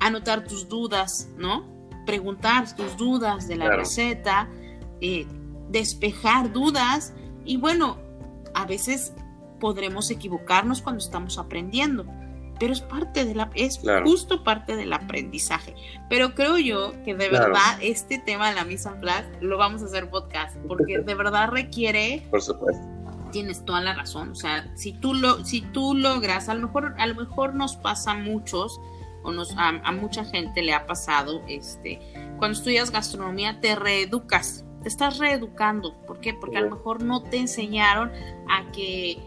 anotar 0.00 0.44
tus 0.44 0.68
dudas, 0.68 1.28
¿no? 1.36 1.64
Preguntar 2.06 2.74
tus 2.74 2.96
dudas 2.96 3.46
de 3.46 3.56
la 3.56 3.70
receta, 3.76 4.48
eh, 5.00 5.26
despejar 5.68 6.52
dudas 6.52 7.12
y 7.44 7.56
bueno, 7.56 7.98
a 8.54 8.66
veces 8.66 9.12
podremos 9.60 10.10
equivocarnos 10.10 10.82
cuando 10.82 11.04
estamos 11.04 11.38
aprendiendo, 11.38 12.06
pero 12.58 12.72
es 12.72 12.80
parte 12.80 13.24
de 13.24 13.34
la, 13.34 13.50
es 13.54 13.80
justo 14.04 14.42
parte 14.42 14.76
del 14.76 14.92
aprendizaje. 14.92 15.74
Pero 16.08 16.34
creo 16.34 16.58
yo 16.58 16.92
que 17.04 17.14
de 17.14 17.28
verdad 17.28 17.78
este 17.80 18.18
tema 18.18 18.48
de 18.48 18.56
la 18.56 18.64
misa 18.64 18.90
en 18.90 19.00
place 19.00 19.28
lo 19.40 19.56
vamos 19.58 19.82
a 19.82 19.86
hacer 19.86 20.10
podcast, 20.10 20.56
porque 20.66 20.98
de 20.98 21.14
verdad 21.14 21.50
requiere. 21.50 22.26
Por 22.30 22.42
supuesto. 22.42 22.82
Tienes 23.30 23.64
toda 23.64 23.80
la 23.80 23.94
razón. 23.94 24.30
O 24.30 24.34
sea, 24.34 24.68
si 24.74 24.92
tú 24.92 25.14
lo, 25.14 25.44
si 25.44 25.60
tú 25.60 25.94
logras, 25.94 26.48
a 26.48 26.54
lo 26.54 26.66
mejor, 26.66 26.96
a 26.98 27.06
lo 27.06 27.14
mejor 27.14 27.54
nos 27.54 27.76
pasa 27.76 28.12
a 28.12 28.14
muchos 28.16 28.80
o 29.22 29.32
nos, 29.32 29.54
a, 29.56 29.72
mucha 29.92 30.24
gente 30.24 30.62
le 30.62 30.72
ha 30.72 30.86
pasado, 30.86 31.42
este, 31.48 32.00
cuando 32.38 32.58
estudias 32.58 32.90
gastronomía 32.90 33.60
te 33.60 33.74
reeducas, 33.74 34.64
te 34.82 34.88
estás 34.88 35.18
reeducando. 35.18 35.96
¿Por 36.06 36.20
qué? 36.20 36.34
Porque 36.34 36.58
a 36.58 36.62
lo 36.62 36.70
mejor 36.70 37.02
no 37.02 37.22
te 37.22 37.38
enseñaron 37.38 38.10
a 38.48 38.70
que 38.72 39.18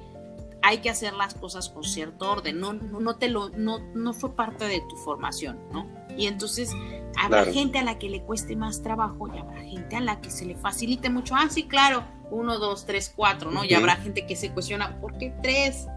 hay 0.63 0.77
que 0.77 0.89
hacer 0.89 1.13
las 1.13 1.33
cosas 1.33 1.69
con 1.69 1.83
cierto 1.83 2.31
orden, 2.31 2.59
no, 2.59 2.73
no, 2.73 3.17
te 3.17 3.27
lo, 3.27 3.49
no, 3.49 3.79
no 3.93 4.13
fue 4.13 4.33
parte 4.33 4.65
de 4.65 4.81
tu 4.89 4.95
formación, 4.95 5.59
¿no? 5.73 5.85
Y 6.17 6.27
entonces 6.27 6.71
habrá 7.17 7.45
gente 7.45 7.79
a 7.79 7.83
la 7.83 7.99
que 7.99 8.09
le 8.09 8.21
cueste 8.21 8.55
más 8.55 8.81
trabajo 8.81 9.27
y 9.27 9.37
habrá 9.37 9.61
gente 9.61 9.97
a 9.97 9.99
la 9.99 10.21
que 10.21 10.31
se 10.31 10.45
le 10.45 10.55
facilite 10.55 11.09
mucho. 11.09 11.35
Ah, 11.35 11.49
sí, 11.49 11.63
claro, 11.63 12.05
uno, 12.31 12.59
dos, 12.59 12.85
tres, 12.85 13.11
cuatro, 13.13 13.51
¿no? 13.51 13.65
Y 13.65 13.73
habrá 13.73 13.97
gente 13.97 14.25
que 14.25 14.37
se 14.37 14.51
cuestiona, 14.51 15.01
¿por 15.01 15.17
qué 15.17 15.33
tres? 15.43 15.87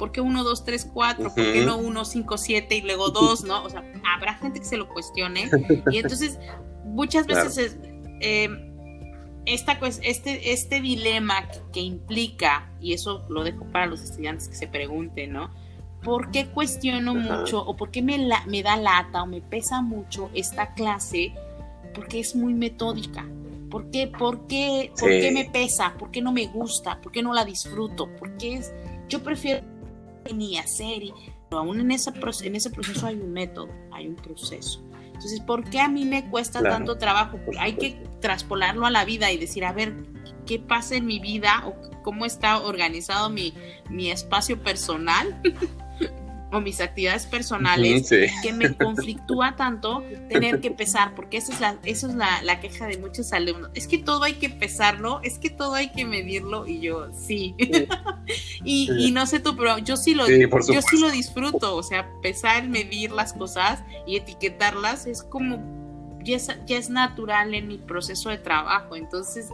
¿Por 0.00 0.12
qué 0.12 0.22
uno, 0.22 0.44
dos, 0.44 0.64
tres, 0.64 0.88
cuatro? 0.90 1.24
¿Por 1.34 1.52
qué 1.52 1.62
no 1.62 1.76
uno, 1.76 2.06
cinco, 2.06 2.38
siete 2.38 2.74
y 2.76 2.80
luego 2.80 3.10
dos, 3.10 3.44
¿no? 3.44 3.62
O 3.62 3.68
sea, 3.68 3.84
habrá 4.16 4.32
gente 4.36 4.58
que 4.58 4.64
se 4.64 4.78
lo 4.78 4.88
cuestione. 4.88 5.50
Y 5.92 5.98
entonces, 5.98 6.38
muchas 6.84 7.26
veces 7.26 7.58
es, 7.58 7.78
eh, 8.20 8.48
esta, 9.44 9.78
este, 10.02 10.52
este 10.52 10.80
dilema 10.80 11.46
que, 11.70 11.80
implica, 11.80 12.72
y 12.80 12.94
eso 12.94 13.26
lo 13.28 13.44
dejo 13.44 13.66
para 13.66 13.84
los 13.84 14.00
estudiantes 14.00 14.48
que 14.48 14.54
se 14.54 14.68
pregunten, 14.68 15.34
¿no? 15.34 15.50
¿Por 16.02 16.30
qué 16.30 16.46
cuestiono 16.46 17.14
mucho 17.14 17.62
o 17.62 17.76
por 17.76 17.90
qué 17.90 18.00
me, 18.00 18.16
me 18.46 18.62
da 18.62 18.78
lata 18.78 19.22
o 19.22 19.26
me 19.26 19.42
pesa 19.42 19.82
mucho 19.82 20.30
esta 20.32 20.72
clase? 20.72 21.34
Porque 21.92 22.20
es 22.20 22.34
muy 22.34 22.54
metódica. 22.54 23.26
¿Por 23.70 23.90
qué, 23.90 24.06
por 24.06 24.46
qué, 24.46 24.92
por 24.98 25.10
qué 25.10 25.30
me 25.30 25.44
pesa? 25.44 25.94
¿Por 25.98 26.10
qué 26.10 26.22
no 26.22 26.32
me 26.32 26.46
gusta? 26.46 27.02
¿Por 27.02 27.12
qué 27.12 27.22
no 27.22 27.34
la 27.34 27.44
disfruto? 27.44 28.08
Porque 28.18 28.54
es, 28.54 28.72
yo 29.10 29.22
prefiero 29.22 29.60
ni 30.34 30.58
hacer, 30.58 31.02
y, 31.02 31.14
pero 31.48 31.62
aún 31.62 31.80
en, 31.80 31.90
ese, 31.90 32.12
en 32.42 32.56
ese 32.56 32.70
proceso 32.70 33.06
hay 33.06 33.16
un 33.16 33.32
método, 33.32 33.68
hay 33.92 34.06
un 34.06 34.16
proceso. 34.16 34.82
Entonces, 35.06 35.40
¿por 35.40 35.68
qué 35.68 35.80
a 35.80 35.88
mí 35.88 36.06
me 36.06 36.30
cuesta 36.30 36.62
tanto 36.62 36.96
trabajo? 36.96 37.38
Hay 37.58 37.74
que 37.74 38.02
traspolarlo 38.20 38.86
a 38.86 38.90
la 38.90 39.04
vida 39.04 39.30
y 39.30 39.36
decir, 39.36 39.64
a 39.64 39.72
ver, 39.72 39.94
¿qué 40.46 40.58
pasa 40.58 40.94
en 40.94 41.04
mi 41.04 41.20
vida 41.20 41.62
o 41.66 42.02
cómo 42.02 42.24
está 42.24 42.58
organizado 42.60 43.28
mi, 43.28 43.52
mi 43.90 44.10
espacio 44.10 44.62
personal? 44.62 45.42
o 46.52 46.60
mis 46.60 46.80
actividades 46.80 47.26
personales 47.26 48.08
que 48.08 48.52
me 48.52 48.74
conflictúa 48.74 49.56
tanto 49.56 50.02
tener 50.28 50.60
que 50.60 50.70
pesar, 50.70 51.14
porque 51.14 51.36
esa 51.36 51.52
es, 51.52 51.60
la, 51.60 51.76
eso 51.84 52.08
es 52.08 52.14
la, 52.14 52.60
queja 52.60 52.86
de 52.86 52.98
muchos 52.98 53.32
alumnos. 53.32 53.70
Es 53.74 53.86
que 53.86 53.98
todo 53.98 54.24
hay 54.24 54.34
que 54.34 54.50
pesarlo, 54.50 55.20
es 55.22 55.38
que 55.38 55.50
todo 55.50 55.74
hay 55.74 55.90
que 55.90 56.04
medirlo 56.04 56.66
y 56.66 56.80
yo 56.80 57.08
sí. 57.12 57.54
y, 58.64 59.10
no 59.12 59.26
sé 59.26 59.40
tú, 59.40 59.56
pero 59.56 59.78
yo 59.78 59.96
sí 59.96 60.14
lo 60.14 60.28
yo 60.28 60.82
sí 60.82 61.00
lo 61.00 61.10
disfruto, 61.10 61.76
o 61.76 61.82
sea, 61.82 62.08
pesar, 62.22 62.68
medir 62.68 63.12
las 63.12 63.32
cosas 63.32 63.82
y 64.06 64.16
etiquetarlas 64.16 65.06
es 65.06 65.22
como 65.22 65.60
ya 66.22 66.38
ya 66.66 66.76
es 66.76 66.90
natural 66.90 67.54
en 67.54 67.68
mi 67.68 67.78
proceso 67.78 68.28
de 68.28 68.38
trabajo, 68.38 68.96
entonces 68.96 69.48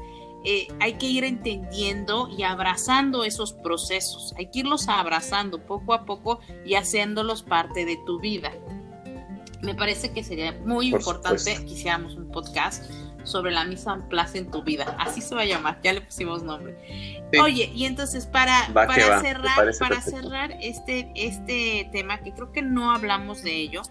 eh, 0.44 0.68
hay 0.80 0.94
que 0.94 1.06
ir 1.06 1.24
entendiendo 1.24 2.28
y 2.28 2.42
abrazando 2.42 3.24
esos 3.24 3.52
procesos, 3.52 4.34
hay 4.36 4.50
que 4.50 4.60
irlos 4.60 4.88
abrazando 4.88 5.64
poco 5.64 5.94
a 5.94 6.04
poco 6.04 6.40
y 6.64 6.74
haciéndolos 6.74 7.42
parte 7.42 7.84
de 7.84 7.98
tu 8.06 8.20
vida. 8.20 8.52
Me 9.62 9.74
parece 9.74 10.12
que 10.12 10.22
sería 10.22 10.52
muy 10.64 10.88
importante 10.88 11.56
que 11.56 11.72
hiciéramos 11.72 12.14
un 12.14 12.30
podcast 12.30 12.84
sobre 13.26 13.50
la 13.50 13.64
misma 13.64 14.08
plaza 14.08 14.38
en 14.38 14.50
tu 14.50 14.62
vida. 14.62 14.96
Así 14.98 15.20
se 15.20 15.34
va 15.34 15.42
a 15.42 15.44
llamar, 15.44 15.80
ya 15.82 15.92
le 15.92 16.00
pusimos 16.00 16.42
nombre. 16.42 16.76
Oye, 17.42 17.72
y 17.74 17.84
entonces 17.84 18.26
para, 18.26 18.68
para 18.72 19.20
cerrar, 19.20 19.72
para 19.78 20.00
cerrar 20.00 20.56
este, 20.60 21.10
este 21.16 21.88
tema, 21.92 22.18
que 22.20 22.32
creo 22.32 22.52
que 22.52 22.62
no 22.62 22.92
hablamos 22.92 23.42
de 23.42 23.56
ello, 23.56 23.82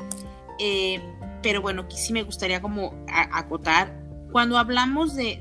eh, 0.59 1.01
pero 1.43 1.61
bueno, 1.61 1.87
que 1.87 1.97
sí 1.97 2.13
me 2.13 2.23
gustaría 2.23 2.61
como 2.61 2.93
acotar, 3.07 4.04
cuando 4.35 4.57
hablamos 4.57 5.15
de 5.15 5.39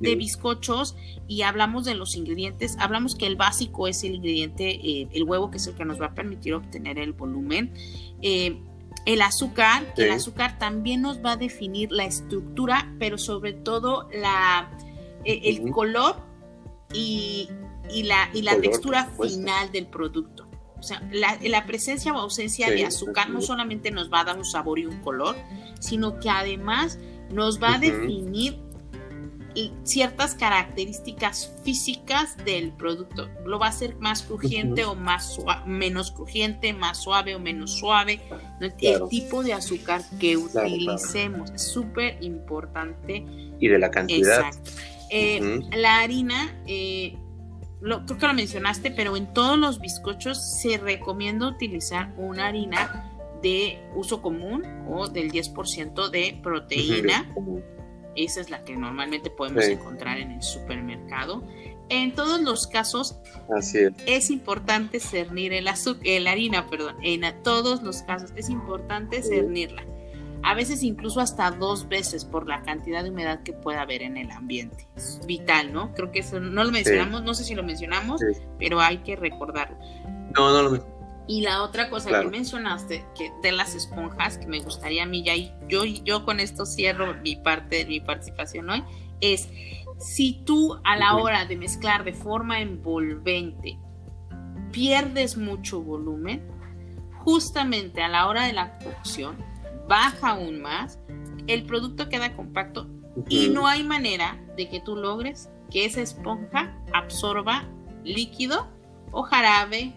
de 0.00 0.16
bizcochos 0.16 0.96
y 1.28 1.42
hablamos 1.42 1.84
de 1.84 1.94
los 1.94 2.16
ingredientes, 2.16 2.76
hablamos 2.78 3.14
que 3.14 3.26
el 3.26 3.36
básico 3.36 3.88
es 3.88 4.02
el 4.04 4.16
ingrediente, 4.16 4.70
eh, 4.70 5.08
el 5.12 5.24
huevo, 5.24 5.50
que 5.50 5.58
es 5.58 5.66
el 5.66 5.74
que 5.74 5.84
nos 5.84 6.00
va 6.00 6.06
a 6.06 6.14
permitir 6.14 6.54
obtener 6.54 6.98
el 6.98 7.12
volumen. 7.12 7.72
Eh, 8.20 8.58
el 9.06 9.22
azúcar, 9.22 9.92
el 9.96 10.10
azúcar 10.12 10.58
también 10.58 11.02
nos 11.02 11.24
va 11.24 11.32
a 11.32 11.36
definir 11.36 11.90
la 11.90 12.04
estructura, 12.04 12.94
pero 12.98 13.18
sobre 13.18 13.52
todo 13.52 14.08
la, 14.12 14.70
eh, 15.24 15.40
el 15.44 15.70
color 15.70 16.16
y, 16.92 17.48
la, 18.04 18.30
y 18.32 18.42
la 18.42 18.60
textura 18.60 19.06
final 19.20 19.72
del 19.72 19.86
producto. 19.86 20.46
O 20.78 20.84
sea, 20.84 21.00
la, 21.12 21.64
presencia 21.64 22.12
o 22.12 22.18
ausencia 22.18 22.68
de 22.68 22.84
azúcar 22.84 23.30
no 23.30 23.40
solamente 23.40 23.92
nos 23.92 24.12
va 24.12 24.20
a 24.20 24.24
dar 24.24 24.36
un 24.36 24.44
sabor 24.44 24.80
y 24.80 24.86
un 24.86 25.00
color, 25.00 25.36
sino 25.78 26.18
que 26.18 26.28
además 26.28 26.98
nos 27.32 27.62
va 27.62 27.74
a 27.74 27.78
definir 27.78 28.58
ciertas 29.84 30.34
características 30.34 31.52
físicas 31.64 32.36
del 32.44 32.72
producto. 32.72 33.28
Lo 33.44 33.58
va 33.58 33.66
a 33.66 33.68
hacer 33.70 33.96
más 33.96 34.22
crujiente 34.22 34.84
o 34.84 34.94
más 34.94 35.38
menos 35.66 36.10
crujiente, 36.10 36.72
más 36.72 37.02
suave 37.02 37.34
o 37.34 37.38
menos 37.38 37.72
suave. 37.78 38.20
El 38.80 39.08
tipo 39.08 39.42
de 39.42 39.52
azúcar 39.52 40.02
que 40.18 40.36
utilicemos 40.36 41.50
es 41.50 41.62
súper 41.62 42.18
importante. 42.22 43.24
Y 43.60 43.68
de 43.68 43.78
la 43.78 43.90
cantidad. 43.90 44.46
Exacto. 44.46 44.70
Eh, 45.10 45.60
la 45.76 46.00
harina, 46.00 46.56
eh, 46.66 47.18
lo, 47.82 48.06
creo 48.06 48.18
que 48.18 48.26
lo 48.26 48.34
mencionaste, 48.34 48.90
pero 48.90 49.16
en 49.16 49.32
todos 49.34 49.58
los 49.58 49.78
bizcochos 49.78 50.42
se 50.42 50.78
recomienda 50.78 51.48
utilizar 51.48 52.14
una 52.16 52.46
harina 52.46 53.11
de 53.42 53.78
uso 53.94 54.22
común 54.22 54.64
o 54.88 55.08
del 55.08 55.30
10% 55.30 56.10
de 56.10 56.38
proteína. 56.42 57.34
Esa 58.14 58.40
es 58.40 58.50
la 58.50 58.62
que 58.64 58.76
normalmente 58.76 59.30
podemos 59.30 59.64
encontrar 59.64 60.18
en 60.18 60.32
el 60.32 60.42
supermercado. 60.42 61.42
En 61.88 62.14
todos 62.14 62.40
los 62.40 62.66
casos 62.66 63.16
es. 64.06 64.30
importante 64.30 65.00
cernir 65.00 65.52
el 65.52 65.68
azúcar, 65.68 66.20
la 66.20 66.30
harina, 66.32 66.66
perdón. 66.68 66.96
En 67.02 67.22
todos 67.42 67.82
los 67.82 68.02
casos 68.02 68.32
es 68.36 68.48
importante 68.48 69.22
cernirla. 69.22 69.84
A 70.44 70.54
veces 70.54 70.82
incluso 70.82 71.20
hasta 71.20 71.50
dos 71.52 71.88
veces 71.88 72.24
por 72.24 72.48
la 72.48 72.62
cantidad 72.62 73.04
de 73.04 73.10
humedad 73.10 73.42
que 73.44 73.52
pueda 73.52 73.82
haber 73.82 74.02
en 74.02 74.16
el 74.16 74.30
ambiente. 74.30 74.88
Es 74.96 75.20
vital, 75.24 75.72
¿no? 75.72 75.94
Creo 75.94 76.10
que 76.10 76.18
eso 76.20 76.40
no 76.40 76.64
lo 76.64 76.72
mencionamos, 76.72 77.22
no 77.22 77.32
sé 77.34 77.44
si 77.44 77.54
lo 77.54 77.62
mencionamos, 77.62 78.20
pero 78.58 78.80
hay 78.80 78.98
que 78.98 79.14
recordarlo. 79.14 79.76
No, 80.34 80.50
no 80.50 80.62
lo 80.62 80.70
mencionamos 80.70 81.01
y 81.32 81.40
la 81.40 81.62
otra 81.62 81.88
cosa 81.88 82.20
que 82.20 82.28
mencionaste, 82.28 83.06
que 83.16 83.32
de 83.42 83.52
las 83.52 83.74
esponjas, 83.74 84.36
que 84.36 84.46
me 84.46 84.60
gustaría 84.60 85.04
a 85.04 85.06
mí 85.06 85.22
ya, 85.22 85.34
y 85.34 85.50
yo, 85.66 85.86
yo 85.86 86.26
con 86.26 86.40
esto 86.40 86.66
cierro 86.66 87.14
mi 87.22 87.36
parte 87.36 87.76
de 87.76 87.84
mi 87.86 88.00
participación 88.00 88.68
hoy, 88.68 88.84
es 89.22 89.48
si 89.98 90.42
tú 90.44 90.78
a 90.84 90.94
la 90.94 91.16
hora 91.16 91.46
de 91.46 91.56
mezclar 91.56 92.04
de 92.04 92.12
forma 92.12 92.60
envolvente 92.60 93.78
pierdes 94.72 95.38
mucho 95.38 95.80
volumen, 95.80 96.46
justamente 97.24 98.02
a 98.02 98.08
la 98.08 98.28
hora 98.28 98.44
de 98.44 98.52
la 98.52 98.78
cocción 98.80 99.34
baja 99.88 100.32
aún 100.32 100.60
más, 100.60 100.98
el 101.46 101.64
producto 101.64 102.10
queda 102.10 102.36
compacto 102.36 102.88
y 103.30 103.48
no 103.48 103.66
hay 103.66 103.84
manera 103.84 104.38
de 104.58 104.68
que 104.68 104.80
tú 104.80 104.96
logres 104.96 105.48
que 105.70 105.86
esa 105.86 106.02
esponja 106.02 106.76
absorba 106.92 107.64
líquido 108.04 108.68
o 109.12 109.22
jarabe 109.22 109.94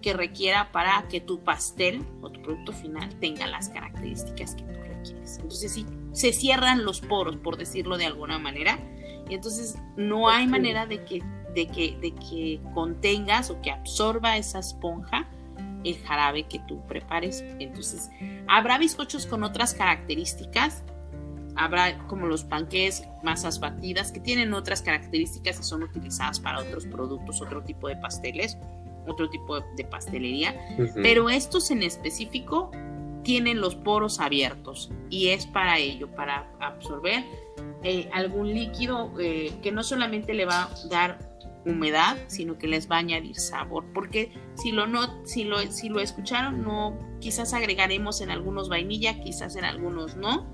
que 0.00 0.12
requiera 0.12 0.70
para 0.72 1.06
que 1.08 1.20
tu 1.20 1.40
pastel 1.40 2.04
o 2.20 2.30
tu 2.30 2.40
producto 2.42 2.72
final 2.72 3.14
tenga 3.18 3.46
las 3.46 3.68
características 3.68 4.54
que 4.54 4.62
tú 4.62 4.80
requieres. 4.82 5.38
Entonces, 5.38 5.72
si 5.72 5.86
se 6.12 6.32
cierran 6.32 6.84
los 6.84 7.00
poros, 7.00 7.36
por 7.36 7.56
decirlo 7.56 7.98
de 7.98 8.06
alguna 8.06 8.38
manera, 8.38 8.78
y 9.28 9.34
entonces 9.34 9.76
no 9.96 10.28
hay 10.28 10.46
manera 10.46 10.86
de 10.86 11.04
que, 11.04 11.22
de 11.54 11.66
que, 11.66 11.96
de 12.00 12.14
que 12.14 12.60
contengas 12.74 13.50
o 13.50 13.60
que 13.60 13.70
absorba 13.70 14.36
esa 14.36 14.60
esponja 14.60 15.28
el 15.84 15.98
jarabe 16.02 16.44
que 16.44 16.58
tú 16.60 16.84
prepares. 16.86 17.44
Entonces, 17.58 18.10
habrá 18.46 18.78
bizcochos 18.78 19.26
con 19.26 19.42
otras 19.44 19.74
características, 19.74 20.82
habrá 21.56 21.98
como 22.06 22.26
los 22.26 22.44
panqués, 22.44 23.04
masas 23.22 23.60
batidas, 23.60 24.12
que 24.12 24.20
tienen 24.20 24.54
otras 24.54 24.82
características 24.82 25.60
y 25.60 25.62
son 25.62 25.82
utilizadas 25.82 26.40
para 26.40 26.60
otros 26.60 26.86
productos, 26.86 27.40
otro 27.40 27.62
tipo 27.62 27.88
de 27.88 27.96
pasteles 27.96 28.56
otro 29.08 29.28
tipo 29.30 29.60
de 29.60 29.84
pastelería, 29.84 30.54
pero 30.94 31.30
estos 31.30 31.70
en 31.70 31.82
específico 31.82 32.70
tienen 33.22 33.60
los 33.60 33.74
poros 33.74 34.20
abiertos 34.20 34.90
y 35.10 35.28
es 35.28 35.46
para 35.46 35.78
ello, 35.78 36.08
para 36.14 36.50
absorber 36.60 37.24
eh, 37.82 38.08
algún 38.12 38.52
líquido 38.52 39.12
eh, 39.20 39.52
que 39.62 39.70
no 39.72 39.82
solamente 39.82 40.34
le 40.34 40.46
va 40.46 40.64
a 40.64 40.70
dar 40.88 41.18
humedad, 41.64 42.16
sino 42.28 42.58
que 42.58 42.66
les 42.66 42.90
va 42.90 42.96
a 42.96 42.98
añadir 43.00 43.36
sabor, 43.36 43.84
porque 43.92 44.32
si 44.54 44.72
lo 44.72 44.86
no, 44.86 45.26
si 45.26 45.44
lo, 45.44 45.58
si 45.70 45.88
lo 45.88 46.00
escucharon, 46.00 46.62
no, 46.62 46.96
quizás 47.20 47.52
agregaremos 47.52 48.20
en 48.20 48.30
algunos 48.30 48.68
vainilla, 48.68 49.20
quizás 49.20 49.56
en 49.56 49.64
algunos 49.64 50.16
no, 50.16 50.46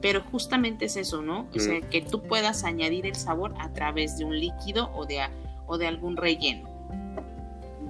pero 0.00 0.22
justamente 0.30 0.84
es 0.84 0.96
eso, 0.96 1.22
¿no? 1.22 1.48
O 1.54 1.58
sea, 1.58 1.80
que 1.80 2.02
tú 2.02 2.22
puedas 2.22 2.64
añadir 2.64 3.06
el 3.06 3.14
sabor 3.14 3.54
a 3.58 3.72
través 3.72 4.18
de 4.18 4.26
un 4.26 4.38
líquido 4.38 4.90
o 4.94 5.06
de, 5.06 5.20
o 5.66 5.78
de 5.78 5.86
algún 5.86 6.18
relleno. 6.18 6.68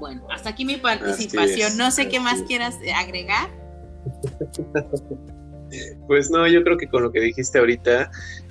Bueno, 0.04 0.26
hasta 0.30 0.50
aquí 0.50 0.66
mi 0.66 0.76
participación. 0.76 1.78
no 1.78 1.90
sé 1.90 2.10
qué 2.10 2.20
más 2.20 2.42
quieras 2.42 2.76
agregar. 2.94 3.48
Pues 6.06 6.30
no, 6.30 6.46
yo 6.46 6.62
creo 6.62 6.76
que 6.76 6.86
con 6.86 7.02
lo 7.02 7.10
que 7.10 7.20
dijiste 7.20 7.58
ahorita, 7.58 8.08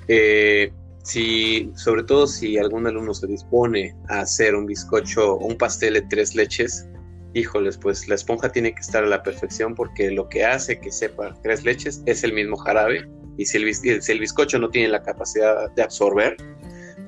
eh, 0.08 0.70
si, 1.04 1.70
sobre 1.74 2.02
todo 2.02 2.26
si 2.26 2.58
algún 2.58 2.86
alumno 2.86 3.14
se 3.14 3.26
dispone 3.26 3.96
a 4.10 4.20
hacer 4.20 4.54
un 4.54 4.66
bizcocho 4.66 5.36
o 5.36 5.46
un 5.46 5.56
pastel 5.56 5.94
de 5.94 6.02
tres 6.02 6.34
leches, 6.34 6.86
híjoles, 7.32 7.78
pues 7.78 8.06
la 8.08 8.16
esponja 8.16 8.50
tiene 8.50 8.74
que 8.74 8.80
estar 8.80 9.04
a 9.04 9.06
la 9.06 9.22
perfección 9.22 9.74
porque 9.74 10.10
lo 10.10 10.28
que 10.28 10.44
hace 10.44 10.78
que 10.78 10.92
sepa 10.92 11.34
tres 11.42 11.64
leches 11.64 12.02
es 12.04 12.24
el 12.24 12.34
mismo 12.34 12.58
jarabe 12.58 13.08
y 13.38 13.46
si 13.46 13.56
el, 13.56 13.74
si 13.74 14.12
el 14.12 14.20
bizcocho 14.20 14.58
no 14.58 14.68
tiene 14.68 14.88
la 14.88 15.02
capacidad 15.02 15.70
de 15.70 15.82
absorber, 15.82 16.36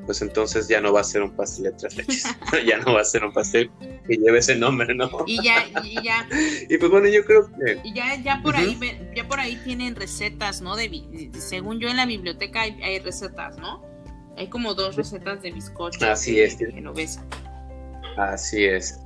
pues 0.06 0.22
entonces 0.22 0.68
ya 0.68 0.80
no 0.80 0.92
va 0.92 1.00
a 1.00 1.04
ser 1.04 1.22
un 1.22 1.32
pastel 1.32 1.64
de 1.64 1.72
tres 1.72 1.96
leches, 1.96 2.24
ya 2.66 2.78
no 2.78 2.94
va 2.94 3.00
a 3.00 3.04
ser 3.04 3.24
un 3.24 3.32
pastel 3.32 3.70
que 3.80 4.16
lleve 4.16 4.38
ese 4.38 4.56
nombre, 4.56 4.94
¿no? 4.94 5.10
Y 5.26 5.42
ya, 5.42 5.66
y 5.84 6.02
ya. 6.02 6.26
y 6.68 6.78
pues 6.78 6.90
bueno, 6.90 7.08
yo 7.08 7.24
creo 7.24 7.50
que. 7.50 7.80
Y 7.84 7.92
ya, 7.92 8.14
ya 8.22 8.40
por 8.42 8.56
ahí, 8.56 8.78
ya 9.14 9.26
por 9.26 9.40
ahí 9.40 9.56
tienen 9.64 9.96
recetas, 9.96 10.62
¿no? 10.62 10.76
De, 10.76 11.30
según 11.38 11.80
yo 11.80 11.88
en 11.88 11.96
la 11.96 12.06
biblioteca 12.06 12.62
hay, 12.62 12.98
recetas, 13.00 13.58
¿no? 13.58 13.84
Hay 14.36 14.48
como 14.48 14.74
dos 14.74 14.96
recetas 14.96 15.42
de 15.42 15.50
bizcocho. 15.52 16.04
Así 16.06 16.40
es. 16.40 16.56
Así 18.16 18.64
es. 18.64 19.00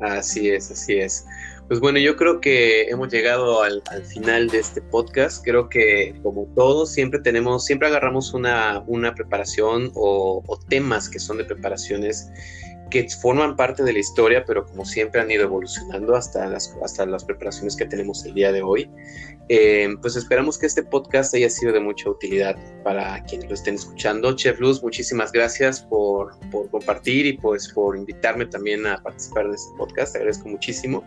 Así 0.00 0.48
es, 0.50 0.70
así 0.70 0.98
es. 0.98 1.26
Pues 1.68 1.80
bueno, 1.80 1.98
yo 1.98 2.16
creo 2.16 2.40
que 2.40 2.88
hemos 2.88 3.12
llegado 3.12 3.62
al, 3.62 3.82
final 4.06 4.48
de 4.48 4.58
este 4.58 4.80
podcast. 4.80 5.44
Creo 5.44 5.68
que 5.68 6.18
como 6.22 6.46
todos 6.56 6.90
siempre 6.90 7.20
tenemos, 7.20 7.66
siempre 7.66 7.88
agarramos 7.88 8.32
una, 8.32 8.82
una 8.86 9.14
preparación 9.14 9.92
o, 9.94 10.42
o 10.46 10.58
temas 10.58 11.10
que 11.10 11.18
son 11.18 11.36
de 11.36 11.44
preparaciones 11.44 12.30
que 12.90 13.08
forman 13.08 13.56
parte 13.56 13.82
de 13.82 13.92
la 13.92 13.98
historia, 13.98 14.44
pero 14.46 14.64
como 14.66 14.84
siempre 14.84 15.20
han 15.20 15.30
ido 15.30 15.44
evolucionando 15.44 16.14
hasta 16.14 16.46
las, 16.46 16.74
hasta 16.82 17.06
las 17.06 17.24
preparaciones 17.24 17.76
que 17.76 17.86
tenemos 17.86 18.24
el 18.24 18.34
día 18.34 18.52
de 18.52 18.62
hoy. 18.62 18.90
Eh, 19.50 19.88
pues 20.02 20.14
esperamos 20.16 20.58
que 20.58 20.66
este 20.66 20.82
podcast 20.82 21.34
haya 21.34 21.48
sido 21.48 21.72
de 21.72 21.80
mucha 21.80 22.10
utilidad 22.10 22.56
para 22.84 23.22
quienes 23.24 23.48
lo 23.48 23.54
estén 23.54 23.76
escuchando. 23.76 24.34
Chef 24.36 24.60
Luz, 24.60 24.82
muchísimas 24.82 25.32
gracias 25.32 25.80
por, 25.80 26.38
por 26.50 26.70
compartir 26.70 27.24
y 27.24 27.32
pues 27.38 27.68
por 27.68 27.96
invitarme 27.96 28.44
también 28.44 28.86
a 28.86 28.98
participar 29.02 29.48
de 29.48 29.56
este 29.56 29.70
podcast. 29.78 30.12
Te 30.12 30.18
agradezco 30.18 30.48
muchísimo. 30.48 31.02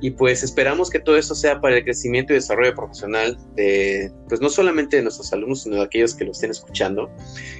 Y 0.00 0.10
pues 0.10 0.42
esperamos 0.42 0.90
que 0.90 1.00
todo 1.00 1.16
esto 1.16 1.34
sea 1.34 1.60
para 1.60 1.78
el 1.78 1.84
crecimiento 1.84 2.32
y 2.32 2.36
desarrollo 2.36 2.74
profesional 2.74 3.38
de, 3.54 4.12
pues 4.28 4.40
no 4.40 4.50
solamente 4.50 4.98
de 4.98 5.02
nuestros 5.02 5.32
alumnos, 5.32 5.62
sino 5.62 5.76
de 5.76 5.82
aquellos 5.82 6.14
que 6.14 6.24
lo 6.24 6.32
estén 6.32 6.50
escuchando. 6.50 7.10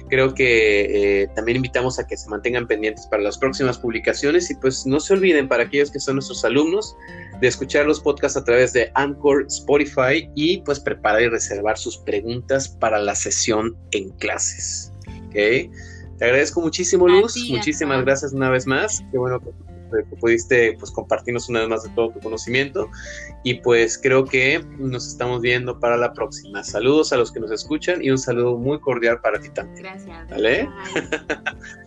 Creo 0.07 0.33
que 0.33 1.23
eh, 1.23 1.27
también 1.35 1.57
invitamos 1.57 1.97
a 1.99 2.05
que 2.05 2.15
se 2.15 2.29
mantengan 2.29 2.67
pendientes 2.67 3.07
para 3.07 3.23
las 3.23 3.36
próximas 3.37 3.77
publicaciones 3.77 4.49
y 4.51 4.55
pues 4.55 4.85
no 4.85 4.99
se 4.99 5.13
olviden 5.13 5.47
para 5.47 5.63
aquellos 5.63 5.91
que 5.91 5.99
son 5.99 6.15
nuestros 6.15 6.43
alumnos 6.43 6.95
de 7.39 7.47
escuchar 7.47 7.85
los 7.85 7.99
podcasts 7.99 8.37
a 8.37 8.43
través 8.43 8.73
de 8.73 8.91
Anchor, 8.95 9.45
Spotify 9.47 10.29
y 10.35 10.61
pues 10.61 10.79
preparar 10.79 11.21
y 11.21 11.29
reservar 11.29 11.77
sus 11.77 11.97
preguntas 11.99 12.67
para 12.67 12.99
la 12.99 13.15
sesión 13.15 13.75
en 13.91 14.09
clases. 14.17 14.91
¿Okay? 15.27 15.69
Te 16.17 16.25
agradezco 16.25 16.61
muchísimo, 16.61 17.07
Luz. 17.07 17.35
Muchísimas 17.49 18.03
gracias 18.03 18.33
una 18.33 18.49
vez 18.49 18.65
más. 18.65 19.03
Qué 19.11 19.17
bueno 19.17 19.39
que 19.39 19.51
pudiste 20.19 20.75
pues 20.79 20.91
compartirnos 20.91 21.49
una 21.49 21.61
vez 21.61 21.69
más 21.69 21.83
de 21.83 21.89
todo 21.89 22.11
tu 22.11 22.19
conocimiento 22.19 22.89
y 23.43 23.55
pues 23.55 23.97
creo 23.97 24.25
que 24.25 24.63
nos 24.77 25.07
estamos 25.07 25.41
viendo 25.41 25.79
para 25.79 25.97
la 25.97 26.13
próxima. 26.13 26.63
Saludos 26.63 27.13
a 27.13 27.17
los 27.17 27.31
que 27.31 27.39
nos 27.39 27.51
escuchan 27.51 28.03
y 28.03 28.09
un 28.09 28.17
saludo 28.17 28.57
muy 28.57 28.79
cordial 28.79 29.21
para 29.21 29.39
ti 29.39 29.49
también. 29.49 29.83
Gracias. 29.83 30.29
¿Vale? 30.29 30.69